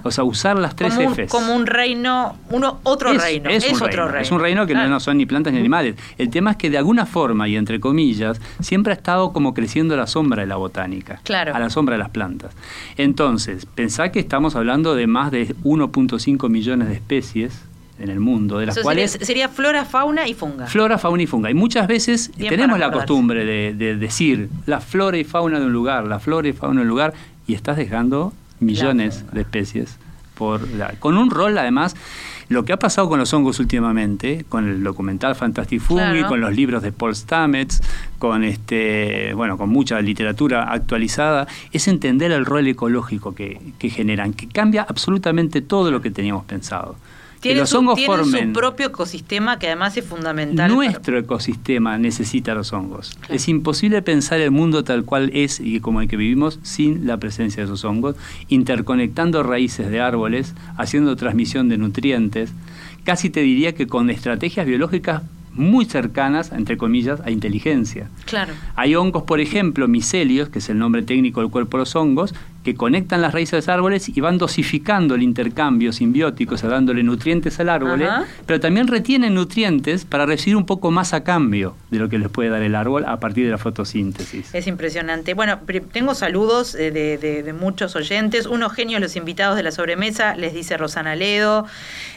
O 0.03 0.11
sea, 0.11 0.23
usar 0.23 0.57
las 0.57 0.75
tres 0.75 0.93
como 0.93 1.13
Fs. 1.13 1.29
Como 1.29 1.55
un 1.55 1.65
reino, 1.65 2.37
uno, 2.49 2.79
otro 2.83 3.13
reino. 3.13 3.49
Es, 3.49 3.65
otro 3.81 4.07
reino. 4.07 4.19
Es 4.19 4.31
un 4.31 4.39
reino 4.39 4.65
que 4.65 4.73
no 4.73 4.99
son 4.99 5.17
ni 5.17 5.25
plantas 5.25 5.53
ni 5.53 5.59
animales. 5.59 5.95
El 6.17 6.29
tema 6.29 6.51
es 6.51 6.57
que 6.57 6.69
de 6.69 6.77
alguna 6.77 7.05
forma, 7.05 7.47
y 7.47 7.55
entre 7.55 7.79
comillas, 7.79 8.39
siempre 8.59 8.93
ha 8.93 8.95
estado 8.95 9.33
como 9.33 9.53
creciendo 9.53 9.93
a 9.93 9.97
la 9.97 10.07
sombra 10.07 10.41
de 10.41 10.47
la 10.47 10.55
botánica. 10.55 11.19
Claro. 11.23 11.53
A 11.55 11.59
la 11.59 11.69
sombra 11.69 11.95
de 11.95 11.99
las 11.99 12.09
plantas. 12.09 12.53
Entonces, 12.97 13.65
pensá 13.65 14.11
que 14.11 14.19
estamos 14.19 14.55
hablando 14.55 14.95
de 14.95 15.07
más 15.07 15.31
de 15.31 15.55
1.5 15.63 16.49
millones 16.49 16.87
de 16.87 16.95
especies 16.95 17.63
en 17.99 18.09
el 18.09 18.19
mundo, 18.19 18.59
de 18.59 18.65
las 18.65 18.79
cuales... 18.79 19.17
Sería, 19.21 19.49
flora, 19.49 19.85
fauna 19.85 20.27
y 20.27 20.33
funga. 20.33 20.67
Flora, 20.67 20.97
fauna 20.97 21.23
y 21.23 21.27
funga. 21.27 21.49
Y 21.49 21.53
muchas 21.53 21.87
veces 21.87 22.31
tenemos 22.37 22.77
la 22.79 22.91
costumbre 22.91 23.45
de, 23.45 23.73
de, 23.73 23.95
decir 23.95 24.49
la 24.65 24.81
flora 24.81 25.17
y 25.17 25.23
fauna 25.23 25.59
de 25.59 25.65
un 25.65 25.73
lugar, 25.73 26.05
la 26.05 26.19
flora 26.19 26.47
y 26.47 26.53
fauna 26.53 26.81
de 26.81 26.83
un 26.83 26.89
lugar, 26.89 27.13
y 27.47 27.53
estás 27.53 27.77
dejando 27.77 28.33
millones 28.59 29.25
de 29.31 29.41
especies 29.41 29.97
por 30.35 30.61
con 30.99 31.17
un 31.17 31.31
rol 31.31 31.57
además 31.57 31.95
Lo 32.49 32.63
que 32.63 32.73
ha 32.73 32.77
pasado 32.77 33.09
con 33.09 33.17
los 33.17 33.33
hongos 33.33 33.59
últimamente, 33.59 34.45
con 34.47 34.67
el 34.67 34.83
documental 34.83 35.33
Fantastic 35.33 35.81
Fungi, 35.81 36.23
con 36.23 36.39
los 36.41 36.53
libros 36.53 36.83
de 36.83 36.91
Paul 36.91 37.15
Stamets, 37.15 37.81
con 38.19 38.43
este, 38.43 39.33
bueno, 39.33 39.57
con 39.57 39.69
mucha 39.69 39.99
literatura 39.99 40.71
actualizada, 40.71 41.47
es 41.71 41.87
entender 41.87 42.31
el 42.31 42.45
rol 42.45 42.67
ecológico 42.67 43.33
que, 43.33 43.59
que 43.79 43.89
generan, 43.89 44.33
que 44.33 44.47
cambia 44.47 44.85
absolutamente 44.87 45.61
todo 45.61 45.89
lo 45.89 46.01
que 46.01 46.11
teníamos 46.11 46.45
pensado. 46.45 46.97
Tiene 47.49 47.61
los 47.61 47.73
hongos 47.73 47.99
su 47.99 48.53
propio 48.53 48.87
ecosistema 48.87 49.59
que 49.59 49.67
además 49.67 49.95
es 49.97 50.05
fundamental. 50.05 50.73
Nuestro 50.73 51.17
ecosistema 51.17 51.97
necesita 51.97 52.53
los 52.55 52.73
hongos. 52.73 53.17
Es 53.29 53.47
imposible 53.47 54.01
pensar 54.01 54.39
el 54.39 54.51
mundo 54.51 54.83
tal 54.83 55.05
cual 55.05 55.29
es 55.33 55.59
y 55.59 55.79
como 55.79 56.01
el 56.01 56.07
que 56.07 56.17
vivimos 56.17 56.59
sin 56.63 57.05
la 57.05 57.17
presencia 57.17 57.61
de 57.61 57.65
esos 57.65 57.85
hongos, 57.85 58.15
interconectando 58.47 59.43
raíces 59.43 59.89
de 59.89 60.01
árboles, 60.01 60.55
haciendo 60.77 61.15
transmisión 61.15 61.69
de 61.69 61.77
nutrientes. 61.77 62.51
Casi 63.03 63.29
te 63.29 63.41
diría 63.41 63.75
que 63.75 63.87
con 63.87 64.09
estrategias 64.09 64.65
biológicas 64.65 65.21
muy 65.53 65.85
cercanas, 65.85 66.51
entre 66.51 66.77
comillas, 66.77 67.21
a 67.21 67.31
inteligencia. 67.31 68.09
Claro. 68.25 68.53
Hay 68.75 68.95
hongos, 68.95 69.23
por 69.23 69.39
ejemplo, 69.39 69.87
micelios, 69.87 70.49
que 70.49 70.59
es 70.59 70.69
el 70.69 70.77
nombre 70.77 71.01
técnico 71.03 71.41
del 71.41 71.49
cuerpo 71.49 71.77
de 71.77 71.81
los 71.81 71.95
hongos, 71.95 72.33
que 72.65 72.73
conectan 72.73 73.21
las 73.21 73.31
raíces 73.31 73.51
de 73.51 73.57
los 73.59 73.69
árboles 73.69 74.09
y 74.09 74.19
van 74.19 74.39
dosificando 74.39 75.13
el 75.13 75.21
intercambio 75.21 75.93
simbiótico, 75.93 76.55
o 76.55 76.57
sea, 76.57 76.67
dándole 76.67 77.03
nutrientes 77.03 77.59
al 77.59 77.69
árbol, 77.69 78.03
pero 78.47 78.59
también 78.59 78.87
retienen 78.87 79.35
nutrientes 79.35 80.03
para 80.03 80.25
recibir 80.25 80.57
un 80.57 80.65
poco 80.65 80.89
más 80.89 81.13
a 81.13 81.23
cambio 81.23 81.75
de 81.91 81.99
lo 81.99 82.09
que 82.09 82.17
les 82.17 82.27
puede 82.27 82.49
dar 82.49 82.63
el 82.63 82.73
árbol 82.73 83.05
a 83.05 83.19
partir 83.19 83.45
de 83.45 83.51
la 83.51 83.59
fotosíntesis. 83.59 84.53
Es 84.53 84.65
impresionante. 84.65 85.35
Bueno, 85.35 85.59
tengo 85.91 86.15
saludos 86.15 86.73
eh, 86.73 86.89
de, 86.89 87.17
de, 87.19 87.53
muchos 87.53 87.95
oyentes. 87.95 88.47
Unos 88.47 88.73
genios 88.73 88.99
los 88.99 89.15
invitados 89.15 89.55
de 89.55 89.61
la 89.61 89.71
sobremesa, 89.71 90.35
les 90.35 90.55
dice 90.55 90.75
Rosana 90.75 91.15
Ledo. 91.15 91.67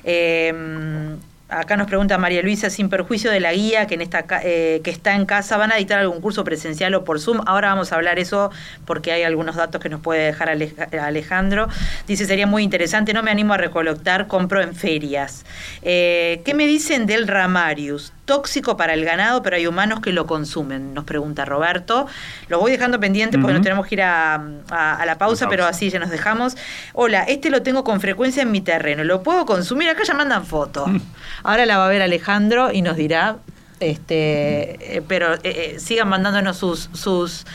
Eh, 0.04 0.54
Acá 1.48 1.78
nos 1.78 1.86
pregunta 1.86 2.18
María 2.18 2.42
Luisa, 2.42 2.68
sin 2.68 2.90
perjuicio 2.90 3.30
de 3.30 3.40
la 3.40 3.54
guía 3.54 3.86
que, 3.86 3.94
eh, 4.42 4.82
está 4.84 5.14
en 5.14 5.24
casa, 5.24 5.56
¿van 5.56 5.72
a 5.72 5.76
dictar 5.76 5.98
algún 5.98 6.20
curso 6.20 6.44
presencial 6.44 6.94
o 6.94 7.04
por 7.04 7.20
Zoom? 7.20 7.40
Ahora 7.46 7.68
vamos 7.68 7.90
a 7.90 7.94
hablar 7.94 8.18
eso 8.18 8.50
porque 8.84 9.12
hay 9.12 9.22
algunos 9.22 9.56
datos 9.56 9.80
que 9.80 9.88
nos 9.88 10.02
puede 10.02 10.26
dejar 10.26 10.50
Alejandro. 10.50 11.68
Dice, 12.06 12.26
sería 12.26 12.46
muy 12.46 12.64
interesante, 12.64 13.14
no 13.14 13.22
me 13.22 13.30
animo 13.30 13.54
a 13.54 13.56
recolectar, 13.56 14.26
compro 14.26 14.60
en 14.60 14.74
ferias. 14.74 15.46
Eh, 15.80 16.42
¿Qué 16.44 16.52
me 16.52 16.66
dicen 16.66 17.06
del 17.06 17.26
Ramarius? 17.26 18.12
Tóxico 18.28 18.76
para 18.76 18.92
el 18.92 19.06
ganado, 19.06 19.42
pero 19.42 19.56
hay 19.56 19.66
humanos 19.66 20.00
que 20.00 20.12
lo 20.12 20.26
consumen, 20.26 20.92
nos 20.92 21.04
pregunta 21.04 21.46
Roberto. 21.46 22.06
Lo 22.48 22.60
voy 22.60 22.70
dejando 22.70 23.00
pendiente 23.00 23.38
porque 23.38 23.54
nos 23.54 23.62
tenemos 23.62 23.86
que 23.86 23.94
ir 23.94 24.02
a, 24.02 24.38
la 24.68 25.16
pausa, 25.18 25.48
pero 25.48 25.64
así 25.64 25.88
ya 25.88 25.98
nos 25.98 26.10
dejamos. 26.10 26.54
Hola, 26.92 27.22
este 27.22 27.48
lo 27.48 27.62
tengo 27.62 27.84
con 27.84 28.00
frecuencia 28.02 28.42
en 28.42 28.52
mi 28.52 28.60
terreno, 28.60 29.02
¿lo 29.02 29.22
puedo 29.22 29.46
consumir? 29.46 29.88
Acá 29.88 30.02
ya 30.04 30.12
mandan 30.12 30.44
foto. 30.44 30.86
Mm. 30.86 31.00
Ahora 31.42 31.64
la 31.64 31.78
va 31.78 31.86
a 31.86 31.88
ver 31.88 32.02
Alejandro 32.02 32.70
y 32.70 32.82
nos 32.82 32.96
dirá, 32.96 33.38
este, 33.80 34.96
eh, 34.96 35.02
pero 35.08 35.34
eh, 35.34 35.40
eh, 35.44 35.76
sigan 35.78 36.08
mandándonos 36.08 36.58
sus, 36.58 36.90
sus 36.92 37.46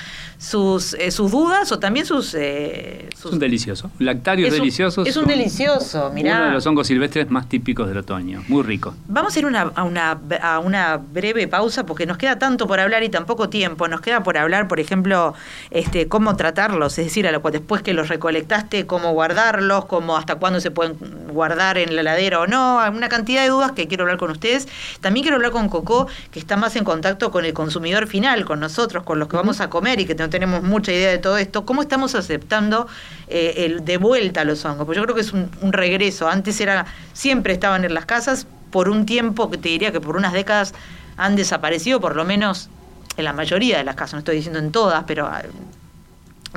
sus, 0.44 0.94
eh, 0.96 1.10
sus 1.10 1.32
dudas 1.32 1.72
o 1.72 1.80
también 1.80 2.06
sus, 2.06 2.36
eh, 2.36 3.08
Es 3.14 3.26
un 3.26 3.40
delicioso. 3.40 3.90
Lactario 4.00 4.46
es 4.46 4.54
delicioso. 4.54 5.06
Es 5.06 5.16
un 5.16 5.26
delicioso, 5.26 6.12
mirá. 6.14 6.36
Uno 6.36 6.46
de 6.48 6.52
los 6.52 6.68
hongos 6.68 6.88
silvestres 6.88 7.30
más 7.30 7.48
típicos 7.48 7.88
del 7.88 8.00
otoño. 8.00 8.44
Muy 8.50 8.62
rico. 8.62 8.94
Vamos 9.08 9.34
a 9.36 9.40
ir 9.40 9.46
una, 9.46 9.62
a, 9.62 9.84
una, 9.84 10.20
a 10.42 10.60
una 10.60 10.98
breve 10.98 11.48
pausa 11.48 11.86
porque 11.86 12.06
nos 12.06 12.18
queda 12.18 12.40
tanto 12.40 12.68
por 12.68 12.82
hablar 12.82 13.04
y 13.04 13.10
tan 13.10 13.26
poco 13.26 13.48
tiempo. 13.48 13.88
Nos 13.88 14.02
queda 14.02 14.22
por 14.22 14.38
hablar, 14.38 14.68
por 14.68 14.82
ejemplo, 14.82 15.34
este, 15.72 16.10
cómo 16.10 16.36
tratarlos, 16.36 17.00
es 17.00 17.06
decir, 17.06 17.26
a 17.26 17.32
lo, 17.32 17.40
después 17.40 17.82
que 17.82 17.94
los 17.94 18.10
recolectaste, 18.10 18.86
cómo 18.86 19.14
guardarlos, 19.14 19.86
cómo 19.86 20.18
hasta 20.18 20.36
cuándo 20.36 20.60
se 20.60 20.72
pueden 20.72 20.98
guardar 21.30 21.78
en 21.78 21.96
la 21.96 22.02
heladera 22.02 22.42
o 22.42 22.48
no. 22.48 22.82
Una 22.94 23.08
cantidad 23.08 23.44
de 23.44 23.48
dudas 23.48 23.72
que 23.72 23.88
quiero 23.88 24.04
hablar 24.04 24.18
con 24.18 24.30
ustedes. 24.30 24.68
También 25.00 25.24
quiero 25.24 25.38
hablar 25.38 25.52
con 25.52 25.70
Coco, 25.70 26.08
que 26.32 26.40
está 26.40 26.58
más 26.58 26.76
en 26.76 26.84
contacto 26.84 27.32
con 27.32 27.46
el 27.46 27.54
consumidor 27.54 28.08
final, 28.08 28.44
con 28.44 28.60
nosotros, 28.60 29.04
con 29.04 29.20
los 29.20 29.30
que 29.30 29.38
vamos 29.38 29.62
a 29.62 29.70
comer 29.70 30.02
y 30.02 30.06
que 30.06 30.16
tenemos 30.34 30.64
mucha 30.64 30.92
idea 30.92 31.12
de 31.12 31.20
todo 31.20 31.38
esto, 31.38 31.64
¿cómo 31.64 31.84
estamos 31.84 32.16
aceptando 32.16 32.88
eh, 33.28 33.54
el 33.58 33.86
de 33.86 33.98
vuelta 33.98 34.42
a 34.42 34.46
los 34.46 34.66
hongos? 34.66 34.88
Pues 34.88 34.96
yo 34.98 35.04
creo 35.04 35.14
que 35.14 35.22
es 35.22 35.32
un, 35.32 35.48
regreso. 35.72 36.28
Antes 36.28 36.60
era, 36.60 36.88
siempre 37.14 37.54
estaban 37.54 37.86
en 37.86 37.94
las 37.94 38.08
casas, 38.08 38.48
por 38.72 38.90
un 38.90 39.06
tiempo 39.06 39.52
que 39.52 39.60
te 39.60 39.70
diría 39.70 39.92
que 39.92 40.02
por 40.02 40.18
unas 40.18 40.34
décadas 40.34 40.74
han 41.18 41.36
desaparecido, 41.36 42.02
por 42.02 42.16
lo 42.16 42.26
menos 42.26 42.72
en 43.16 43.26
la 43.26 43.34
mayoría 43.34 43.78
de 43.78 43.84
las 43.84 43.96
casas, 43.96 44.14
no 44.14 44.20
estoy 44.20 44.38
diciendo 44.38 44.58
en 44.58 44.72
todas, 44.72 45.04
pero 45.04 45.28
ah, 45.28 45.44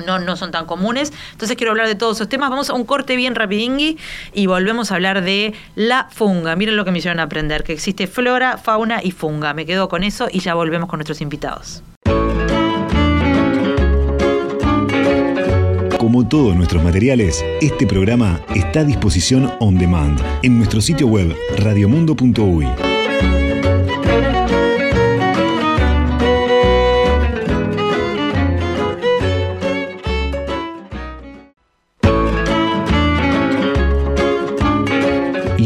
no, 0.07 0.17
no 0.17 0.35
son 0.35 0.49
tan 0.49 0.65
comunes. 0.65 1.13
Entonces 1.33 1.55
quiero 1.55 1.69
hablar 1.69 1.85
de 1.85 1.93
todos 1.93 2.17
esos 2.17 2.29
temas. 2.29 2.49
Vamos 2.49 2.71
a 2.71 2.73
un 2.73 2.83
corte 2.83 3.15
bien 3.15 3.35
rapidingui 3.35 3.99
y 4.33 4.47
volvemos 4.47 4.91
a 4.91 4.95
hablar 4.95 5.23
de 5.23 5.53
la 5.75 6.07
funga. 6.09 6.55
Miren 6.55 6.77
lo 6.77 6.83
que 6.83 6.91
me 6.91 6.97
hicieron 6.97 7.19
aprender, 7.19 7.63
que 7.63 7.73
existe 7.73 8.07
flora, 8.07 8.57
fauna 8.57 9.01
y 9.03 9.11
funga. 9.11 9.53
Me 9.53 9.67
quedo 9.67 9.87
con 9.87 10.03
eso 10.03 10.29
y 10.31 10.39
ya 10.39 10.55
volvemos 10.55 10.89
con 10.89 10.97
nuestros 10.97 11.21
invitados. 11.21 11.83
Como 16.07 16.25
todos 16.25 16.55
nuestros 16.55 16.81
materiales, 16.81 17.43
este 17.59 17.85
programa 17.85 18.39
está 18.55 18.79
a 18.79 18.83
disposición 18.85 19.51
on 19.59 19.77
demand 19.77 20.17
en 20.41 20.57
nuestro 20.57 20.79
sitio 20.79 21.05
web 21.05 21.35
radiomundo.uy. 21.57 22.65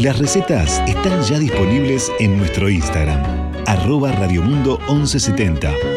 Las 0.02 0.18
recetas 0.18 0.82
están 0.88 1.22
ya 1.22 1.38
disponibles 1.38 2.10
en 2.18 2.36
nuestro 2.36 2.68
Instagram, 2.68 3.22
arroba 3.66 4.10
radiomundo1170 4.16 5.91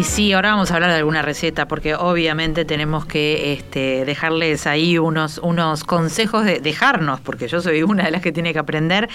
Y 0.00 0.02
sí, 0.02 0.32
ahora 0.32 0.52
vamos 0.52 0.70
a 0.70 0.76
hablar 0.76 0.92
de 0.92 0.96
alguna 0.96 1.20
receta, 1.20 1.68
porque 1.68 1.94
obviamente 1.94 2.64
tenemos 2.64 3.04
que 3.04 3.52
este, 3.52 4.06
dejarles 4.06 4.66
ahí 4.66 4.96
unos, 4.96 5.36
unos 5.36 5.84
consejos 5.84 6.46
de 6.46 6.58
dejarnos, 6.58 7.20
porque 7.20 7.48
yo 7.48 7.60
soy 7.60 7.82
una 7.82 8.04
de 8.04 8.10
las 8.10 8.22
que 8.22 8.32
tiene 8.32 8.54
que 8.54 8.58
aprender. 8.60 9.10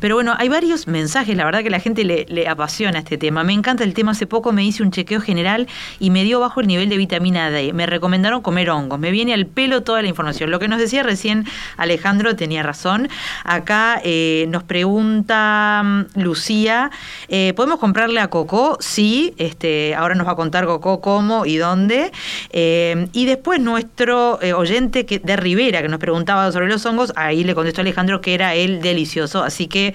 Pero 0.00 0.14
bueno, 0.14 0.34
hay 0.38 0.48
varios 0.48 0.86
mensajes, 0.86 1.36
la 1.36 1.44
verdad 1.44 1.62
que 1.62 1.68
la 1.68 1.78
gente 1.78 2.04
le, 2.04 2.48
apasiona 2.48 3.00
este 3.00 3.18
tema. 3.18 3.44
Me 3.44 3.52
encanta 3.52 3.84
el 3.84 3.92
tema, 3.92 4.12
hace 4.12 4.26
poco 4.26 4.50
me 4.50 4.64
hice 4.64 4.82
un 4.82 4.90
chequeo 4.90 5.20
general 5.20 5.68
y 5.98 6.08
me 6.08 6.24
dio 6.24 6.40
bajo 6.40 6.62
el 6.62 6.68
nivel 6.68 6.88
de 6.88 6.96
vitamina 6.96 7.50
D. 7.50 7.74
Me 7.74 7.84
recomendaron 7.84 8.40
comer 8.40 8.70
hongos, 8.70 8.98
me 8.98 9.10
viene 9.10 9.34
al 9.34 9.44
pelo 9.44 9.82
toda 9.82 10.00
la 10.00 10.08
información. 10.08 10.50
Lo 10.50 10.58
que 10.58 10.68
nos 10.68 10.78
decía 10.78 11.02
recién 11.02 11.44
Alejandro 11.76 12.34
tenía 12.34 12.62
razón. 12.62 13.10
Acá 13.44 14.00
eh, 14.04 14.46
nos 14.48 14.62
pregunta 14.62 15.82
mm, 15.84 16.18
Lucía, 16.18 16.90
eh, 17.28 17.52
¿podemos 17.54 17.78
comprarle 17.78 18.20
a 18.20 18.28
Coco? 18.28 18.78
Sí, 18.80 19.34
este, 19.36 19.94
ahora 19.94 20.14
nos 20.14 20.29
va 20.30 20.34
a 20.34 20.36
contar 20.36 20.66
Coco 20.66 21.00
cómo 21.00 21.44
y 21.44 21.56
dónde. 21.56 22.12
Eh, 22.50 23.08
y 23.12 23.26
después 23.26 23.60
nuestro 23.60 24.40
eh, 24.42 24.52
oyente 24.52 25.04
que, 25.06 25.18
de 25.18 25.36
Rivera, 25.36 25.82
que 25.82 25.88
nos 25.88 25.98
preguntaba 25.98 26.50
sobre 26.52 26.68
los 26.68 26.84
hongos, 26.86 27.12
ahí 27.16 27.44
le 27.44 27.54
contestó 27.54 27.80
Alejandro 27.80 28.20
que 28.20 28.34
era 28.34 28.54
el 28.54 28.80
delicioso. 28.80 29.42
Así 29.42 29.66
que 29.66 29.94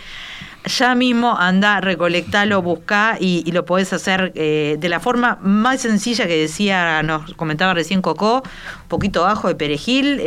ya 0.66 0.96
mismo 0.96 1.38
anda, 1.38 1.80
recolectalo, 1.80 2.62
busca 2.64 3.18
y, 3.20 3.50
lo 3.52 3.66
podés 3.66 3.94
hacer 3.94 4.32
eh, 4.34 4.78
de 4.80 4.90
la 4.90 5.00
forma 5.00 5.38
más 5.42 5.82
sencilla 5.82 6.26
que 6.26 6.36
decía, 6.36 7.04
nos 7.04 7.36
comentaba 7.36 7.76
recién 7.76 8.02
Coco, 8.02 8.42
un 8.82 8.88
poquito 8.88 9.28
ajo 9.28 9.48
de 9.48 9.54
perejil, 9.54 10.20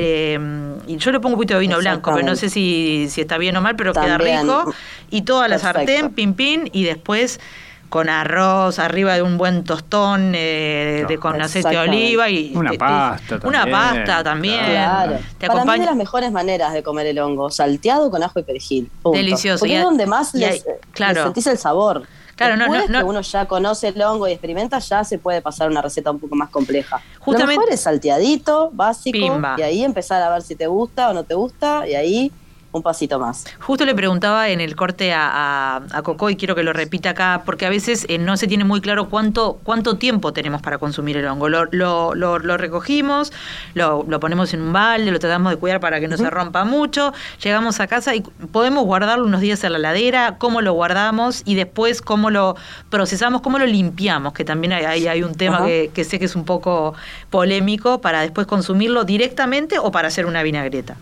y 0.87 0.97
yo 0.97 1.11
le 1.11 1.19
pongo 1.19 1.35
un 1.35 1.39
poquito 1.41 1.55
de 1.55 1.61
vino 1.61 1.77
blanco, 1.79 2.13
pero 2.15 2.25
no 2.25 2.37
sé 2.37 2.51
si, 2.51 3.09
si 3.11 3.21
está 3.21 3.37
bien 3.37 3.57
o 3.57 3.61
mal, 3.61 3.75
pero 3.75 3.93
queda 3.93 4.17
rico. 4.17 4.73
Y 5.11 5.23
toda 5.23 5.49
la 5.49 5.59
sartén, 5.59 6.11
pim 6.11 6.35
pim, 6.35 6.69
y 6.73 6.85
después 6.85 7.41
con 7.89 8.09
arroz 8.09 8.78
arriba 8.78 9.14
de 9.14 9.22
un 9.22 9.39
buen 9.39 9.64
tostón 9.64 10.32
eh, 10.34 11.05
de, 11.09 11.18
con 11.18 11.41
aceite 11.41 11.70
de 11.70 11.78
oliva 11.78 12.28
y 12.28 12.53
una 12.55 12.72
pasta 12.72 13.39
también, 13.39 13.49
una 13.49 13.66
pasta 13.70 14.24
también. 14.24 14.64
Claro. 14.64 15.18
Para 15.41 15.64
mí 15.64 15.78
de 15.80 15.86
las 15.86 15.97
mejores 15.97 16.32
maneras 16.32 16.72
de 16.72 16.82
comer 16.82 17.07
el 17.07 17.18
hongo 17.18 17.51
salteado 17.51 18.11
con 18.11 18.22
ajo 18.22 18.41
y 18.41 18.43
perejil 18.43 18.91
delicioso 19.12 19.61
porque 19.61 19.76
es 19.76 19.82
donde 19.82 20.07
más 20.07 20.34
les, 20.34 20.64
sentís 20.95 21.47
el 21.47 21.59
sabor. 21.59 22.07
Claro, 22.36 22.57
Después 22.57 22.89
no, 22.89 22.99
que 23.01 23.05
uno 23.05 23.20
ya 23.20 23.47
conoce 23.47 23.89
el 23.89 24.01
hongo 24.01 24.28
y 24.28 24.30
experimenta, 24.30 24.78
ya 24.78 25.03
se 25.03 25.18
puede 25.18 25.43
pasar 25.43 25.68
una 25.68 25.82
receta 25.82 26.12
un 26.12 26.20
poco 26.20 26.36
más 26.36 26.51
compleja. 26.51 27.03
Justamente, 27.18 27.55
Lo 27.55 27.61
mejor 27.61 27.74
es 27.74 27.80
salteadito, 27.80 28.70
básico, 28.72 29.41
y 29.57 29.62
ahí 29.62 29.82
empezar 29.82 30.22
a 30.22 30.30
ver 30.30 30.43
si 30.43 30.55
te 30.55 30.68
gusta 30.68 31.11
o 31.11 31.14
no 31.14 31.24
te 31.24 31.34
gusta, 31.34 31.89
y 31.89 31.97
ahí 31.97 32.32
un 32.71 32.83
pasito 32.83 33.19
más. 33.19 33.47
Justo 33.61 33.85
le 33.87 33.95
preguntaba 33.95 34.49
en 34.51 34.61
el 34.61 34.77
corte 34.77 35.12
a, 35.12 35.77
a, 35.77 36.03
Coco 36.03 36.29
y 36.31 36.37
quiero 36.37 36.55
que 36.55 36.62
lo 36.62 36.73
repita 36.73 37.11
acá, 37.11 37.43
porque 37.45 37.64
a 37.66 37.71
veces 37.71 38.05
eh, 38.09 38.19
no 38.19 38.37
se 38.37 38.47
tiene 38.47 38.64
muy 38.64 38.81
claro 38.81 39.09
cuánto, 39.09 39.59
cuánto 39.62 39.97
tiempo 39.97 40.33
tenemos 40.33 40.61
para 40.61 40.79
consumir 40.79 41.16
el 41.16 41.27
hongo. 41.27 41.49
Lo, 41.49 41.64
lo, 41.71 42.14
lo, 42.14 42.57
recogimos, 42.57 43.33
lo, 43.75 44.05
ponemos 44.21 44.53
en 44.53 44.62
un 44.62 44.73
balde, 44.73 45.11
lo 45.11 45.19
tratamos 45.19 45.53
de 45.53 45.57
cuidar 45.59 45.81
para 45.81 45.99
que 46.01 46.09
no 46.09 46.16
se 46.16 46.29
rompa 46.29 46.64
mucho, 46.64 47.12
llegamos 47.43 47.81
a 47.81 47.87
casa 47.87 48.14
y 48.14 48.21
podemos 48.21 48.85
guardarlo 48.85 49.25
unos 49.25 49.41
días 49.41 49.64
en 49.64 49.73
la 49.73 49.79
ladera, 49.79 50.37
cómo 50.39 50.61
lo 50.61 50.73
guardamos 50.75 51.43
y 51.45 51.55
después 51.55 52.03
cómo 52.03 52.31
lo 52.31 52.57
procesamos, 52.91 53.41
cómo 53.41 53.59
lo 53.59 53.66
limpiamos, 53.66 54.35
que 54.35 54.45
también 54.45 54.73
hay, 54.75 55.07
hay 55.07 55.23
un 55.23 55.35
tema 55.35 55.64
que, 55.64 55.91
que 55.95 56.05
sé 56.05 56.19
que 56.19 56.27
es 56.27 56.37
un 56.37 56.45
poco 56.45 56.95
polémico, 57.31 58.01
para 58.01 58.21
después 58.21 58.47
consumirlo 58.47 59.05
directamente 59.05 59.79
o 59.79 59.91
para 59.91 60.09
hacer 60.09 60.27
una 60.27 60.43
vinagreta. 60.43 60.97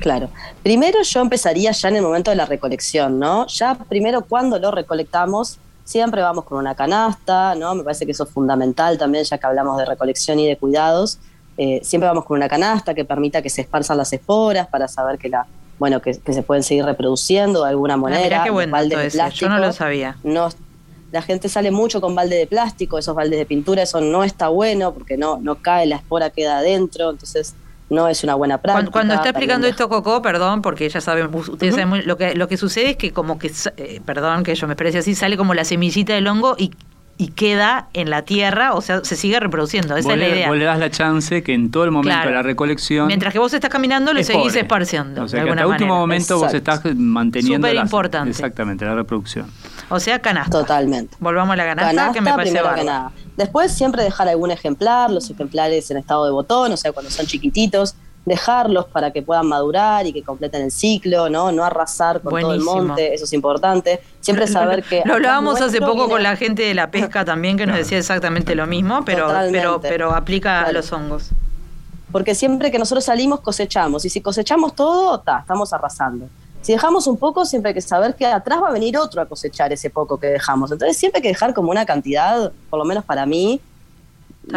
Claro. 0.00 0.28
Primero 0.62 1.02
yo 1.02 1.20
empezaría 1.20 1.72
ya 1.72 1.88
en 1.88 1.96
el 1.96 2.02
momento 2.02 2.30
de 2.30 2.36
la 2.36 2.46
recolección, 2.46 3.18
¿no? 3.18 3.46
Ya 3.46 3.74
primero 3.74 4.22
cuando 4.22 4.58
lo 4.58 4.70
recolectamos, 4.70 5.58
siempre 5.84 6.22
vamos 6.22 6.44
con 6.44 6.58
una 6.58 6.74
canasta, 6.74 7.54
¿no? 7.54 7.74
Me 7.74 7.84
parece 7.84 8.06
que 8.06 8.12
eso 8.12 8.24
es 8.24 8.30
fundamental 8.30 8.98
también, 8.98 9.24
ya 9.24 9.38
que 9.38 9.46
hablamos 9.46 9.78
de 9.78 9.84
recolección 9.84 10.38
y 10.38 10.46
de 10.46 10.56
cuidados. 10.56 11.18
Eh, 11.58 11.80
siempre 11.82 12.08
vamos 12.08 12.24
con 12.24 12.36
una 12.36 12.48
canasta 12.48 12.94
que 12.94 13.04
permita 13.04 13.40
que 13.40 13.48
se 13.48 13.62
esparzan 13.62 13.96
las 13.96 14.12
esporas 14.12 14.66
para 14.68 14.88
saber 14.88 15.18
que 15.18 15.28
la 15.28 15.46
bueno 15.78 16.00
que, 16.00 16.14
se 16.14 16.42
pueden 16.42 16.62
seguir 16.62 16.84
reproduciendo 16.84 17.64
de 17.64 17.70
alguna 17.70 17.94
ah, 17.94 17.98
manera. 17.98 18.44
qué 18.44 18.50
bueno 18.50 18.72
balde 18.72 18.96
de 18.96 19.10
plástico, 19.10 19.46
yo 19.46 19.48
no 19.48 19.58
lo 19.58 19.72
sabía. 19.72 20.16
No, 20.24 20.48
la 21.12 21.22
gente 21.22 21.48
sale 21.48 21.70
mucho 21.70 22.00
con 22.00 22.14
balde 22.14 22.36
de 22.36 22.46
plástico, 22.46 22.98
esos 22.98 23.14
baldes 23.14 23.38
de 23.38 23.46
pintura, 23.46 23.82
eso 23.82 24.00
no 24.00 24.24
está 24.24 24.48
bueno 24.48 24.92
porque 24.92 25.16
no, 25.16 25.38
no 25.38 25.56
cae, 25.56 25.86
la 25.86 25.96
espora 25.96 26.30
queda 26.30 26.58
adentro, 26.58 27.10
entonces 27.10 27.54
no 27.88 28.08
es 28.08 28.24
una 28.24 28.34
buena 28.34 28.58
práctica. 28.58 28.90
Cuando, 28.90 29.14
está 29.14 29.30
explicando 29.30 29.66
esto 29.66 29.88
Coco, 29.88 30.20
perdón, 30.22 30.62
porque 30.62 30.88
ya 30.88 31.00
saben, 31.00 31.32
ustedes 31.32 31.74
saben 31.74 32.06
lo 32.06 32.16
que 32.16 32.34
lo 32.34 32.48
que 32.48 32.56
sucede 32.56 32.90
es 32.90 32.96
que 32.96 33.12
como 33.12 33.38
que, 33.38 33.52
eh, 33.76 34.00
perdón 34.04 34.42
que 34.42 34.54
yo 34.54 34.66
me 34.66 34.72
exprese 34.72 34.98
así, 34.98 35.14
sale 35.14 35.36
como 35.36 35.54
la 35.54 35.64
semillita 35.64 36.14
del 36.14 36.26
hongo 36.26 36.56
y 36.58 36.72
y 37.18 37.28
queda 37.28 37.88
en 37.94 38.10
la 38.10 38.22
tierra, 38.22 38.74
o 38.74 38.82
sea, 38.82 39.02
se 39.02 39.16
sigue 39.16 39.40
reproduciendo. 39.40 39.96
Esa 39.96 40.12
es 40.12 40.18
la 40.18 40.28
idea. 40.28 40.48
Vos 40.48 40.58
le 40.58 40.64
das 40.64 40.78
la 40.78 40.90
chance 40.90 41.42
que 41.42 41.54
en 41.54 41.70
todo 41.70 41.84
el 41.84 41.90
momento 41.90 42.28
de 42.28 42.34
la 42.34 42.42
recolección. 42.42 43.06
Mientras 43.06 43.32
que 43.32 43.38
vos 43.38 43.52
estás 43.54 43.70
caminando, 43.70 44.12
lo 44.12 44.22
seguís 44.22 44.54
esparciendo. 44.54 45.24
O 45.24 45.28
sea, 45.28 45.42
que 45.44 45.50
hasta 45.50 45.62
el 45.62 45.68
último 45.68 45.96
momento 45.96 46.38
vos 46.38 46.52
estás 46.52 46.82
manteniendo. 46.94 47.66
Súper 47.66 47.82
importante. 47.82 48.30
Exactamente, 48.30 48.84
la 48.84 48.94
reproducción. 48.94 49.46
O 49.88 50.00
sea, 50.00 50.18
canasta. 50.18 50.50
Totalmente. 50.50 51.16
Volvamos 51.20 51.52
a 51.52 51.56
la 51.56 51.64
canasta, 51.64 52.12
que 52.12 52.20
me 52.20 52.32
parece 52.32 52.60
que 52.74 52.84
nada. 52.84 53.12
Después 53.36 53.72
siempre 53.72 54.02
dejar 54.02 54.28
algún 54.28 54.50
ejemplar, 54.50 55.10
los 55.10 55.30
ejemplares 55.30 55.90
en 55.90 55.98
estado 55.98 56.24
de 56.24 56.32
botón, 56.32 56.72
o 56.72 56.76
sea, 56.76 56.92
cuando 56.92 57.10
son 57.10 57.26
chiquititos 57.26 57.94
dejarlos 58.26 58.86
para 58.86 59.12
que 59.12 59.22
puedan 59.22 59.46
madurar 59.46 60.04
y 60.04 60.12
que 60.12 60.22
completen 60.22 60.62
el 60.62 60.72
ciclo, 60.72 61.30
¿no? 61.30 61.52
No 61.52 61.64
arrasar 61.64 62.20
con 62.20 62.38
todo 62.38 62.52
el 62.52 62.60
monte, 62.60 63.14
eso 63.14 63.24
es 63.24 63.32
importante. 63.32 64.00
Siempre 64.20 64.48
saber 64.48 64.82
que... 64.82 65.02
Lo 65.04 65.14
hablábamos 65.14 65.60
hace 65.60 65.80
poco 65.80 66.08
con 66.08 66.22
la 66.22 66.36
gente 66.36 66.64
de 66.64 66.74
la 66.74 66.90
pesca 66.90 67.24
también, 67.24 67.56
que 67.56 67.66
nos 67.66 67.76
decía 67.76 67.98
exactamente 67.98 68.54
lo 68.54 68.66
mismo, 68.66 69.04
pero, 69.04 69.28
pero, 69.52 69.80
pero 69.80 70.12
aplica 70.12 70.62
a 70.62 70.72
los 70.72 70.92
hongos. 70.92 71.30
Porque 72.10 72.34
siempre 72.34 72.70
que 72.70 72.78
nosotros 72.78 73.04
salimos 73.04 73.40
cosechamos, 73.40 74.04
y 74.04 74.10
si 74.10 74.20
cosechamos 74.20 74.74
todo, 74.74 75.22
estamos 75.40 75.72
arrasando. 75.72 76.28
Si 76.66 76.72
dejamos 76.72 77.06
un 77.06 77.16
poco, 77.16 77.44
siempre 77.44 77.68
hay 77.68 77.74
que 77.74 77.80
saber 77.80 78.16
que 78.16 78.26
atrás 78.26 78.60
va 78.60 78.70
a 78.70 78.72
venir 78.72 78.98
otro 78.98 79.22
a 79.22 79.26
cosechar 79.26 79.72
ese 79.72 79.88
poco 79.88 80.18
que 80.18 80.26
dejamos. 80.26 80.72
Entonces 80.72 80.96
siempre 80.96 81.18
hay 81.18 81.22
que 81.22 81.28
dejar 81.28 81.54
como 81.54 81.70
una 81.70 81.86
cantidad, 81.86 82.50
por 82.68 82.80
lo 82.80 82.84
menos 82.84 83.04
para 83.04 83.24
mí, 83.24 83.60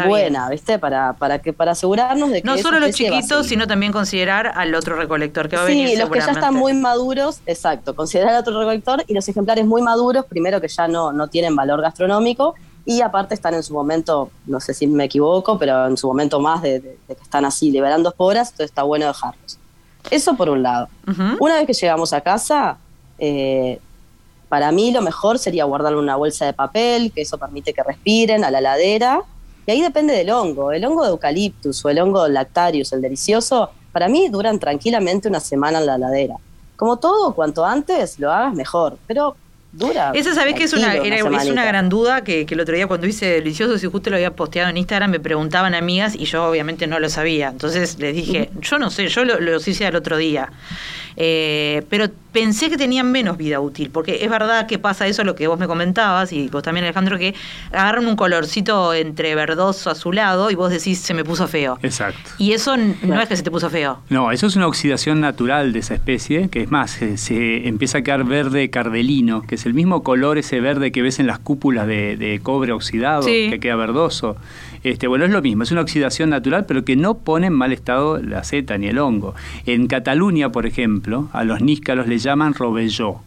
buena, 0.07 0.49
¿viste? 0.49 0.79
Para, 0.79 1.13
para, 1.13 1.37
que, 1.37 1.53
para 1.53 1.73
asegurarnos 1.73 2.31
de 2.31 2.41
que. 2.41 2.47
No 2.47 2.57
solo 2.57 2.79
los 2.79 2.95
chiquitos, 2.95 3.45
sino 3.45 3.67
también 3.67 3.91
considerar 3.91 4.53
al 4.55 4.73
otro 4.73 4.95
recolector 4.95 5.49
que 5.49 5.55
va 5.55 5.61
a 5.61 5.65
venir. 5.65 5.89
Sí, 5.89 5.97
los 5.97 6.09
que 6.09 6.17
ya 6.17 6.31
están 6.31 6.55
muy 6.55 6.73
maduros, 6.73 7.41
exacto. 7.45 7.95
Considerar 7.95 8.33
al 8.33 8.41
otro 8.41 8.57
recolector 8.57 9.03
y 9.05 9.13
los 9.13 9.29
ejemplares 9.29 9.67
muy 9.67 9.83
maduros, 9.83 10.25
primero 10.25 10.59
que 10.59 10.67
ya 10.67 10.87
no, 10.87 11.11
no 11.13 11.27
tienen 11.27 11.55
valor 11.55 11.79
gastronómico 11.79 12.55
y 12.85 13.01
aparte 13.01 13.35
están 13.35 13.53
en 13.53 13.61
su 13.61 13.75
momento, 13.75 14.31
no 14.47 14.59
sé 14.59 14.73
si 14.73 14.87
me 14.87 15.03
equivoco, 15.03 15.59
pero 15.59 15.85
en 15.85 15.95
su 15.95 16.07
momento 16.07 16.39
más 16.39 16.63
de, 16.63 16.97
que 17.05 17.13
están 17.13 17.45
así 17.45 17.69
liberando 17.69 18.09
esporas, 18.09 18.47
entonces 18.49 18.71
está 18.71 18.81
bueno 18.81 19.05
dejarlos. 19.05 19.58
Eso 20.11 20.35
por 20.35 20.49
un 20.49 20.63
lado. 20.63 20.89
Una 21.39 21.55
vez 21.55 21.67
que 21.67 21.73
llegamos 21.73 22.13
a 22.13 22.21
casa, 22.21 22.77
eh, 23.17 23.79
para 24.47 24.71
mí 24.71 24.91
lo 24.91 25.01
mejor 25.01 25.37
sería 25.37 25.63
guardarlo 25.65 25.99
en 25.99 26.05
una 26.05 26.15
bolsa 26.15 26.45
de 26.45 26.53
papel, 26.53 27.11
que 27.11 27.21
eso 27.21 27.37
permite 27.37 27.73
que 27.73 27.83
respiren 27.83 28.43
a 28.43 28.51
la 28.51 28.61
ladera 28.61 29.21
y 29.69 29.71
ahí 29.71 29.81
depende 29.81 30.15
del 30.15 30.31
hongo. 30.31 30.71
El 30.71 30.83
hongo 30.83 31.03
de 31.03 31.11
eucaliptus 31.11 31.85
o 31.85 31.89
el 31.89 31.99
hongo 31.99 32.27
lactarius, 32.27 32.91
el 32.91 33.01
delicioso, 33.01 33.69
para 33.91 34.07
mí 34.07 34.27
duran 34.27 34.57
tranquilamente 34.57 35.27
una 35.27 35.39
semana 35.39 35.77
en 35.77 35.85
la 35.85 35.99
ladera. 35.99 36.35
Como 36.75 36.97
todo, 36.97 37.35
cuanto 37.35 37.63
antes 37.63 38.17
lo 38.17 38.31
hagas 38.31 38.55
mejor, 38.55 38.97
pero 39.05 39.35
dura. 39.71 40.11
Esa 40.13 40.33
sabés 40.33 40.55
que 40.55 40.63
es 40.63 40.73
una, 40.73 40.95
es 40.95 41.49
una 41.49 41.65
gran 41.65 41.89
duda 41.89 42.23
que, 42.23 42.45
que, 42.45 42.53
el 42.53 42.61
otro 42.61 42.75
día 42.75 42.87
cuando 42.87 43.07
hice 43.07 43.27
delicioso, 43.27 43.77
si 43.77 43.87
justo 43.87 44.09
lo 44.09 44.15
había 44.15 44.35
posteado 44.35 44.69
en 44.69 44.77
Instagram, 44.77 45.11
me 45.11 45.19
preguntaban 45.19 45.75
amigas 45.75 46.15
y 46.15 46.25
yo 46.25 46.45
obviamente 46.45 46.87
no 46.87 46.99
lo 46.99 47.09
sabía. 47.09 47.49
Entonces 47.49 47.99
les 47.99 48.15
dije, 48.15 48.49
yo 48.61 48.79
no 48.79 48.89
sé, 48.89 49.07
yo 49.07 49.25
lo, 49.25 49.39
lo 49.39 49.57
hice 49.57 49.85
al 49.85 49.95
otro 49.95 50.17
día. 50.17 50.51
Eh, 51.21 51.83
pero 51.89 52.05
pensé 52.31 52.69
que 52.69 52.77
tenían 52.77 53.11
menos 53.11 53.37
vida 53.37 53.59
útil, 53.59 53.89
porque 53.91 54.23
es 54.23 54.29
verdad 54.29 54.67
que 54.67 54.79
pasa 54.79 55.05
eso, 55.05 55.25
lo 55.25 55.35
que 55.35 55.47
vos 55.47 55.59
me 55.59 55.67
comentabas, 55.67 56.31
y 56.31 56.47
vos 56.47 56.63
también 56.63 56.85
Alejandro, 56.85 57.17
que 57.17 57.35
agarran 57.73 58.07
un 58.07 58.15
colorcito 58.15 58.93
entre 58.93 59.35
verdoso, 59.35 59.89
azulado, 59.89 60.49
y 60.49 60.55
vos 60.55 60.71
decís, 60.71 60.99
se 60.99 61.13
me 61.13 61.25
puso 61.25 61.49
feo. 61.49 61.77
Exacto. 61.83 62.31
Y 62.37 62.53
eso 62.53 62.77
no 62.77 63.19
es 63.19 63.27
que 63.27 63.35
se 63.35 63.43
te 63.43 63.51
puso 63.51 63.69
feo. 63.69 63.99
No, 64.09 64.31
eso 64.31 64.47
es 64.47 64.55
una 64.55 64.67
oxidación 64.67 65.19
natural 65.19 65.73
de 65.73 65.79
esa 65.79 65.93
especie, 65.93 66.47
que 66.47 66.63
es 66.63 66.71
más, 66.71 66.91
se, 66.91 67.67
empieza 67.67 67.97
a 67.97 68.01
quedar 68.01 68.23
verde 68.23 68.69
cardelino, 68.69 69.41
que 69.41 69.55
es 69.55 69.65
el 69.65 69.73
mismo 69.73 70.03
color, 70.03 70.37
ese 70.37 70.61
verde 70.61 70.93
que 70.93 71.01
ves 71.01 71.19
en 71.19 71.27
las 71.27 71.39
cúpulas 71.39 71.85
de, 71.85 72.39
cobre 72.43 72.71
oxidado, 72.71 73.25
que 73.25 73.59
queda 73.59 73.75
verdoso. 73.75 74.37
Este, 74.83 75.07
bueno, 75.07 75.25
es 75.25 75.31
lo 75.31 75.41
mismo, 75.41 75.63
es 75.63 75.71
una 75.71 75.81
oxidación 75.81 76.29
natural, 76.29 76.65
pero 76.65 76.85
que 76.85 76.95
no 76.95 77.17
pone 77.17 77.47
en 77.47 77.53
mal 77.53 77.73
estado 77.73 78.21
la 78.21 78.43
seta 78.43 78.77
ni 78.77 78.87
el 78.87 78.99
hongo. 78.99 79.35
En 79.65 79.87
Cataluña, 79.87 80.51
por 80.51 80.65
ejemplo, 80.65 81.29
a 81.33 81.43
los 81.43 81.61
níscalos 81.61 82.07
le 82.07 82.17
llaman 82.17 82.53
robelló, 82.53 83.21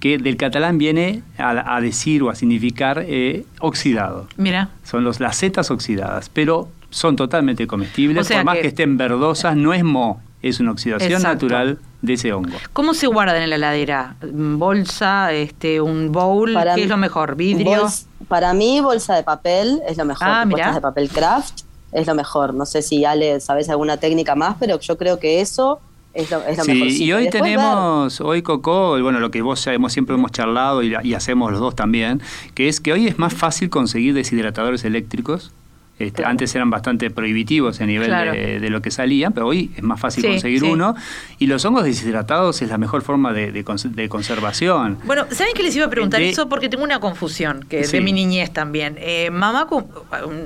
que 0.00 0.18
del 0.18 0.36
catalán 0.36 0.76
viene 0.76 1.22
a, 1.38 1.80
decir 1.80 2.22
o 2.22 2.28
a 2.28 2.34
significar 2.34 3.02
eh, 3.08 3.46
oxidado. 3.60 4.28
Mira. 4.36 4.68
Son 4.84 5.02
los, 5.02 5.18
las 5.18 5.36
setas 5.36 5.70
oxidadas, 5.70 6.28
pero 6.28 6.68
son 6.90 7.16
totalmente 7.16 7.66
comestibles, 7.66 8.28
por 8.28 8.44
más 8.44 8.58
que... 8.58 8.66
estén 8.66 8.98
verdosas, 8.98 9.56
no 9.56 9.72
es 9.72 9.82
mo, 9.82 10.20
es 10.42 10.60
una 10.60 10.72
oxidación 10.72 11.22
natural 11.22 11.78
de 12.06 12.14
ese 12.14 12.32
hongo. 12.32 12.56
¿Cómo 12.72 12.94
se 12.94 13.06
guardan 13.06 13.42
en 13.42 13.50
la 13.50 13.56
heladera? 13.56 14.16
¿Bolsa, 14.22 15.32
este, 15.32 15.80
un 15.80 16.12
bowl? 16.12 16.56
¿Qué 16.74 16.84
es 16.84 16.88
lo 16.88 16.96
mejor? 16.96 17.36
¿Vidrio? 17.36 17.86
para 18.28 18.54
mí, 18.54 18.80
bolsa 18.80 19.14
de 19.14 19.22
papel 19.22 19.82
es 19.86 19.98
lo 19.98 20.04
mejor. 20.04 20.26
Ah, 20.28 20.44
de 20.46 20.80
papel 20.80 21.08
craft 21.10 21.62
es 21.92 22.06
lo 22.06 22.14
mejor. 22.14 22.54
No 22.54 22.66
sé 22.66 22.82
si 22.82 23.04
Ale 23.04 23.40
sabes 23.40 23.68
alguna 23.68 23.96
técnica 23.98 24.34
más, 24.34 24.56
pero 24.58 24.80
yo 24.80 24.96
creo 24.96 25.18
que 25.18 25.40
eso 25.40 25.80
es 26.14 26.30
lo, 26.30 26.42
es 26.44 26.58
mejor. 26.66 26.88
Y 26.88 27.12
hoy 27.12 27.30
tenemos, 27.30 28.20
hoy 28.20 28.42
Coco, 28.42 29.00
bueno, 29.00 29.20
lo 29.20 29.30
que 29.30 29.42
vos 29.42 29.60
sabemos, 29.60 29.92
siempre 29.92 30.14
hemos 30.14 30.32
charlado 30.32 30.82
y, 30.82 30.96
y, 31.02 31.14
hacemos 31.14 31.52
los 31.52 31.60
dos 31.60 31.76
también, 31.76 32.22
que 32.54 32.68
es 32.68 32.80
que 32.80 32.92
hoy 32.92 33.06
es 33.06 33.18
más 33.18 33.34
fácil 33.34 33.70
conseguir 33.70 34.14
deshidratadores 34.14 34.84
eléctricos 34.84 35.52
este, 35.98 36.26
antes 36.26 36.54
eran 36.54 36.68
bastante 36.68 37.10
prohibitivos 37.10 37.80
a 37.80 37.86
nivel 37.86 38.10
de, 38.10 38.68
lo 38.68 38.82
que 38.82 38.90
salían, 38.90 39.32
pero 39.32 39.46
hoy 39.46 39.70
es 39.76 39.82
más 39.82 39.98
fácil 39.98 40.26
conseguir 40.26 40.64
uno. 40.64 40.94
Y 41.38 41.46
los 41.46 41.64
hongos 41.64 41.84
deshidratados 41.84 42.60
es 42.60 42.68
la 42.68 42.76
mejor 42.76 43.02
forma 43.02 43.32
de, 43.32 43.64
conservación. 44.08 44.98
Bueno, 45.04 45.26
¿saben 45.30 45.54
qué 45.54 45.62
les 45.62 45.74
iba 45.74 45.86
a 45.86 45.90
preguntar 45.90 46.20
eso? 46.20 46.48
Porque 46.48 46.68
tengo 46.68 46.84
una 46.84 47.00
confusión, 47.00 47.64
que 47.68 47.86
de 47.86 48.00
mi 48.00 48.12
niñez 48.12 48.52
también. 48.52 48.96
Eh, 48.98 49.30
mamá, 49.30 49.66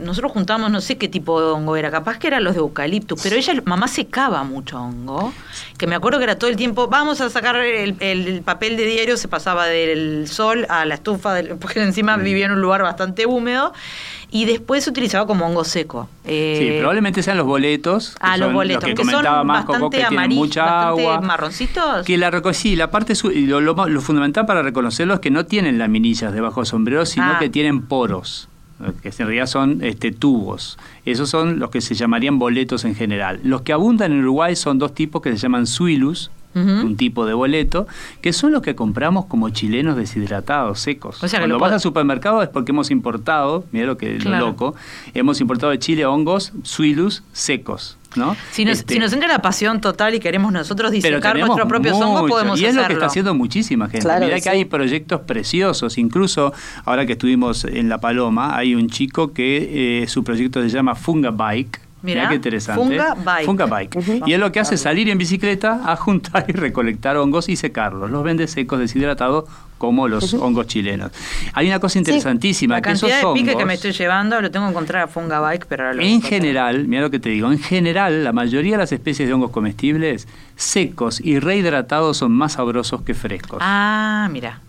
nosotros 0.05 0.33
juntamos, 0.33 0.71
no 0.71 0.81
sé 0.81 0.97
qué 0.99 1.09
tipo 1.09 1.41
de 1.41 1.49
hongo 1.49 1.77
era, 1.77 1.91
capaz 1.91 2.19
que 2.19 2.29
eran 2.29 2.45
los 2.45 2.55
de 2.55 2.61
eucaliptus, 2.61 3.21
pero 3.23 3.35
ella, 3.37 3.55
mamá 3.65 3.89
secaba 3.89 4.45
mucho 4.45 4.81
hongo, 4.81 5.33
que 5.77 5.87
me 5.87 5.97
acuerdo 5.97 6.19
que 6.19 6.25
era 6.25 6.39
todo 6.39 6.49
el 6.49 6.57
tiempo, 6.57 6.87
vamos 6.87 7.21
a 7.21 7.29
sacar 7.29 7.57
el, 7.57 8.43
papel 8.45 8.77
de 8.77 8.87
diario, 8.87 9.17
se 9.17 9.27
pasaba 9.27 9.67
del 9.67 10.29
sol 10.29 10.67
a 10.69 10.85
la 10.85 10.95
estufa, 10.95 11.41
porque 11.61 11.83
encima 11.83 12.17
mm. 12.17 12.23
vivía 12.23 12.47
en 12.47 12.53
un 12.53 12.61
lugar 12.61 12.83
bastante 12.83 13.27
húmedo 13.27 13.73
y 14.31 14.45
después 14.45 14.85
se 14.85 14.91
utilizaba 14.91 15.27
como 15.27 15.47
hongo 15.47 15.65
seco. 15.65 16.09
Eh, 16.25 16.57
sí, 16.59 16.79
probablemente 16.79 17.23
sean 17.23 17.37
los 17.37 17.47
boletos. 17.47 18.17
Ah, 18.21 18.37
los 18.37 18.53
boletos, 18.53 18.85
que, 18.85 18.95
comentaba 18.95 19.45
más 19.45 19.67
bastante 19.67 20.05
que 20.09 20.29
mucha 20.29 20.89
agua. 20.89 21.21
marroncitos. 21.21 22.07
Que 22.07 22.17
la 22.17 22.31
sí, 22.53 22.77
la 22.77 22.91
parte 22.91 23.15
lo, 23.23 23.61
lo, 23.61 24.01
fundamental 24.01 24.47
para 24.47 24.63
reconocerlos 24.63 25.17
es 25.17 25.21
que 25.21 25.31
no 25.31 25.47
tienen 25.47 25.79
laminillas 25.79 26.33
debajo 26.33 26.61
del 26.61 26.67
sombrero, 26.67 27.07
sino 27.07 27.27
ah. 27.27 27.39
que 27.39 27.49
tienen 27.49 27.83
poros 27.83 28.49
que 29.03 29.09
en 29.09 29.17
realidad 29.19 29.47
son 29.47 29.83
este, 29.83 30.11
tubos. 30.11 30.79
Esos 31.05 31.29
son 31.29 31.59
los 31.59 31.71
que 31.71 31.81
se 31.81 31.95
llamarían 31.95 32.39
boletos 32.39 32.85
en 32.85 32.95
general. 32.95 33.41
Los 33.43 33.63
que 33.63 33.73
abundan 33.73 34.13
en 34.13 34.21
Uruguay 34.21 34.57
son 34.57 34.79
dos 34.79 34.95
tipos 34.95 35.21
que 35.23 35.31
se 35.33 35.37
llaman 35.37 35.67
suilus, 35.67 36.31
un 36.55 36.97
tipo 36.97 37.27
de 37.27 37.35
boleto, 37.35 37.87
que 38.21 38.33
son 38.33 38.53
los 38.53 38.63
que 38.63 38.75
compramos 38.75 39.27
como 39.27 39.51
chilenos 39.51 39.97
deshidratados, 39.97 40.81
secos. 40.81 41.23
O 41.23 41.29
sea, 41.29 41.41
Cuando 41.41 41.59
vas 41.59 41.73
al 41.73 41.81
supermercado 41.81 42.43
es 42.43 42.49
porque 42.49 42.73
hemos 42.73 42.91
importado, 42.91 43.65
mira 43.73 43.87
lo 43.87 43.97
que 43.97 44.19
lo 44.19 44.39
loco, 44.39 44.75
hemos 45.15 45.41
importado 45.41 45.71
de 45.71 45.79
Chile 45.79 46.07
hongos 46.07 46.53
suilus 46.63 47.23
secos. 47.33 47.97
¿no? 48.17 48.37
Si 48.51 48.65
nos, 48.65 48.81
este, 48.81 48.97
entra 48.97 49.29
la 49.29 49.41
pasión 49.41 49.81
total 49.81 50.15
y 50.15 50.21
queremos 50.21 50.53
nosotros 50.53 50.91
disecar 50.91 51.39
nuestro 51.39 51.69
propio 51.69 51.97
hongo, 51.97 52.27
podemos 52.27 52.55
hacerlo. 52.55 52.67
Y 52.67 52.69
es 52.69 52.75
lo 52.75 52.87
que 52.87 52.93
está 52.95 53.07
haciendo 53.07 53.35
muchísima 53.35 53.89
gente. 53.89 54.09
Mirá 54.21 54.41
que, 54.41 54.51
hay 54.51 54.65
proyectos 54.65 55.21
preciosos. 55.23 55.99
Incluso, 55.99 56.53
ahora 56.85 57.07
que 57.07 57.13
estuvimos 57.13 57.65
en 57.65 57.89
La 57.89 57.99
Paloma, 57.99 58.57
hay 58.57 58.75
un 58.75 58.89
chico 58.89 59.33
que 59.33 60.03
eh, 60.03 60.09
su 60.09 60.25
proyecto 60.25 60.61
se 60.63 60.69
llama 60.69 60.95
Funga 60.95 61.31
Bike 61.31 61.81
Mira, 62.03 62.29
qué 62.29 62.37
interesante. 62.37 62.83
Funga 62.83 63.15
Bike. 63.15 63.47
Funga 63.47 63.67
Bike. 63.67 63.99
Y 64.27 64.33
él 64.33 64.41
lo 64.41 64.53
que 64.53 64.61
hace 64.61 64.77
es 64.77 64.81
salir 64.81 65.09
en 65.09 65.19
bicicleta 65.19 65.81
a 65.85 65.97
juntar 65.97 66.47
y 66.49 66.53
recolectar 66.53 67.17
hongos 67.17 67.49
y 67.49 67.57
secarlos. 67.57 68.11
Los 68.11 68.25
vende 68.25 68.47
secos, 68.47 68.79
deshidratados, 68.79 69.45
como 69.79 70.09
los 70.09 70.35
hongos 70.35 70.67
chilenos. 70.67 71.11
Hay 71.55 71.67
una 71.67 71.81
cosa 71.81 71.99
interesantísima. 71.99 72.77
La 72.77 72.83
cantidad 72.83 73.21
de 73.21 73.35
pique 73.35 73.57
que 73.57 73.65
me 73.65 73.75
estoy 73.75 73.93
llevando 73.93 74.41
lo 74.41 74.51
tengo 74.51 74.67
que 74.67 74.71
encontrar 74.71 75.05
a 75.05 75.09
Funga 75.09 75.41
Bike, 75.41 75.67
pero 75.67 75.85
ahora 75.85 75.97
lo 75.97 76.03
En 76.03 76.23
general, 76.23 76.87
mira 76.87 77.03
lo 77.03 77.11
que 77.11 77.19
te 77.19 77.31
digo, 77.31 77.51
en 77.51 77.59
general, 77.59 78.25
la 78.25 78.33
mayoría 78.33 78.73
de 78.73 78.79
las 78.79 78.93
especies 78.93 79.29
de 79.29 79.35
hongos 79.35 79.51
comestibles, 79.51 80.29
secos 80.57 81.21
y 81.21 81.39
rehidratados 81.39 82.19
son 82.19 82.33
más 82.33 82.53
sabrosos 82.53 83.03
que 83.03 83.15
frescos. 83.15 83.59
Ah, 83.61 84.29
mira 84.31 84.61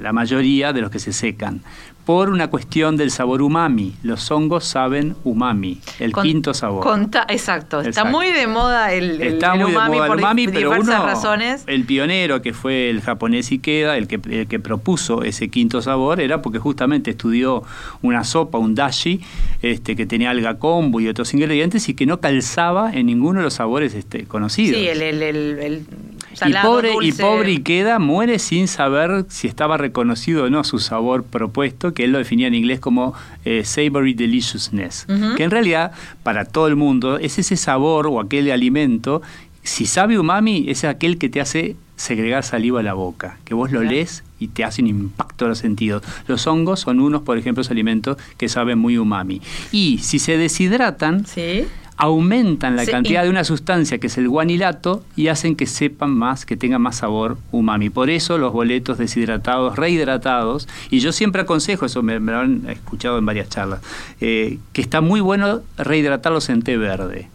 la 0.00 0.12
mayoría 0.12 0.72
de 0.72 0.80
los 0.80 0.90
que 0.90 0.98
se 0.98 1.12
secan 1.12 1.62
por 2.10 2.28
una 2.28 2.50
cuestión 2.50 2.96
del 2.96 3.12
sabor 3.12 3.40
umami. 3.40 3.94
Los 4.02 4.32
hongos 4.32 4.64
saben 4.64 5.14
umami, 5.22 5.78
el 6.00 6.12
quinto 6.12 6.54
sabor. 6.54 6.84
exacto. 7.28 7.82
está 7.82 8.02
muy 8.02 8.32
de 8.32 8.48
moda 8.48 8.92
el, 8.92 9.22
el, 9.22 9.34
está 9.34 9.54
muy 9.54 9.70
umami, 9.70 9.92
de 9.92 9.98
moda 10.00 10.06
el 10.14 10.18
umami, 10.18 10.48
pero 10.48 10.72
uno, 10.72 11.06
razones. 11.06 11.62
El 11.68 11.84
pionero 11.84 12.42
que 12.42 12.52
fue 12.52 12.90
el 12.90 13.00
japonés 13.00 13.52
Ikeda, 13.52 13.96
el 13.96 14.08
que, 14.08 14.18
el 14.28 14.48
que 14.48 14.58
propuso 14.58 15.22
ese 15.22 15.50
quinto 15.50 15.82
sabor, 15.82 16.20
era 16.20 16.42
porque 16.42 16.58
justamente 16.58 17.12
estudió 17.12 17.62
una 18.02 18.24
sopa, 18.24 18.58
un 18.58 18.74
dashi, 18.74 19.20
este, 19.62 19.94
que 19.94 20.04
tenía 20.04 20.30
alga 20.30 20.58
kombu 20.58 20.98
y 20.98 21.06
otros 21.06 21.32
ingredientes 21.32 21.88
y 21.88 21.94
que 21.94 22.06
no 22.06 22.18
calzaba 22.18 22.92
en 22.92 23.06
ninguno 23.06 23.38
de 23.38 23.44
los 23.44 23.54
sabores 23.54 23.94
este, 23.94 24.24
conocidos. 24.24 24.80
Sí, 24.80 24.88
el, 24.88 25.00
el, 25.00 25.86
y 26.46 26.52
pobre, 26.62 26.94
y 27.02 27.12
pobre 27.12 27.52
Ikeda 27.52 27.98
muere 27.98 28.38
sin 28.38 28.68
saber 28.68 29.26
si 29.28 29.48
estaba 29.48 29.76
reconocido 29.76 30.44
o 30.44 30.50
no 30.50 30.64
su 30.64 30.78
sabor 30.78 31.24
propuesto, 31.24 31.94
que 31.94 32.04
él 32.04 32.12
lo 32.12 32.18
definía 32.18 32.46
en 32.46 32.54
inglés 32.54 32.80
como 32.80 33.14
eh, 33.44 33.64
savory 33.64 34.14
deliciousness, 34.14 35.06
que 35.36 35.44
en 35.44 35.50
realidad 35.50 35.92
para 36.22 36.44
todo 36.44 36.66
el 36.66 36.76
mundo 36.76 37.18
es 37.18 37.38
ese 37.38 37.56
sabor 37.56 38.06
o 38.06 38.20
aquel 38.20 38.50
alimento, 38.50 39.22
si 39.62 39.86
sabe 39.86 40.18
umami, 40.18 40.66
es 40.68 40.84
aquel 40.84 41.18
que 41.18 41.28
te 41.28 41.40
hace 41.40 41.76
segregar 41.96 42.44
saliva 42.44 42.80
a 42.80 42.82
la 42.82 42.94
boca, 42.94 43.38
que 43.44 43.52
vos 43.52 43.70
lo 43.70 43.82
lees 43.82 44.24
y 44.38 44.48
te 44.48 44.64
hace 44.64 44.80
un 44.80 44.88
impacto 44.88 45.44
a 45.44 45.48
los 45.48 45.58
sentidos. 45.58 46.02
Los 46.26 46.46
hongos 46.46 46.80
son 46.80 46.98
unos, 46.98 47.22
por 47.22 47.36
ejemplo, 47.36 47.62
alimentos 47.70 48.16
que 48.38 48.48
saben 48.48 48.78
muy 48.78 48.96
umami. 48.96 49.42
Y 49.70 49.98
si 49.98 50.18
se 50.18 50.38
deshidratan, 50.38 51.26
¿Sí? 51.26 51.66
Aumentan 52.00 52.76
la 52.76 52.86
cantidad 52.86 53.22
de 53.22 53.30
una 53.30 53.44
sustancia 53.44 53.98
que 53.98 54.08
es 54.08 54.18
el 54.18 54.28
guanilato 54.28 55.04
y 55.16 55.28
hacen 55.28 55.54
que 55.54 55.66
sepan 55.66 56.10
más, 56.10 56.46
que 56.46 56.56
tengan 56.56 56.80
más 56.82 56.96
sabor 56.96 57.38
umami. 57.52 57.90
Por 57.90 58.10
eso 58.10 58.38
los 58.38 58.52
boletos 58.52 58.98
deshidratados, 58.98 59.76
rehidratados, 59.76 60.66
y 60.90 61.00
yo 61.00 61.12
siempre 61.12 61.42
aconsejo, 61.42 61.86
eso 61.86 62.02
me, 62.02 62.18
lo 62.18 62.38
han 62.38 62.68
escuchado 62.68 63.18
en 63.18 63.26
varias 63.26 63.48
charlas, 63.48 63.80
eh, 64.20 64.58
que 64.72 64.80
está 64.80 65.00
muy 65.00 65.20
bueno 65.20 65.60
rehidratarlos 65.76 66.48
en 66.48 66.62
té 66.62 66.76
verde 66.76 67.28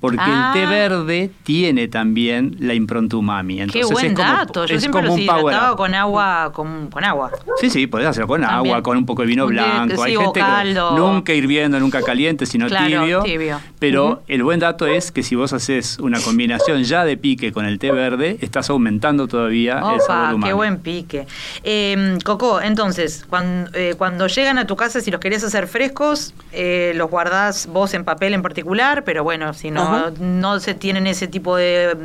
porque 0.00 0.16
el 0.16 0.52
té 0.54 0.64
ah. 0.64 0.70
verde 0.70 1.30
tiene 1.42 1.86
también 1.86 2.56
la 2.58 2.72
impronta 2.72 3.18
umami. 3.18 3.60
Entonces 3.60 3.86
Qué 3.86 3.92
buen 3.92 4.06
es 4.06 4.12
como, 4.14 4.28
dato. 4.28 4.64
Yo 4.64 4.80
siempre 4.80 5.02
lo 5.02 5.18
hidrataba 5.18 5.76
con 5.76 5.94
agua, 5.94 6.52
con, 6.54 6.88
con, 6.88 7.04
agua. 7.04 7.30
Sí, 7.60 7.68
sí, 7.68 7.86
podés 7.86 8.06
hacerlo 8.06 8.28
con 8.28 8.42
agua, 8.42 8.82
con 8.82 8.96
un 8.96 9.04
poco 9.04 9.22
de 9.22 9.28
vino 9.28 9.46
blanco. 9.46 10.02
Hay 10.02 10.16
gente 10.16 10.40
que 10.40 10.74
nunca 10.96 11.34
hirviendo, 11.34 11.78
nunca 11.78 12.02
caliente, 12.02 12.46
sino 12.46 12.68
tibio. 12.68 13.22
Pero 13.78 14.22
el 14.26 14.42
buen 14.42 14.58
dato 14.58 14.86
es 14.86 15.12
que 15.12 15.22
si 15.22 15.34
vos 15.34 15.52
haces 15.52 15.98
una 15.98 16.18
combinación 16.20 16.82
ya 16.84 17.04
de 17.04 17.18
pique 17.18 17.52
con 17.52 17.66
el 17.66 17.78
té 17.78 17.92
verde, 17.92 18.38
estás 18.40 18.70
aumentando 18.70 19.28
todavía 19.28 19.82
el 19.94 20.00
sabor 20.00 20.34
umami. 20.36 20.46
qué 20.46 20.52
buen 20.54 20.78
pique. 20.78 21.26
Eh, 21.62 22.16
Coco, 22.24 22.62
entonces, 22.62 23.26
cuando, 23.28 23.70
eh, 23.74 23.94
cuando 23.98 24.28
llegan 24.28 24.56
a 24.56 24.66
tu 24.66 24.76
casa, 24.76 25.00
si 25.02 25.10
los 25.10 25.20
querés 25.20 25.44
hacer 25.44 25.66
frescos, 25.66 26.32
eh, 26.52 26.92
los 26.94 27.10
guardás 27.10 27.66
vos 27.66 27.92
en 27.92 28.04
papel 28.04 28.32
en 28.32 28.40
particular, 28.40 29.04
pero 29.04 29.24
bueno, 29.24 29.52
si 29.52 29.70
no 29.70 29.89
no, 30.20 30.60
se 30.60 30.74
tienen 30.74 31.06
ese 31.06 31.28
tipo 31.28 31.56
de, 31.56 31.96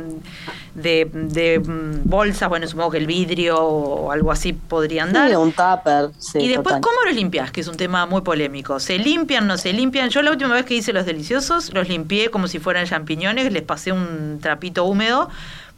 de, 0.74 1.60
bolsas, 2.04 2.48
bueno, 2.48 2.66
supongo 2.66 2.90
que 2.90 2.98
el 2.98 3.06
vidrio 3.06 3.58
o 3.58 4.12
algo 4.12 4.32
así 4.32 4.52
podrían 4.52 5.12
dar. 5.12 5.28
Sí, 5.30 5.36
un 5.36 5.52
tupper. 5.52 6.10
y 6.34 6.48
después, 6.48 6.76
¿cómo 6.80 6.96
los 7.06 7.14
limpias? 7.14 7.50
Que 7.50 7.60
es 7.60 7.68
un 7.68 7.76
tema 7.76 8.06
muy 8.06 8.22
polémico. 8.22 8.80
¿Se 8.80 8.98
limpian, 8.98 9.46
no 9.46 9.56
se 9.56 9.72
limpian? 9.72 10.10
Yo 10.10 10.22
la 10.22 10.30
última 10.30 10.54
vez 10.54 10.64
que 10.64 10.74
hice 10.74 10.92
los 10.92 11.06
deliciosos, 11.06 11.72
los 11.72 11.88
limpié 11.88 12.30
como 12.30 12.48
si 12.48 12.58
fueran 12.58 12.86
champiñones, 12.86 13.52
les 13.52 13.62
pasé 13.62 13.92
un 13.92 14.38
trapito 14.40 14.84
húmedo 14.84 15.28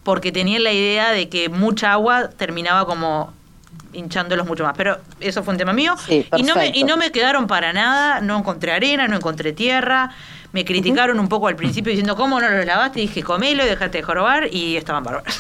porque 0.03 0.33
tenía 0.33 0.59
la 0.59 0.73
idea 0.73 1.11
de 1.11 1.29
que 1.29 1.49
mucha 1.49 1.93
agua 1.93 2.31
terminaba 2.31 2.87
como 2.87 3.33
hinchándolos 3.93 4.47
mucho 4.47 4.65
más. 4.65 4.75
Pero 4.77 4.99
eso 5.21 5.43
fue 5.43 5.53
un 5.53 5.59
tema 5.59 5.73
mío. 5.73 5.95
y, 6.09 6.43
no 6.43 6.55
me, 6.55 6.69
y 6.69 6.85
no 6.85 6.97
me 6.97 7.11
quedaron 7.13 7.47
para 7.47 7.73
nada, 7.73 8.21
no 8.21 8.39
encontré 8.39 8.73
arena, 8.73 9.09
no 9.09 9.17
encontré 9.17 9.53
tierra. 9.53 10.11
Me 10.59 10.65
criticaron 10.65 11.21
un 11.21 11.29
poco 11.29 11.47
al 11.47 11.55
principio 11.55 11.91
diciendo, 11.91 12.17
¿cómo 12.17 12.41
no 12.41 12.51
los 12.51 12.67
lavaste? 12.67 12.99
Y 12.99 13.03
dije, 13.03 13.23
comelo 13.23 13.65
y 13.65 13.69
dejate 13.69 13.99
de 13.99 14.03
jorobar 14.03 14.53
y 14.53 14.77
estaban 14.77 15.05
bárbaros. 15.05 15.33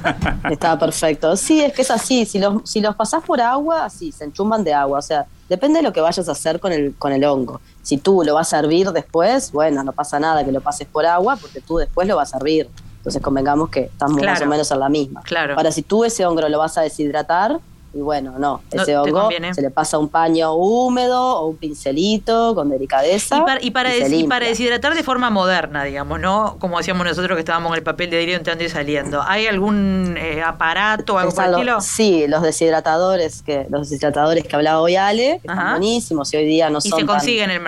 Estaba 0.50 0.80
perfecto. 0.80 1.36
Sí, 1.36 1.60
es 1.60 1.72
que 1.72 1.82
es 1.82 1.92
así. 1.92 2.26
Si 2.26 2.40
los, 2.40 2.68
si 2.68 2.80
los 2.80 2.96
pasás 2.96 3.22
por 3.22 3.40
agua, 3.40 3.88
sí, 3.88 4.10
se 4.10 4.24
enchumban 4.24 4.64
de 4.64 4.74
agua. 4.74 4.98
O 4.98 5.02
sea, 5.02 5.26
depende 5.48 5.78
de 5.78 5.84
lo 5.84 5.92
que 5.92 6.00
vayas 6.00 6.28
a 6.28 6.32
hacer 6.32 6.58
con 6.58 6.72
el, 6.72 6.92
con 6.98 7.12
el 7.12 7.24
hongo. 7.24 7.60
Si 7.82 7.98
tú 7.98 8.24
lo 8.26 8.34
vas 8.34 8.52
a 8.52 8.58
hervir 8.58 8.90
después, 8.90 9.52
bueno, 9.52 9.84
no 9.84 9.92
pasa 9.92 10.18
nada 10.18 10.44
que 10.44 10.50
lo 10.50 10.60
pases 10.60 10.88
por 10.88 11.06
agua 11.06 11.36
porque 11.36 11.60
tú 11.60 11.76
después 11.76 12.08
lo 12.08 12.16
vas 12.16 12.34
a 12.34 12.38
hervir. 12.38 12.68
Entonces 12.96 13.22
convengamos 13.22 13.68
que 13.68 13.82
estamos 13.82 14.20
más 14.20 14.42
o 14.42 14.46
menos 14.46 14.68
en 14.72 14.80
la 14.80 14.88
misma. 14.88 15.22
Claro. 15.22 15.54
Ahora, 15.56 15.70
si 15.70 15.82
tú 15.82 16.04
ese 16.04 16.26
hongo 16.26 16.48
lo 16.48 16.58
vas 16.58 16.76
a 16.78 16.80
deshidratar, 16.80 17.60
y 17.94 18.00
bueno, 18.00 18.34
no, 18.38 18.60
ese 18.72 18.96
hongo 18.98 19.30
se 19.54 19.62
le 19.62 19.70
pasa 19.70 19.98
un 19.98 20.08
paño 20.08 20.54
húmedo 20.54 21.38
o 21.38 21.46
un 21.46 21.56
pincelito 21.56 22.52
con 22.54 22.68
delicadeza. 22.68 23.38
Y 23.38 23.70
para, 23.70 23.90
y 23.94 24.24
para, 24.26 24.46
deshidratar 24.46 24.94
de 24.94 25.04
forma 25.04 25.30
moderna, 25.30 25.84
digamos, 25.84 26.18
¿no? 26.18 26.56
Como 26.58 26.76
hacíamos 26.78 27.06
nosotros 27.06 27.36
que 27.36 27.40
estábamos 27.40 27.70
en 27.70 27.78
el 27.78 27.82
papel 27.84 28.10
de 28.10 28.16
diario 28.16 28.36
entrando 28.36 28.64
y 28.64 28.68
saliendo. 28.68 29.22
¿Hay 29.22 29.46
algún 29.46 30.16
eh, 30.18 30.42
aparato, 30.42 31.18
algo 31.18 31.32
por 31.32 31.44
estilo? 31.44 31.80
Sí, 31.80 32.26
los 32.26 32.42
deshidratadores 32.42 33.42
que 33.42 33.66
los 33.70 33.88
deshidratadores 33.88 34.44
que 34.44 34.56
hablaba 34.56 34.80
hoy 34.80 34.96
Ale, 34.96 35.38
que 35.40 35.48
están 35.48 35.70
buenísimos 35.70 36.34
y 36.34 36.36
hoy 36.36 36.46
día 36.46 36.70
no 36.70 36.80
son 36.80 37.06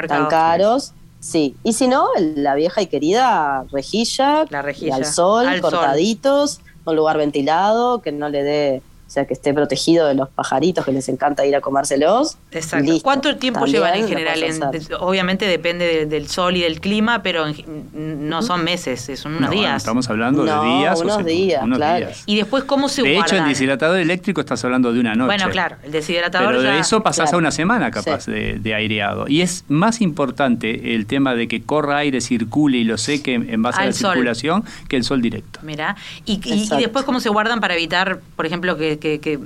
tan, 0.09 0.27
caros. 0.27 0.93
Sí, 1.21 1.57
y 1.63 1.73
si 1.73 1.89
no, 1.89 2.09
la 2.19 2.55
vieja 2.55 2.83
y 2.83 2.87
querida 2.89 3.65
rejilla, 3.71 4.45
la 4.51 4.63
rejilla. 4.63 4.97
al 4.97 5.05
sol, 5.05 5.47
cortaditos, 5.61 6.61
un 6.85 6.97
lugar 6.97 7.17
ventilado, 7.17 8.01
que 8.01 8.13
no 8.13 8.29
le 8.29 8.43
dé 8.43 8.83
o 9.07 9.11
sea, 9.11 9.25
que 9.25 9.35
esté 9.35 9.55
protegido 9.55 10.09
de 10.09 10.15
los 10.15 10.29
pajaritos 10.29 10.85
que 10.85 10.91
les 10.91 11.09
encanta 11.09 11.47
ir 11.47 11.55
a 11.55 11.61
comérselos. 11.61 12.39
Exacto. 12.51 12.93
¿Cuánto 13.03 13.37
tiempo 13.37 13.65
llevan 13.67 13.95
en 13.95 14.09
general? 14.09 14.43
obviamente 14.99 15.47
depende 15.47 16.07
del 16.07 16.29
sol 16.29 16.57
y 16.57 16.63
del 16.63 16.81
clima, 16.81 17.23
pero 17.23 17.45
no 17.95 18.43
son 18.43 18.65
meses, 18.65 19.09
son 19.19 19.37
unos 19.37 19.51
días. 19.51 19.77
Estamos 19.77 20.11
hablando 20.11 20.45
de 20.45 20.79
días. 20.79 21.01
Unos 21.01 21.25
días, 21.25 21.65
claro. 21.75 22.09
Y 22.27 22.37
después, 22.37 22.65
¿cómo 22.65 22.89
se 22.89 23.03
De 23.03 23.17
hecho, 23.17 23.37
el 23.37 23.45
deshidratador 23.45 24.01
eléctrico 24.01 24.41
estás 24.41 24.65
hablando 24.65 24.93
de 24.93 24.99
una 25.01 25.15
noche. 25.15 25.27
Bueno, 25.27 25.51
claro, 25.51 25.77
el 25.85 25.93
deshidratador 25.93 26.57
Pero 26.57 26.63
de 26.63 26.79
eso 26.81 27.03
pasás 27.03 27.33
a 27.33 27.37
una 27.37 27.53
semana 27.53 27.91
capaz 27.93 28.27
de, 28.27 28.75
aireado. 28.75 29.29
Y 29.29 29.43
es 29.43 29.65
más 29.69 30.01
importante 30.01 30.95
el 30.95 31.07
tema 31.07 31.35
de 31.35 31.47
que 31.47 31.63
corra 31.63 31.99
aire, 31.99 32.21
circule 32.21 32.79
y 32.79 32.85
lo 32.85 32.99
seque 32.99 33.35
en 33.35 33.63
base 33.63 33.81
a 33.81 33.87
la 33.87 33.93
circulación 33.93 34.65
que 34.89 34.97
el 34.97 35.05
sol 35.05 35.23
directo. 35.23 35.61
Mira, 35.63 35.97
y, 36.25 36.41
y 36.45 36.69
después, 36.69 37.05
¿cómo 37.05 37.21
se 37.21 37.29
guardan 37.29 37.61
para 37.61 37.75
evitar, 37.75 38.21
por 38.35 38.45
ejemplo, 38.47 38.77
que 38.77 38.96
que, 38.99 39.21
que, 39.21 39.39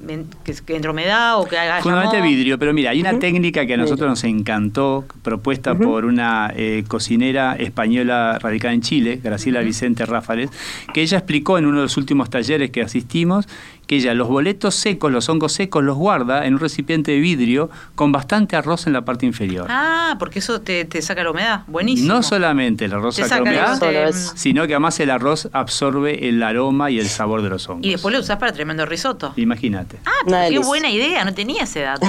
entre 0.69 0.91
humedad 0.91 1.41
o 1.41 1.47
que 1.47 1.59
haga 1.59 1.81
Fundamentalmente 1.83 2.37
vidrio, 2.37 2.59
pero 2.59 2.73
mira, 2.73 2.91
hay 2.91 3.01
una 3.01 3.19
técnica 3.19 3.67
que 3.67 3.75
a 3.75 3.77
nosotros 3.77 4.09
nos 4.09 4.25
encantó, 4.25 5.05
propuesta 5.23 5.75
por 5.75 6.05
una 6.05 6.53
eh, 6.55 6.85
cocinera 6.89 7.57
española 7.57 8.39
radicada 8.41 8.75
en 8.75 8.83
Chile, 8.83 9.21
Graciela 9.23 9.61
Vicente 9.61 10.07
Ráfales, 10.07 10.51
que 10.93 11.03
ella 11.03 11.19
explicó 11.19 11.59
en 11.59 11.67
uno 11.67 11.79
de 11.79 11.83
los 11.85 11.97
últimos 11.97 12.31
talleres 12.31 12.71
que 12.71 12.83
asistimos 12.83 13.47
que 13.91 13.97
ella 13.97 14.15
los 14.15 14.29
boletos 14.29 14.77
secos, 14.77 15.11
los 15.11 15.29
hongos 15.29 15.51
secos, 15.51 15.83
los 15.83 15.97
guarda 15.97 16.47
en 16.47 16.55
un 16.55 16.61
recipiente 16.61 17.11
de 17.11 17.19
vidrio 17.19 17.71
con 17.97 18.13
bastante 18.13 18.55
arroz 18.55 18.87
en 18.87 18.93
la 18.93 19.05
parte 19.05 19.27
inferior. 19.27 19.67
Ah, 19.69 20.15
porque 20.21 20.39
eso 20.39 20.61
te, 20.61 20.87
saca 21.03 21.25
la 21.25 21.33
humedad. 21.33 21.63
Buenísimo. 21.67 22.15
No 22.15 22.23
solamente 22.23 22.85
el 22.85 22.93
arroz 22.93 23.17
saca, 23.17 23.41
la 23.41 23.75
humedad, 23.75 24.13
sino 24.37 24.65
que 24.69 24.75
además 24.75 25.01
el 25.01 25.11
arroz 25.11 25.49
absorbe 25.53 26.29
el 26.29 26.41
aroma 26.41 26.93
y 26.93 27.01
el 27.01 27.09
sabor 27.09 27.43
de 27.43 27.49
los 27.49 27.69
hongos. 27.69 27.85
Y 27.85 27.91
después 27.91 28.15
lo 28.15 28.21
usás 28.21 28.37
para 28.37 28.53
tremendo 28.53 28.87
risotto. 28.87 29.33
Imagínate. 29.35 29.99
Ah, 30.07 30.47
qué 30.49 30.61
buena 30.61 30.89
idea, 30.89 31.25
no 31.25 31.35
tenía 31.35 31.65
ese 31.65 31.81
dato. 31.81 32.07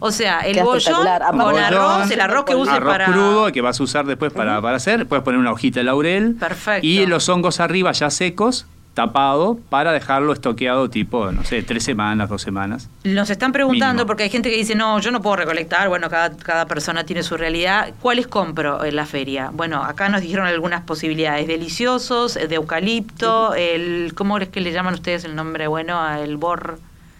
O 0.00 0.10
sea, 0.10 0.40
el 0.40 0.60
bollón 0.64 1.06
con 1.38 1.56
arroz, 1.56 2.10
el 2.10 2.20
arroz 2.20 2.44
que 2.46 2.56
uses 2.56 2.74
arroz 2.74 2.98
crudo 3.04 3.52
que 3.52 3.60
vas 3.60 3.78
a 3.78 3.82
usar 3.84 4.06
después 4.06 4.32
para, 4.32 4.60
para 4.60 4.78
hacer, 4.78 5.06
puedes 5.06 5.22
poner 5.22 5.38
una 5.38 5.52
hojita 5.52 5.78
de 5.78 5.84
laurel. 5.84 6.34
Perfecto. 6.34 6.84
Y 6.84 7.06
los 7.06 7.28
hongos 7.28 7.60
arriba 7.60 7.92
ya 7.92 8.10
secos, 8.10 8.66
tapado 8.94 9.58
para 9.70 9.92
dejarlo 9.92 10.32
estoqueado 10.32 10.90
tipo, 10.90 11.32
no 11.32 11.44
sé, 11.44 11.62
tres 11.62 11.82
semanas, 11.84 12.28
dos 12.28 12.42
semanas. 12.42 12.88
Nos 13.04 13.30
están 13.30 13.52
preguntando, 13.52 14.06
porque 14.06 14.24
hay 14.24 14.30
gente 14.30 14.50
que 14.50 14.56
dice, 14.56 14.74
no, 14.74 14.98
yo 15.00 15.10
no 15.10 15.22
puedo 15.22 15.36
recolectar, 15.36 15.88
bueno, 15.88 16.10
cada, 16.10 16.36
cada 16.36 16.66
persona 16.66 17.04
tiene 17.04 17.22
su 17.22 17.36
realidad. 17.36 17.92
¿Cuáles 18.00 18.26
compro 18.26 18.84
en 18.84 18.96
la 18.96 19.06
feria? 19.06 19.50
Bueno, 19.52 19.82
acá 19.82 20.08
nos 20.08 20.20
dijeron 20.20 20.46
algunas 20.46 20.82
posibilidades, 20.82 21.46
deliciosos, 21.46 22.34
de 22.34 22.54
eucalipto, 22.54 23.54
el, 23.54 24.12
¿cómo 24.14 24.38
es 24.38 24.48
que 24.48 24.60
le 24.60 24.72
llaman 24.72 24.94
ustedes 24.94 25.24
el 25.24 25.34
nombre 25.34 25.66
bueno? 25.66 26.14
El 26.16 26.36
bor... 26.36 26.78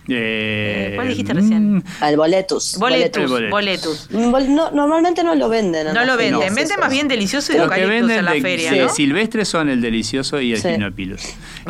Eh, 0.09 0.92
¿Cuál 0.96 1.09
dijiste 1.09 1.32
recién? 1.32 1.76
Mm, 1.76 1.82
Al 2.00 2.16
boletus. 2.16 2.76
Boletus. 2.78 3.50
boletus. 3.50 4.09
normalmente 4.11 5.22
no 5.22 5.34
lo 5.34 5.48
venden. 5.48 5.94
No 5.94 6.05
lo 6.05 6.16
venden. 6.16 6.55
venden 6.55 6.80
más 6.80 6.90
bien 6.90 7.09
delicioso 7.09 7.53
y 7.53 7.57
eucaliptus 7.57 8.11
en 8.11 8.24
la 8.24 8.32
feria. 8.32 8.72
¿no? 8.72 8.88
silvestres 8.88 9.48
son 9.48 9.68
el 9.68 9.80
delicioso 9.80 10.40
y 10.40 10.53
el 10.53 10.61
sí. 10.61 10.68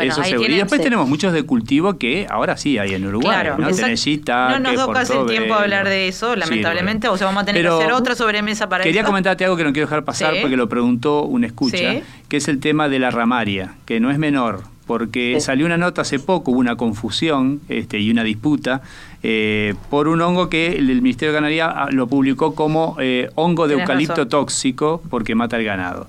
Eso 0.01 0.25
seguro. 0.25 0.51
y 0.51 0.57
después 0.57 0.81
tenemos 0.81 1.09
muchos 1.09 1.33
de 1.33 1.43
cultivo 1.43 1.99
que 1.99 2.27
ahora 2.29 2.57
sí 2.57 2.79
hay 2.79 2.95
en 2.95 3.07
Uruguay. 3.07 3.35
Claro, 3.35 3.59
¿no? 3.59 3.65
no 3.65 4.73
nos 4.73 4.89
casi 4.89 5.13
el 5.13 5.27
tiempo 5.27 5.55
de 5.55 5.61
hablar 5.61 5.89
de 5.89 6.09
eso, 6.09 6.35
lamentablemente. 6.37 7.09
o 7.09 7.17
sea, 7.17 7.27
vamos 7.27 7.43
a 7.43 7.47
tener 7.47 7.63
que 7.63 7.69
hacer 7.69 7.93
otra 7.93 8.15
sobremesa 8.15 8.69
para 8.69 8.85
Quería 8.85 9.05
comentarte 9.05 9.45
algo 9.45 9.57
que 9.57 9.65
no 9.65 9.73
quiero 9.73 9.87
dejar 9.87 10.05
pasar 10.05 10.35
porque 10.41 10.57
lo 10.57 10.69
preguntó 10.69 11.23
un 11.23 11.45
escucha, 11.45 12.01
que 12.29 12.37
es 12.37 12.49
el 12.49 12.61
tema 12.61 12.89
de 12.89 12.99
la 12.99 13.11
ramaria, 13.11 13.75
que 13.85 14.01
no 14.01 14.11
es 14.11 14.19
menor 14.19 14.63
porque 14.87 15.41
salió 15.41 15.67
una 15.67 15.77
nota 15.77 16.03
hace 16.03 16.19
poco, 16.19 16.51
hubo 16.51 16.61
una 16.61 16.77
confusión 16.77 17.61
este, 17.69 17.99
y 17.99 18.11
una 18.11 18.25
disputa 18.25 18.83
eh, 19.23 19.75
por 19.91 20.09
un 20.09 20.21
hongo 20.21 20.49
que 20.49 20.77
el, 20.77 21.01
Ministerio 21.01 21.33
de 21.33 21.37
Ganadería 21.37 21.67
ah, 21.67 21.89
lo 21.91 22.09
publicó 22.09 22.55
como 22.55 22.97
eh, 22.99 23.31
hongo 23.37 23.69
de 23.69 23.75
eucalipto 23.75 24.27
tóxico 24.27 25.03
porque 25.11 25.35
mata 25.35 25.57
al 25.57 25.65
ganado. 25.65 26.09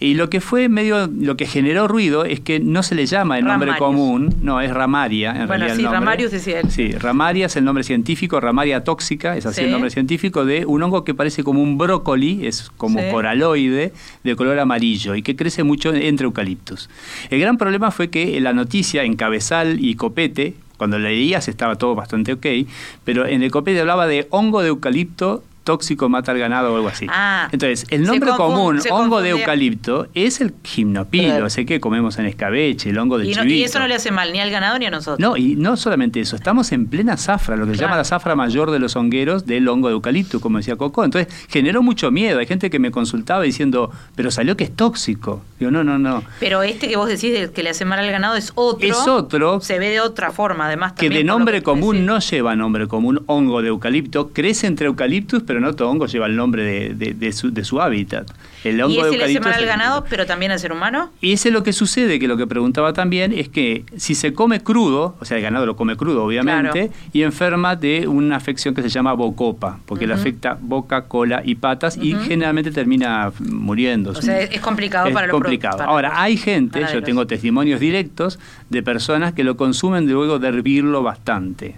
Y 0.00 0.14
lo 0.14 0.30
que 0.30 0.40
fue 0.40 0.68
medio, 0.68 1.08
lo 1.08 1.36
que 1.36 1.44
generó 1.44 1.88
ruido 1.88 2.24
es 2.24 2.38
que 2.38 2.60
no 2.60 2.84
se 2.84 2.94
le 2.94 3.06
llama 3.06 3.36
el 3.36 3.44
nombre 3.44 3.76
común, 3.78 4.32
no, 4.40 4.60
es 4.60 4.72
ramaria. 4.72 5.32
En 5.32 5.48
bueno, 5.48 5.66
sí, 5.74 5.84
ramarius 5.84 6.30
decía 6.30 6.60
él. 6.60 6.70
Sí, 6.70 6.92
ramaria 6.92 7.46
es 7.46 7.56
el 7.56 7.64
nombre 7.64 7.82
científico, 7.82 8.40
ramaria 8.40 8.84
tóxica, 8.84 9.36
es 9.36 9.44
así 9.44 9.62
el 9.62 9.72
nombre 9.72 9.90
científico, 9.90 10.44
de 10.44 10.64
un 10.66 10.84
hongo 10.84 11.02
que 11.02 11.14
parece 11.14 11.42
como 11.42 11.60
un 11.62 11.78
brócoli, 11.78 12.46
es 12.46 12.70
como 12.76 13.00
coraloide, 13.10 13.92
de 14.22 14.36
color 14.36 14.60
amarillo 14.60 15.16
y 15.16 15.22
que 15.22 15.34
crece 15.34 15.64
mucho 15.64 15.92
entre 15.92 16.26
eucaliptus. 16.26 16.88
El 17.30 17.40
gran 17.40 17.58
problema 17.58 17.90
fue 17.90 18.08
que 18.08 18.40
la 18.40 18.52
noticia 18.52 19.02
en 19.02 19.16
cabezal 19.16 19.84
y 19.84 19.96
copete, 19.96 20.54
cuando 20.76 21.00
leías 21.00 21.48
estaba 21.48 21.74
todo 21.74 21.96
bastante 21.96 22.34
ok, 22.34 22.46
pero 23.04 23.26
en 23.26 23.42
el 23.42 23.50
copete 23.50 23.80
hablaba 23.80 24.06
de 24.06 24.28
hongo 24.30 24.62
de 24.62 24.68
eucalipto 24.68 25.42
tóxico 25.68 26.08
mata 26.08 26.32
al 26.32 26.38
ganado 26.38 26.72
o 26.72 26.76
algo 26.76 26.88
así. 26.88 27.06
Ah, 27.10 27.50
Entonces, 27.52 27.86
el 27.90 28.04
nombre 28.04 28.30
común, 28.38 28.80
hongo 28.90 29.20
de 29.20 29.30
eucalipto, 29.30 30.08
es 30.14 30.40
el 30.40 30.54
gimnopilo, 30.64 31.44
ese 31.44 31.66
que 31.66 31.78
comemos 31.78 32.18
en 32.18 32.24
escabeche, 32.24 32.88
el 32.88 32.96
hongo 32.96 33.18
de 33.18 33.26
y, 33.26 33.52
y 33.52 33.64
eso 33.64 33.78
no 33.78 33.86
le 33.86 33.94
hace 33.94 34.10
mal 34.10 34.32
ni 34.32 34.40
al 34.40 34.50
ganado 34.50 34.78
ni 34.78 34.86
a 34.86 34.90
nosotros. 34.90 35.18
No, 35.20 35.36
y 35.36 35.56
no 35.56 35.76
solamente 35.76 36.20
eso, 36.20 36.36
estamos 36.36 36.72
en 36.72 36.86
plena 36.86 37.18
zafra, 37.18 37.54
lo 37.54 37.66
que 37.66 37.74
se 37.74 37.82
llama 37.82 37.98
la 37.98 38.04
zafra 38.04 38.34
mayor 38.34 38.70
de 38.70 38.78
los 38.78 38.96
hongueros 38.96 39.44
del 39.44 39.68
hongo 39.68 39.88
de 39.88 39.94
eucalipto, 39.94 40.40
como 40.40 40.56
decía 40.56 40.76
Coco. 40.76 41.04
Entonces, 41.04 41.30
generó 41.50 41.82
mucho 41.82 42.10
miedo. 42.10 42.38
Hay 42.38 42.46
gente 42.46 42.70
que 42.70 42.78
me 42.78 42.90
consultaba 42.90 43.42
diciendo, 43.42 43.90
pero 44.14 44.30
salió 44.30 44.56
que 44.56 44.64
es 44.64 44.74
tóxico. 44.74 45.42
Digo, 45.58 45.70
no, 45.70 45.84
no, 45.84 45.98
no. 45.98 46.22
Pero 46.40 46.62
este 46.62 46.88
que 46.88 46.96
vos 46.96 47.08
decís 47.08 47.50
que 47.50 47.62
le 47.62 47.70
hace 47.70 47.84
mal 47.84 47.98
al 47.98 48.10
ganado 48.10 48.36
es 48.36 48.52
otro. 48.54 48.88
Es 48.88 49.06
otro. 49.06 49.60
Se 49.60 49.78
ve 49.78 49.90
de 49.90 50.00
otra 50.00 50.30
forma, 50.30 50.64
además. 50.66 50.94
Que 50.94 51.10
de 51.10 51.24
nombre 51.24 51.62
común 51.62 52.06
no 52.06 52.20
lleva 52.20 52.56
nombre 52.56 52.86
común, 52.86 53.22
hongo 53.26 53.60
de 53.60 53.68
eucalipto, 53.68 54.30
crece 54.30 54.66
entre 54.66 54.86
eucaliptus, 54.86 55.42
pero 55.42 55.57
no 55.60 55.74
todo 55.74 55.90
hongo 55.90 56.06
lleva 56.06 56.26
el 56.26 56.36
nombre 56.36 56.94
de, 56.94 57.32
su, 57.32 57.80
hábitat. 57.80 58.30
El 58.64 58.80
hongo 58.80 58.94
¿Y 58.94 58.98
ese 59.00 59.18
le 59.18 59.24
hace 59.24 59.40
mal 59.40 59.54
al 59.54 59.66
ganado, 59.66 60.04
pero 60.08 60.26
también 60.26 60.52
al 60.52 60.58
ser 60.58 60.72
humano? 60.72 61.10
Y 61.20 61.32
ese 61.32 61.48
es 61.48 61.54
lo 61.54 61.62
que 61.62 61.72
sucede, 61.72 62.18
que 62.18 62.28
lo 62.28 62.36
que 62.36 62.46
preguntaba 62.46 62.92
también 62.92 63.32
es 63.32 63.48
que 63.48 63.84
si 63.96 64.14
se 64.14 64.32
come 64.32 64.60
crudo, 64.60 65.16
o 65.20 65.24
sea, 65.24 65.36
el 65.36 65.42
ganado 65.42 65.66
lo 65.66 65.76
come 65.76 65.96
crudo, 65.96 66.24
obviamente, 66.24 66.90
y 67.12 67.22
enferma 67.22 67.76
de 67.76 68.08
una 68.08 68.36
afección 68.36 68.74
que 68.74 68.82
se 68.82 68.88
llama 68.88 69.12
bocopa, 69.12 69.78
porque 69.86 70.06
le 70.06 70.14
afecta 70.14 70.58
boca, 70.60 71.02
cola 71.02 71.42
y 71.44 71.54
patas, 71.56 71.96
y 71.96 72.14
generalmente 72.14 72.70
termina 72.70 73.32
muriendo. 73.38 74.10
O 74.10 74.22
sea, 74.22 74.40
es 74.40 74.60
complicado 74.60 75.12
para 75.12 75.26
lo 75.26 75.32
complicado. 75.32 75.82
Ahora, 75.82 76.20
hay 76.20 76.36
gente, 76.36 76.84
yo 76.92 77.02
tengo 77.02 77.26
testimonios 77.26 77.80
directos 77.80 78.38
de 78.68 78.82
personas 78.82 79.32
que 79.32 79.44
lo 79.44 79.56
consumen 79.56 80.10
luego 80.10 80.38
de 80.38 80.48
hervirlo 80.48 81.02
bastante. 81.02 81.76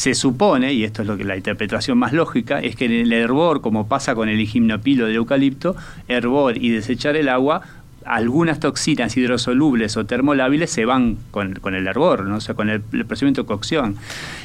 Se 0.00 0.14
supone, 0.14 0.72
y 0.72 0.84
esto 0.84 1.02
es 1.02 1.08
lo 1.08 1.18
que 1.18 1.24
la 1.24 1.36
interpretación 1.36 1.98
más 1.98 2.14
lógica, 2.14 2.58
es 2.60 2.74
que 2.74 2.86
en 2.86 2.92
el 2.92 3.12
hervor, 3.12 3.60
como 3.60 3.86
pasa 3.86 4.14
con 4.14 4.30
el 4.30 4.40
higimnopilo 4.40 5.04
del 5.04 5.16
eucalipto, 5.16 5.76
hervor 6.08 6.56
y 6.56 6.70
desechar 6.70 7.16
el 7.16 7.28
agua 7.28 7.60
algunas 8.04 8.60
toxinas 8.60 9.16
hidrosolubles 9.16 9.96
o 9.96 10.06
termolábiles 10.06 10.70
se 10.70 10.84
van 10.84 11.18
con, 11.30 11.74
el 11.74 11.86
hervor, 11.86 12.24
¿no? 12.24 12.36
o 12.36 12.40
sea, 12.40 12.54
con 12.54 12.70
el, 12.70 12.80
procedimiento 12.80 13.42
de 13.42 13.46
cocción. 13.46 13.96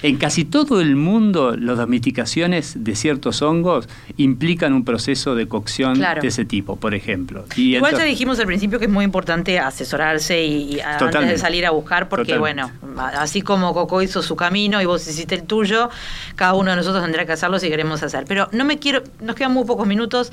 En 0.03 0.17
casi 0.17 0.45
todo 0.45 0.81
el 0.81 0.95
mundo, 0.95 1.55
las 1.57 1.77
domesticaciones 1.77 2.83
de 2.83 2.95
ciertos 2.95 3.41
hongos 3.41 3.87
implican 4.17 4.73
un 4.73 4.83
proceso 4.83 5.35
de 5.35 5.47
cocción 5.47 5.99
de 5.99 6.27
ese 6.27 6.45
tipo, 6.45 6.75
por 6.75 6.93
ejemplo. 6.93 7.45
Igual 7.55 7.95
te 7.95 8.03
dijimos 8.03 8.39
al 8.39 8.45
principio 8.45 8.79
que 8.79 8.85
es 8.85 8.91
muy 8.91 9.05
importante 9.05 9.59
asesorarse 9.59 10.43
y, 10.43 10.79
antes 10.79 11.27
de 11.27 11.37
salir 11.37 11.65
a 11.65 11.71
buscar, 11.71 12.09
porque 12.09 12.37
bueno, 12.37 12.71
así 12.97 13.41
como 13.41 13.73
Coco 13.73 14.01
hizo 14.01 14.21
su 14.21 14.35
camino 14.35 14.81
y 14.81 14.85
vos 14.85 15.07
hiciste 15.07 15.35
el 15.35 15.43
tuyo, 15.43 15.89
cada 16.35 16.53
uno 16.53 16.71
de 16.71 16.77
nosotros 16.77 17.03
tendrá 17.03 17.25
que 17.25 17.31
hacerlo 17.31 17.59
si 17.59 17.69
queremos 17.69 18.03
hacer. 18.03 18.25
Pero 18.27 18.49
no 18.51 18.65
me 18.65 18.79
quiero, 18.79 19.03
nos 19.21 19.35
quedan 19.35 19.53
muy 19.53 19.65
pocos 19.65 19.87
minutos 19.87 20.31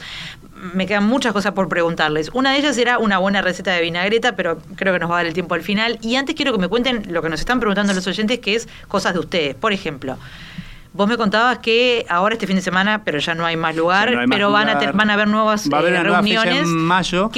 me 0.63 0.87
quedan 0.87 1.05
muchas 1.05 1.33
cosas 1.33 1.53
por 1.53 1.69
preguntarles. 1.69 2.31
Una 2.33 2.53
de 2.53 2.59
ellas 2.59 2.79
era 2.79 2.99
una 2.99 3.19
buena 3.19 3.43
receta 3.43 3.73
de 3.73 3.83
vinagreta, 3.83 4.37
pero 4.37 4.59
creo 4.77 4.93
que 4.93 5.01
nos 5.01 5.11
va 5.11 5.17
a 5.17 5.19
dar 5.19 5.27
el 5.27 5.35
tiempo 5.35 5.55
al 5.55 5.63
final. 5.63 5.99
Y 6.03 6.15
antes 6.15 6.37
quiero 6.37 6.53
que 6.53 6.59
me 6.59 6.69
cuenten 6.69 7.13
lo 7.13 7.21
que 7.21 7.29
nos 7.29 7.41
están 7.41 7.59
preguntando 7.59 7.93
los 7.93 8.07
oyentes, 8.07 8.39
que 8.39 8.55
es 8.55 8.69
cosas 8.87 9.15
de 9.15 9.21
ustedes. 9.21 9.55
Por 9.57 9.73
ejemplo, 9.73 10.17
Vos 10.95 11.09
me 11.09 11.17
contabas 11.17 11.59
que 11.59 12.05
ahora 12.11 12.35
este 12.35 12.47
fin 12.47 12.57
de 12.57 12.63
semana, 12.63 13.03
pero 13.03 13.19
ya 13.19 13.35
no 13.35 13.47
hay 13.47 13.57
más 13.57 13.75
lugar, 13.75 14.27
pero 14.29 14.53
van, 14.53 14.69
A 14.69 14.93
van 14.93 15.09
a 15.09 15.15
haber 15.15 15.27
nuevas 15.27 15.71
Va 15.73 15.79
a 15.79 15.81
haber 15.81 15.95
eh, 15.95 16.03
reuniones. 16.03 16.69
en 16.69 16.77
mayo. 16.77 17.31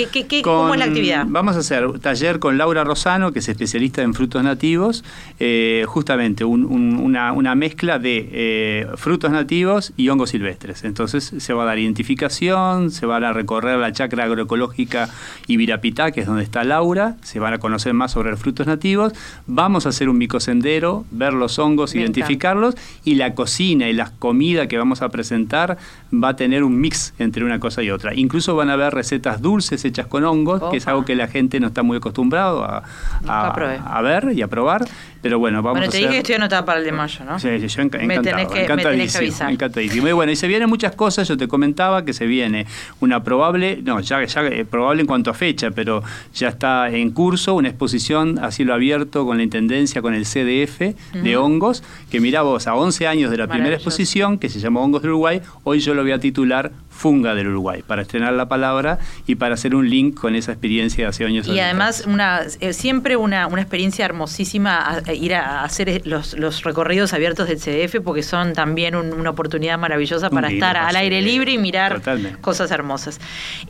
¿Cómo 0.42 0.74
es 0.74 0.80
la 0.80 0.86
actividad? 0.86 1.24
Vamos 1.28 1.54
a 1.54 1.60
hacer 1.60 1.86
un 1.86 2.00
taller 2.00 2.40
con 2.40 2.58
Laura 2.58 2.82
Rosano, 2.82 3.32
que 3.32 3.38
es 3.38 3.48
especialista 3.48 4.02
en 4.02 4.12
frutos 4.12 4.42
nativos, 4.42 5.04
eh, 5.38 5.84
justamente 5.86 6.44
una, 6.44 7.54
mezcla 7.54 8.00
de 8.00 8.28
eh, 8.32 8.86
frutos 8.96 9.30
nativos 9.30 9.92
y 9.96 10.08
hongos 10.08 10.30
silvestres. 10.30 10.82
Entonces 10.82 11.32
se 11.38 11.52
va 11.54 11.62
a 11.62 11.66
dar 11.66 11.78
identificación, 11.78 12.90
se 12.90 13.06
va 13.06 13.18
a 13.18 13.32
recorrer 13.32 13.78
la 13.78 13.92
chacra 13.92 14.24
agroecológica 14.24 15.08
Ibirapitá, 15.46 16.10
que 16.10 16.22
es 16.22 16.26
donde 16.26 16.42
está 16.42 16.64
Laura, 16.64 17.16
se 17.22 17.38
van 17.38 17.54
a 17.54 17.58
conocer 17.58 17.94
más 17.94 18.10
sobre 18.10 18.32
los 18.32 18.40
frutos 18.40 18.66
nativos, 18.66 19.12
vamos 19.46 19.86
a 19.86 19.90
hacer 19.90 20.08
un 20.08 20.18
micosendero, 20.18 21.04
ver 21.12 21.32
los 21.32 21.60
hongos, 21.60 21.94
identificarlos 21.94 22.74
y 23.04 23.14
la 23.14 23.34
cocina 23.44 23.90
y 23.90 23.92
la 23.92 24.10
comida 24.18 24.68
que 24.68 24.78
vamos 24.78 25.02
a 25.02 25.10
presentar 25.10 25.76
va 26.22 26.30
a 26.30 26.36
tener 26.36 26.64
un 26.64 26.80
mix 26.80 27.14
entre 27.18 27.44
una 27.44 27.60
cosa 27.60 27.82
y 27.82 27.90
otra. 27.90 28.14
Incluso 28.14 28.54
van 28.54 28.70
a 28.70 28.74
haber 28.74 28.94
recetas 28.94 29.40
dulces 29.40 29.84
hechas 29.84 30.06
con 30.06 30.24
hongos, 30.24 30.70
que 30.70 30.78
es 30.78 30.86
algo 30.86 31.04
que 31.04 31.14
la 31.14 31.28
gente 31.28 31.60
no 31.60 31.68
está 31.68 31.82
muy 31.82 31.96
acostumbrado 31.98 32.64
a, 32.64 32.82
a, 33.26 34.02
ver 34.02 34.32
y 34.34 34.42
a 34.42 34.48
probar. 34.48 34.84
Pero 35.22 35.38
bueno, 35.38 35.62
vamos 35.62 35.78
bueno, 35.78 35.90
te 35.90 35.96
dije 35.96 36.10
que 36.10 36.18
estoy 36.18 36.34
anotada 36.34 36.66
para 36.66 36.80
el 36.80 36.84
de 36.84 36.92
mayo, 36.92 37.24
¿no? 37.24 37.38
Sí, 37.38 37.48
sí 37.58 37.68
yo 37.68 37.82
encantado, 37.82 38.06
me 38.06 38.18
tenés 38.20 38.46
que, 38.48 38.62
encantadísimo, 38.64 39.48
encantadísimo. 39.48 40.08
Y 40.08 40.12
bueno, 40.12 40.32
y 40.32 40.36
se 40.36 40.46
vienen 40.46 40.68
muchas 40.68 40.94
cosas, 40.94 41.26
yo 41.26 41.38
te 41.38 41.48
comentaba 41.48 42.04
que 42.04 42.12
se 42.12 42.26
viene 42.26 42.66
una 43.00 43.24
probable, 43.24 43.80
no, 43.82 44.00
ya, 44.00 44.22
ya 44.22 44.42
eh, 44.42 44.66
probable 44.66 45.00
en 45.00 45.06
cuanto 45.06 45.30
a 45.30 45.34
fecha, 45.34 45.70
pero 45.70 46.02
ya 46.34 46.48
está 46.48 46.90
en 46.90 47.10
curso 47.10 47.54
una 47.54 47.68
exposición 47.68 48.38
a 48.38 48.50
cielo 48.50 48.74
abierto 48.74 49.24
con 49.24 49.38
la 49.38 49.42
Intendencia, 49.42 50.02
con 50.02 50.12
el 50.12 50.24
CDF 50.24 50.94
de 51.14 51.36
hongos, 51.38 51.82
que 52.10 52.20
mira 52.20 52.42
vos, 52.42 52.66
a 52.66 52.74
11 52.74 53.06
años 53.06 53.30
de 53.30 53.38
la 53.38 53.46
primera 53.46 53.76
exposición, 53.76 54.38
que 54.38 54.50
se 54.50 54.60
llamó 54.60 54.82
Hongos 54.84 55.02
de 55.02 55.08
Uruguay, 55.08 55.40
hoy 55.62 55.80
yo 55.80 55.94
lo 55.94 56.03
voy 56.04 56.12
a 56.12 56.18
titular 56.20 56.70
Funga 56.94 57.34
del 57.34 57.48
Uruguay, 57.48 57.82
para 57.86 58.02
estrenar 58.02 58.32
la 58.34 58.48
palabra 58.48 58.98
y 59.26 59.34
para 59.34 59.54
hacer 59.54 59.74
un 59.74 59.90
link 59.90 60.18
con 60.18 60.34
esa 60.34 60.52
experiencia 60.52 61.04
de 61.04 61.08
hace 61.08 61.24
años. 61.24 61.46
Y 61.48 61.58
además, 61.58 62.04
una, 62.06 62.42
eh, 62.60 62.72
siempre 62.72 63.16
una, 63.16 63.46
una, 63.46 63.60
experiencia 63.60 64.04
hermosísima 64.04 65.02
ir 65.12 65.34
a 65.34 65.64
hacer 65.64 66.02
los, 66.06 66.34
los, 66.38 66.62
recorridos 66.62 67.12
abiertos 67.12 67.48
del 67.48 67.58
CDF, 67.58 68.00
porque 68.02 68.22
son 68.22 68.52
también 68.52 68.94
una 68.94 69.30
oportunidad 69.30 69.78
maravillosa 69.78 70.30
para 70.30 70.48
estar 70.48 70.76
al 70.76 70.96
aire 70.96 71.20
libre 71.20 71.52
y 71.52 71.58
mirar 71.58 72.00
cosas 72.40 72.70
hermosas. 72.70 73.20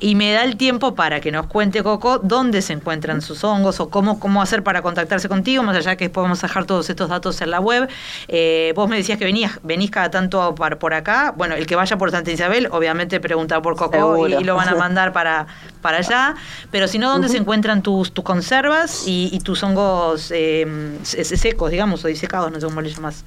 Y 0.01 0.15
me 0.15 0.33
da 0.33 0.45
el 0.45 0.57
tiempo 0.57 0.95
para 0.95 1.21
que 1.21 1.33
nos 1.33 1.47
cuente 1.47 1.83
Coco 1.83 2.19
dónde 2.19 2.63
se 2.63 2.75
encuentran 2.75 3.23
sus 3.23 3.43
hongos 3.43 3.81
o 3.81 3.89
cómo, 3.89 4.21
cómo 4.21 4.43
hacer 4.43 4.63
para 4.63 4.83
contactarse 4.83 5.29
contigo, 5.29 5.63
más 5.63 5.77
allá 5.77 5.97
que 5.97 6.11
podemos 6.11 6.41
dejar 6.43 6.67
todos 6.67 6.89
estos 6.91 7.09
datos 7.09 7.41
en 7.41 7.51
la 7.51 7.61
web. 7.61 7.89
Eh, 8.29 8.73
vos 8.77 8.89
me 8.89 8.97
decías 8.97 9.19
que 9.19 9.25
venías, 9.25 9.59
venís 9.63 9.91
cada 9.91 10.11
tanto 10.11 10.55
por 10.55 10.95
acá. 10.95 11.33
Bueno, 11.37 11.55
el 11.55 11.67
que 11.67 11.77
vaya 11.77 11.97
por 11.97 12.11
Santa 12.11 12.31
Isabel, 12.31 12.69
obviamente 12.71 13.21
preguntar 13.25 13.61
por 13.63 13.75
Coco 13.75 14.29
y, 14.29 14.45
lo 14.45 14.55
van 14.55 14.69
a 14.69 14.75
mandar 14.77 15.13
para, 15.13 15.49
para 15.83 15.99
allá. 15.99 16.37
Pero 16.71 16.87
si 16.87 16.99
no, 16.99 17.11
¿dónde 17.11 17.29
se 17.29 17.39
encuentran 17.39 17.83
tus, 17.83 18.13
tus 18.13 18.23
conservas 18.23 19.05
y, 19.07 19.41
tus 19.41 19.63
hongos 19.65 20.31
eh, 20.31 20.67
secos, 21.03 21.71
digamos, 21.71 22.05
o 22.05 22.09
disecados, 22.09 22.53
no 22.53 22.61
sé 22.61 22.67
cómo 22.67 22.81
le 22.81 22.91
llamas? 22.91 23.25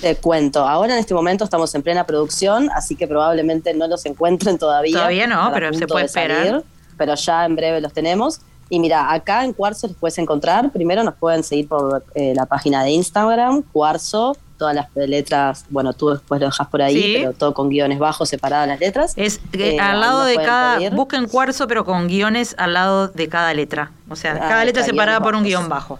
Te 0.00 0.16
cuento, 0.16 0.66
ahora 0.66 0.92
en 0.92 1.00
este 1.00 1.14
momento 1.14 1.44
estamos 1.44 1.74
en 1.74 1.82
plena 1.82 2.04
producción, 2.04 2.70
así 2.74 2.94
que 2.94 3.08
probablemente 3.08 3.74
no 3.74 3.88
los 3.88 4.04
encuentren 4.06 4.58
todavía. 4.58 4.96
Todavía 4.96 5.26
no, 5.26 5.50
pero 5.52 5.72
se 5.72 5.86
puede 5.86 6.06
esperar. 6.06 6.62
pero 6.96 7.14
ya 7.14 7.44
en 7.44 7.56
breve 7.56 7.80
los 7.80 7.92
tenemos. 7.92 8.40
Y 8.70 8.80
mira, 8.80 9.12
acá 9.12 9.44
en 9.44 9.52
Cuarzo 9.52 9.88
los 9.88 9.96
puedes 9.96 10.18
encontrar. 10.18 10.70
Primero 10.70 11.02
nos 11.02 11.14
pueden 11.14 11.42
seguir 11.42 11.68
por 11.68 12.04
eh, 12.14 12.34
la 12.34 12.46
página 12.46 12.82
de 12.82 12.90
Instagram, 12.90 13.62
Cuarzo, 13.62 14.36
todas 14.58 14.74
las 14.74 14.88
letras, 14.94 15.64
bueno, 15.70 15.92
tú 15.92 16.10
después 16.10 16.40
lo 16.40 16.48
dejas 16.48 16.66
por 16.66 16.82
ahí, 16.82 17.18
pero 17.18 17.32
todo 17.32 17.54
con 17.54 17.70
guiones 17.70 17.98
bajos, 17.98 18.28
separadas 18.28 18.68
las 18.68 18.80
letras. 18.80 19.12
Es 19.16 19.40
eh, 19.52 19.78
al 19.78 20.00
lado 20.00 20.24
de 20.24 20.36
cada, 20.36 20.90
busquen 20.90 21.28
Cuarzo, 21.28 21.66
pero 21.68 21.84
con 21.84 22.08
guiones 22.08 22.54
al 22.58 22.74
lado 22.74 23.08
de 23.08 23.28
cada 23.28 23.54
letra. 23.54 23.92
O 24.10 24.16
sea, 24.16 24.32
ah, 24.32 24.48
cada 24.48 24.64
letra 24.64 24.82
separada 24.84 25.20
por 25.20 25.34
un 25.34 25.44
guion 25.44 25.68
bajo. 25.68 25.98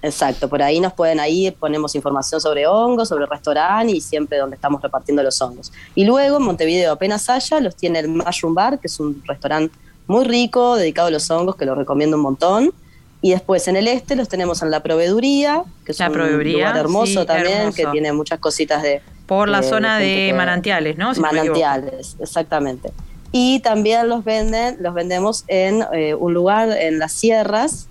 Exacto, 0.00 0.48
por 0.48 0.62
ahí 0.62 0.78
nos 0.78 0.92
pueden 0.92 1.18
ir, 1.28 1.54
ponemos 1.54 1.94
información 1.96 2.40
sobre 2.40 2.66
hongos, 2.66 3.08
sobre 3.08 3.24
el 3.24 3.30
restaurante 3.30 3.92
y 3.92 4.00
siempre 4.00 4.38
donde 4.38 4.54
estamos 4.54 4.80
repartiendo 4.80 5.22
los 5.22 5.40
hongos. 5.42 5.72
Y 5.94 6.04
luego 6.04 6.36
en 6.36 6.44
Montevideo 6.44 6.92
apenas 6.92 7.28
haya, 7.28 7.60
los 7.60 7.74
tiene 7.74 7.98
el 7.98 8.08
Mushroom 8.08 8.54
Bar, 8.54 8.78
que 8.78 8.86
es 8.86 9.00
un 9.00 9.22
restaurante 9.26 9.76
muy 10.08 10.24
rico, 10.24 10.76
dedicado 10.76 11.08
a 11.08 11.10
los 11.12 11.30
hongos, 11.30 11.54
que 11.54 11.64
lo 11.64 11.76
recomiendo 11.76 12.16
un 12.16 12.22
montón. 12.22 12.72
Y 13.20 13.30
después 13.30 13.66
en 13.68 13.76
el 13.76 13.88
este 13.88 14.16
los 14.16 14.28
tenemos 14.28 14.62
en 14.62 14.70
la 14.70 14.80
proveeduría, 14.82 15.62
que 15.84 15.92
es 15.92 16.00
un 16.00 16.52
lugar 16.52 16.76
hermoso 16.76 17.26
también, 17.26 17.72
que 17.72 17.86
tiene 17.86 18.12
muchas 18.12 18.40
cositas 18.40 18.82
de... 18.82 19.02
Por 19.26 19.48
la 19.48 19.62
zona 19.62 19.98
de 19.98 20.32
manantiales, 20.36 20.96
¿no? 20.96 21.12
manantiales, 21.14 22.16
exactamente. 22.18 22.90
Y 23.30 23.60
también 23.60 24.08
los 24.08 24.24
venden, 24.24 24.78
los 24.80 24.94
vendemos 24.94 25.44
en 25.48 25.84
eh, 25.92 26.14
un 26.14 26.32
lugar 26.32 26.70
en 26.70 26.98
las 26.98 27.12
sierras, 27.12 27.88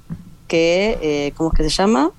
que, 0.47 0.97
eh, 1.01 1.34
¿cómo 1.36 1.51
es 1.51 1.57
que 1.57 1.63
se 1.63 1.70
llama? 1.70 2.11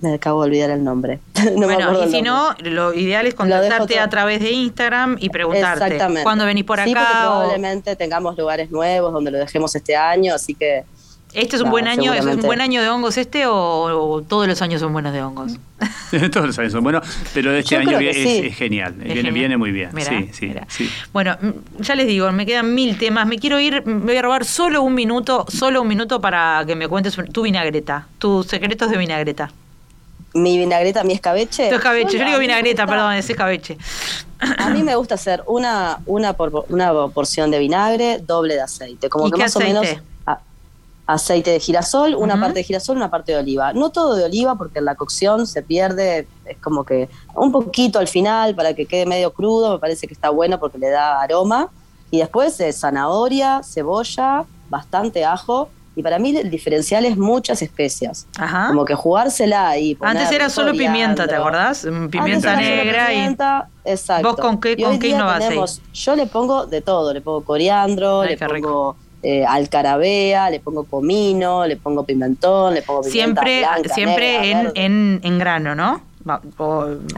Me 0.00 0.14
acabo 0.14 0.42
de 0.42 0.48
olvidar 0.48 0.70
el 0.70 0.82
nombre. 0.82 1.20
bueno, 1.56 2.04
y 2.04 2.10
si 2.10 2.22
no, 2.22 2.54
lo 2.62 2.94
ideal 2.94 3.26
es 3.26 3.34
contactarte 3.34 3.98
a 3.98 4.08
través 4.08 4.40
de 4.40 4.50
Instagram 4.50 5.16
y 5.20 5.28
preguntarte 5.28 5.84
Exactamente. 5.84 6.22
cuándo 6.22 6.46
venís 6.46 6.64
por 6.64 6.80
acá. 6.80 6.90
probablemente 6.90 7.96
tengamos 7.96 8.36
lugares 8.38 8.70
nuevos 8.70 9.12
donde 9.12 9.30
lo 9.30 9.38
dejemos 9.38 9.74
este 9.74 9.96
año, 9.96 10.34
así 10.34 10.54
que 10.54 10.84
¿Este 11.32 11.56
es 11.56 11.62
un 11.62 11.70
buen 11.70 11.86
año? 11.86 12.12
¿Es 12.12 12.24
un 12.24 12.40
buen 12.40 12.60
año 12.60 12.82
de 12.82 12.88
hongos 12.88 13.16
este 13.16 13.44
o, 13.46 14.24
todos 14.28 14.48
los 14.48 14.60
años 14.62 14.80
son 14.80 14.92
buenos 14.92 15.12
de 15.12 15.22
hongos? 15.22 15.58
todos 16.32 16.46
los 16.46 16.58
años 16.58 16.72
son 16.72 16.82
buenos, 16.82 17.06
pero 17.32 17.52
este 17.52 17.76
año 17.76 17.98
es, 18.00 18.56
genial. 18.56 18.94
viene, 18.94 19.56
muy 19.56 19.70
bien. 19.70 19.90
sí, 20.32 20.54
sí, 20.68 20.90
Bueno, 21.12 21.36
mm, 21.40 21.82
ya 21.82 21.94
les 21.94 22.06
digo, 22.06 22.30
me 22.32 22.46
quedan 22.46 22.74
mil 22.74 22.98
temas. 22.98 23.26
Me 23.26 23.38
quiero 23.38 23.60
ir, 23.60 23.84
me 23.86 24.00
voy 24.00 24.16
a 24.16 24.22
robar 24.22 24.44
solo 24.44 24.82
un 24.82 24.94
minuto, 24.94 25.46
solo 25.48 25.82
un 25.82 25.88
minuto 25.88 26.20
para 26.20 26.64
que 26.66 26.74
me 26.74 26.88
cuentes 26.88 27.16
tu 27.32 27.42
vinagreta, 27.42 28.08
tus 28.18 28.46
secretos 28.46 28.90
de 28.90 28.98
vinagreta. 28.98 29.52
Mi 30.32 30.58
vinagreta, 30.58 31.02
mi 31.04 31.14
escabeche. 31.14 31.68
Tu 31.68 31.74
escabeche, 31.74 32.18
yo 32.18 32.24
digo 32.24 32.38
vinagreta, 32.38 32.86
perdón, 32.86 33.14
es 33.14 33.28
escabeche. 33.28 33.76
A 34.58 34.70
mí 34.70 34.82
me 34.82 34.94
gusta 34.96 35.16
hacer 35.16 35.42
una, 35.46 36.00
una, 36.06 36.36
una 36.68 37.08
porción 37.08 37.50
de 37.50 37.58
vinagre, 37.58 38.18
doble 38.18 38.54
de 38.54 38.62
aceite. 38.62 39.08
Como 39.08 39.30
que 39.30 39.38
más 39.38 39.54
o 39.56 39.60
menos 39.60 39.86
aceite 41.12 41.50
de 41.50 41.60
girasol, 41.60 42.14
una 42.14 42.38
parte 42.38 42.60
de 42.60 42.64
girasol, 42.64 42.96
una 42.96 43.10
parte 43.10 43.32
de 43.32 43.38
oliva. 43.38 43.72
No 43.72 43.90
todo 43.90 44.14
de 44.14 44.24
oliva 44.24 44.56
porque 44.56 44.78
en 44.78 44.84
la 44.84 44.94
cocción 44.94 45.46
se 45.46 45.62
pierde, 45.62 46.28
es 46.44 46.58
como 46.58 46.84
que 46.84 47.08
un 47.34 47.50
poquito 47.50 47.98
al 47.98 48.08
final 48.08 48.54
para 48.54 48.74
que 48.74 48.86
quede 48.86 49.06
medio 49.06 49.32
crudo, 49.32 49.72
me 49.72 49.78
parece 49.78 50.06
que 50.06 50.14
está 50.14 50.30
bueno 50.30 50.60
porque 50.60 50.78
le 50.78 50.90
da 50.90 51.20
aroma. 51.20 51.68
Y 52.10 52.18
después 52.18 52.56
de 52.58 52.72
zanahoria, 52.72 53.62
cebolla, 53.64 54.44
bastante 54.68 55.24
ajo. 55.24 55.68
Y 56.00 56.02
para 56.02 56.18
mí 56.18 56.34
el 56.34 56.48
diferencial 56.48 57.04
es 57.04 57.18
muchas 57.18 57.60
especias. 57.60 58.26
Como 58.68 58.86
que 58.86 58.94
jugársela 58.94 59.76
y 59.76 59.98
Antes 60.00 60.32
era 60.32 60.48
solo 60.48 60.72
pimienta, 60.72 61.28
¿te 61.28 61.34
acordás? 61.34 61.86
Pimienta 62.10 62.56
negra 62.56 63.08
pimienta, 63.08 63.68
y... 63.84 63.90
Exacto. 63.90 64.28
¿Vos 64.28 64.36
con 64.36 64.58
qué, 64.58 64.82
con 64.82 64.98
qué 64.98 65.14
Yo 65.92 66.16
le 66.16 66.26
pongo 66.26 66.64
de 66.64 66.80
todo, 66.80 67.12
le 67.12 67.20
pongo 67.20 67.44
coriandro, 67.44 68.24
le 68.24 68.38
pongo 68.38 68.96
eh, 69.22 69.44
alcarabea, 69.44 70.48
le 70.48 70.60
pongo 70.60 70.84
comino, 70.84 71.66
le 71.66 71.76
pongo 71.76 72.04
pimentón, 72.04 72.72
le 72.72 72.80
pongo 72.80 73.02
pimienta 73.02 73.42
Siempre, 73.42 73.92
siempre 73.92 74.50
en, 74.74 75.20
en, 75.22 75.38
grano, 75.38 75.74
¿no? 75.74 76.00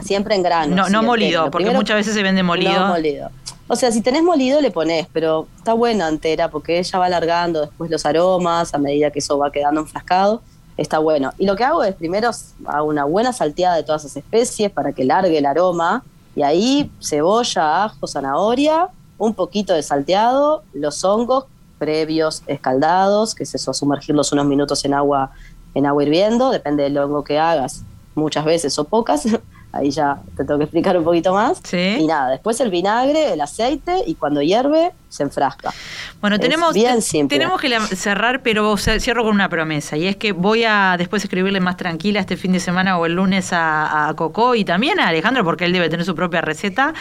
siempre 0.03 0.35
en 0.35 0.43
grano. 0.43 0.75
No, 0.75 0.89
no 0.89 1.03
molido, 1.03 1.49
porque 1.51 1.71
muchas 1.71 1.95
veces 1.95 2.13
se 2.13 2.21
vende 2.21 2.43
molido. 2.43 2.79
No 2.79 2.87
molido. 2.89 3.29
O 3.67 3.75
sea, 3.75 3.91
si 3.91 4.01
tenés 4.01 4.23
molido 4.23 4.61
le 4.61 4.71
pones, 4.71 5.07
pero 5.13 5.47
está 5.57 5.73
buena 5.73 6.07
entera 6.09 6.49
porque 6.49 6.79
ella 6.79 6.99
va 6.99 7.05
alargando 7.05 7.61
después 7.61 7.89
los 7.89 8.05
aromas 8.05 8.73
a 8.73 8.77
medida 8.77 9.11
que 9.11 9.19
eso 9.19 9.37
va 9.37 9.51
quedando 9.51 9.81
enfrascado. 9.81 10.41
Está 10.75 10.99
bueno. 10.99 11.31
Y 11.37 11.45
lo 11.45 11.55
que 11.55 11.63
hago 11.63 11.83
es 11.83 11.95
primero 11.95 12.31
hago 12.65 12.87
una 12.87 13.05
buena 13.05 13.31
salteada 13.31 13.75
de 13.75 13.83
todas 13.83 14.03
esas 14.05 14.17
especies 14.17 14.71
para 14.71 14.91
que 14.91 15.05
largue 15.05 15.37
el 15.37 15.45
aroma. 15.45 16.03
Y 16.35 16.41
ahí 16.41 16.91
cebolla, 16.99 17.85
ajo, 17.85 18.07
zanahoria, 18.07 18.89
un 19.17 19.33
poquito 19.33 19.73
de 19.73 19.83
salteado, 19.83 20.63
los 20.73 21.03
hongos 21.03 21.45
previos 21.77 22.43
escaldados, 22.47 23.35
que 23.35 23.43
es 23.43 23.53
eso, 23.53 23.73
sumergirlos 23.73 24.31
unos 24.31 24.45
minutos 24.45 24.83
en 24.85 24.93
agua, 24.93 25.31
en 25.73 25.85
agua 25.85 26.03
hirviendo, 26.03 26.49
depende 26.49 26.83
del 26.83 26.97
hongo 26.97 27.23
que 27.23 27.37
hagas, 27.37 27.83
muchas 28.15 28.45
veces 28.45 28.77
o 28.79 28.85
pocas, 28.85 29.25
ahí 29.73 29.89
ya 29.89 30.19
te 30.37 30.45
tengo 30.45 30.59
que 30.59 30.65
explicar 30.65 30.97
un 30.97 31.03
poquito 31.03 31.33
más. 31.33 31.61
Y 31.73 32.05
nada, 32.05 32.29
después 32.29 32.59
el 32.61 32.69
vinagre, 32.69 33.33
el 33.33 33.41
aceite 33.41 34.03
y 34.05 34.15
cuando 34.15 34.41
hierve 34.41 34.91
se 35.09 35.23
enfrasca. 35.23 35.71
Bueno, 36.21 36.39
tenemos, 36.39 36.73
tenemos 36.73 37.61
que 37.61 37.79
cerrar, 37.95 38.41
pero 38.41 38.75
cierro 38.77 39.23
con 39.23 39.35
una 39.35 39.49
promesa 39.49 39.95
y 39.95 40.07
es 40.07 40.15
que 40.15 40.31
voy 40.31 40.63
a 40.63 40.95
después 40.97 41.23
escribirle 41.23 41.59
más 41.59 41.77
tranquila 41.77 42.19
este 42.19 42.35
fin 42.37 42.51
de 42.51 42.59
semana 42.59 42.97
o 42.97 43.05
el 43.05 43.13
lunes 43.13 43.53
a, 43.53 44.07
a 44.07 44.13
Coco 44.15 44.55
y 44.55 44.65
también 44.65 44.99
a 44.99 45.09
Alejandro 45.09 45.43
porque 45.43 45.65
él 45.65 45.73
debe 45.73 45.89
tener 45.89 46.05
su 46.05 46.15
propia 46.15 46.41
receta 46.41 46.93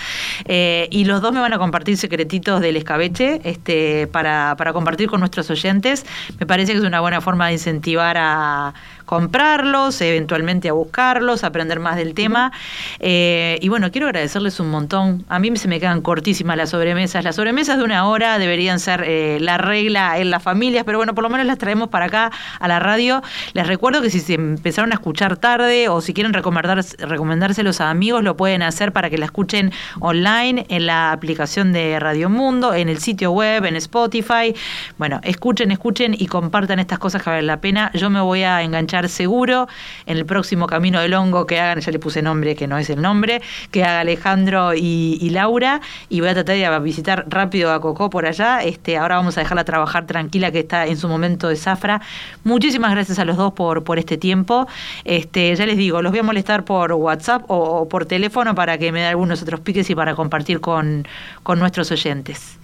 eh, 0.44 0.88
y 0.90 1.04
los 1.04 1.22
dos 1.22 1.32
me 1.32 1.40
van 1.40 1.52
a 1.52 1.58
compartir 1.58 1.96
secretitos 1.96 2.60
del 2.60 2.76
escabeche 2.76 3.40
este, 3.44 4.06
para, 4.08 4.56
para 4.56 4.72
compartir 4.72 5.08
con 5.08 5.20
nuestros 5.20 5.48
oyentes. 5.50 6.04
Me 6.38 6.46
parece 6.46 6.72
que 6.72 6.78
es 6.78 6.84
una 6.84 7.00
buena 7.00 7.20
forma 7.20 7.46
de 7.46 7.54
incentivar 7.54 8.16
a 8.18 8.74
comprarlos, 9.04 10.00
eventualmente 10.00 10.68
a 10.68 10.72
buscarlos, 10.72 11.44
aprender 11.44 11.80
más 11.80 11.96
del 11.96 12.14
tema. 12.14 12.52
Eh, 13.00 13.58
y 13.60 13.68
bueno, 13.68 13.90
quiero 13.90 14.06
agradecerles 14.06 14.60
un 14.60 14.70
montón. 14.70 15.24
A 15.28 15.38
mí 15.38 15.54
se 15.56 15.68
me 15.68 15.80
quedan 15.80 16.00
cortísimas 16.00 16.56
las 16.56 16.70
sobremesas. 16.70 17.24
Las 17.24 17.36
sobremesas 17.36 17.78
de 17.78 17.84
una 17.84 18.06
hora 18.06 18.38
deberían 18.38 18.80
ser 18.80 19.04
eh, 19.06 19.38
la 19.40 19.58
regla 19.58 20.18
en 20.18 20.30
las 20.30 20.42
familias, 20.42 20.84
pero 20.84 20.98
bueno, 20.98 21.14
por 21.14 21.22
lo 21.22 21.30
menos 21.30 21.46
las 21.46 21.58
traemos 21.58 21.88
para 21.88 22.06
acá 22.06 22.30
a 22.58 22.68
la 22.68 22.78
radio. 22.78 23.22
Les 23.52 23.66
recuerdo 23.66 24.02
que 24.02 24.10
si 24.10 24.20
se 24.20 24.34
empezaron 24.34 24.92
a 24.92 24.94
escuchar 24.94 25.36
tarde 25.36 25.88
o 25.88 26.00
si 26.00 26.14
quieren 26.14 26.32
recomendar, 26.32 26.84
recomendárselos 26.98 27.80
a 27.80 27.90
amigos, 27.90 28.22
lo 28.22 28.36
pueden 28.36 28.62
hacer 28.62 28.92
para 28.92 29.10
que 29.10 29.18
la 29.18 29.26
escuchen 29.26 29.72
online 30.00 30.66
en 30.68 30.86
la 30.86 31.12
aplicación 31.12 31.72
de 31.72 31.98
Radio 31.98 32.28
Mundo, 32.28 32.74
en 32.74 32.88
el 32.88 32.98
sitio 32.98 33.32
web, 33.32 33.64
en 33.64 33.76
Spotify. 33.76 34.54
Bueno, 34.98 35.20
escuchen, 35.22 35.70
escuchen 35.70 36.14
y 36.18 36.26
compartan 36.26 36.78
estas 36.78 36.98
cosas 36.98 37.22
que 37.22 37.30
valen 37.30 37.46
la 37.46 37.60
pena. 37.60 37.90
Yo 37.94 38.10
me 38.10 38.20
voy 38.20 38.42
a 38.42 38.62
enganchar 38.62 38.91
seguro 39.08 39.68
en 40.06 40.16
el 40.16 40.26
próximo 40.26 40.66
Camino 40.66 41.00
del 41.00 41.14
Hongo 41.14 41.46
que 41.46 41.60
hagan, 41.60 41.80
ya 41.80 41.90
le 41.90 41.98
puse 41.98 42.22
nombre 42.22 42.54
que 42.54 42.66
no 42.66 42.78
es 42.78 42.90
el 42.90 43.00
nombre, 43.00 43.42
que 43.70 43.84
haga 43.84 44.00
Alejandro 44.00 44.74
y, 44.74 45.30
Laura, 45.30 45.80
y 46.08 46.20
voy 46.20 46.28
a 46.28 46.34
tratar 46.34 46.56
de 46.56 46.78
visitar 46.80 47.24
rápido 47.28 47.72
a 47.72 47.80
Coco 47.80 48.10
por 48.10 48.26
allá. 48.26 48.62
Este, 48.62 48.96
ahora 48.96 49.16
vamos 49.16 49.36
a 49.36 49.40
dejarla 49.40 49.64
trabajar 49.64 50.06
tranquila, 50.06 50.50
que 50.50 50.60
está 50.60 50.86
en 50.86 50.96
su 50.96 51.08
momento 51.08 51.48
de 51.48 51.56
zafra. 51.56 52.00
Muchísimas 52.44 52.90
gracias 52.92 53.18
a 53.18 53.24
los 53.24 53.36
dos 53.36 53.52
por, 53.52 53.84
por 53.84 53.98
este 53.98 54.16
tiempo. 54.16 54.66
Este, 55.04 55.54
ya 55.54 55.66
les 55.66 55.76
digo, 55.76 56.02
los 56.02 56.12
voy 56.12 56.20
a 56.20 56.22
molestar 56.22 56.64
por 56.64 56.92
WhatsApp 56.92 57.44
o, 57.48 57.88
por 57.88 58.06
teléfono 58.06 58.54
para 58.54 58.78
que 58.78 58.92
me 58.92 59.00
dé 59.00 59.06
algunos 59.06 59.42
otros 59.42 59.60
piques 59.60 59.88
y 59.90 59.94
para 59.94 60.14
compartir 60.14 60.60
con, 60.60 61.06
con 61.42 61.58
nuestros 61.58 61.90
oyentes. 61.90 62.58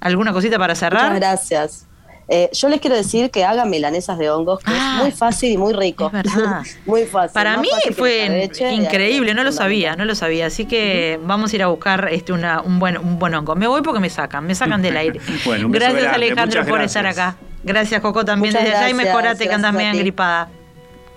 ¿Alguna 0.00 0.32
cosita 0.32 0.58
para 0.58 0.74
cerrar? 0.74 1.12
Muchas 1.12 1.20
gracias. 1.20 1.91
Eh, 2.28 2.48
yo 2.52 2.68
les 2.68 2.80
quiero 2.80 2.96
decir 2.96 3.30
que 3.30 3.44
hagan 3.44 3.68
milanesas 3.68 4.16
de 4.18 4.30
hongos, 4.30 4.60
que 4.60 4.70
es 4.70 4.78
ah, 4.80 4.98
muy 5.02 5.10
fácil 5.10 5.52
y 5.52 5.58
muy 5.58 5.72
rico. 5.72 6.10
muy 6.86 7.04
fácil. 7.04 7.34
Para 7.34 7.56
mí 7.58 7.68
fue 7.96 8.48
increíble, 8.72 9.34
no 9.34 9.44
lo 9.44 9.52
sabía, 9.52 9.96
no 9.96 10.04
lo 10.04 10.14
sabía. 10.14 10.46
Así 10.46 10.64
que 10.64 11.18
vamos 11.24 11.52
a 11.52 11.56
ir 11.56 11.62
a 11.62 11.66
buscar 11.66 12.08
este 12.10 12.32
una, 12.32 12.60
un 12.60 12.78
buen 12.78 12.96
un 12.96 13.18
buen 13.18 13.34
hongo. 13.34 13.54
Me 13.54 13.66
voy 13.66 13.82
porque 13.82 14.00
me 14.00 14.10
sacan, 14.10 14.46
me 14.46 14.54
sacan 14.54 14.82
del 14.82 14.96
aire. 14.96 15.20
gracias 15.68 16.12
Alejandro 16.12 16.64
por 16.66 16.80
estar 16.80 17.06
acá. 17.06 17.36
Gracias 17.64 18.00
Coco 18.00 18.24
también 18.24 18.54
desde 18.54 18.74
allá 18.74 18.88
y 18.88 18.94
mejorate 18.94 19.46
que 19.46 19.54
andas 19.54 19.72
medio 19.74 19.98
gripada. 19.98 20.48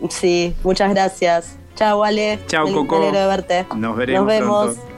Sí, 0.10 0.54
muchas 0.64 0.90
gracias. 0.92 1.58
Chao, 1.76 2.04
Ale. 2.04 2.40
Chao, 2.48 2.72
Coco. 2.72 3.00
Me 3.00 3.18
de 3.18 3.28
verte. 3.28 3.66
Nos 3.76 3.96
veremos. 3.96 4.22
Nos 4.22 4.28
vemos. 4.28 4.95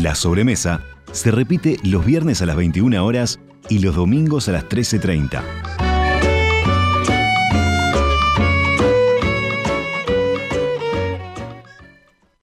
La 0.00 0.14
sobremesa 0.14 0.80
se 1.12 1.30
repite 1.30 1.76
los 1.82 2.06
viernes 2.06 2.40
a 2.40 2.46
las 2.46 2.56
21 2.56 3.04
horas 3.04 3.38
y 3.68 3.80
los 3.80 3.96
domingos 3.96 4.48
a 4.48 4.52
las 4.52 4.64
13.30. 4.64 5.89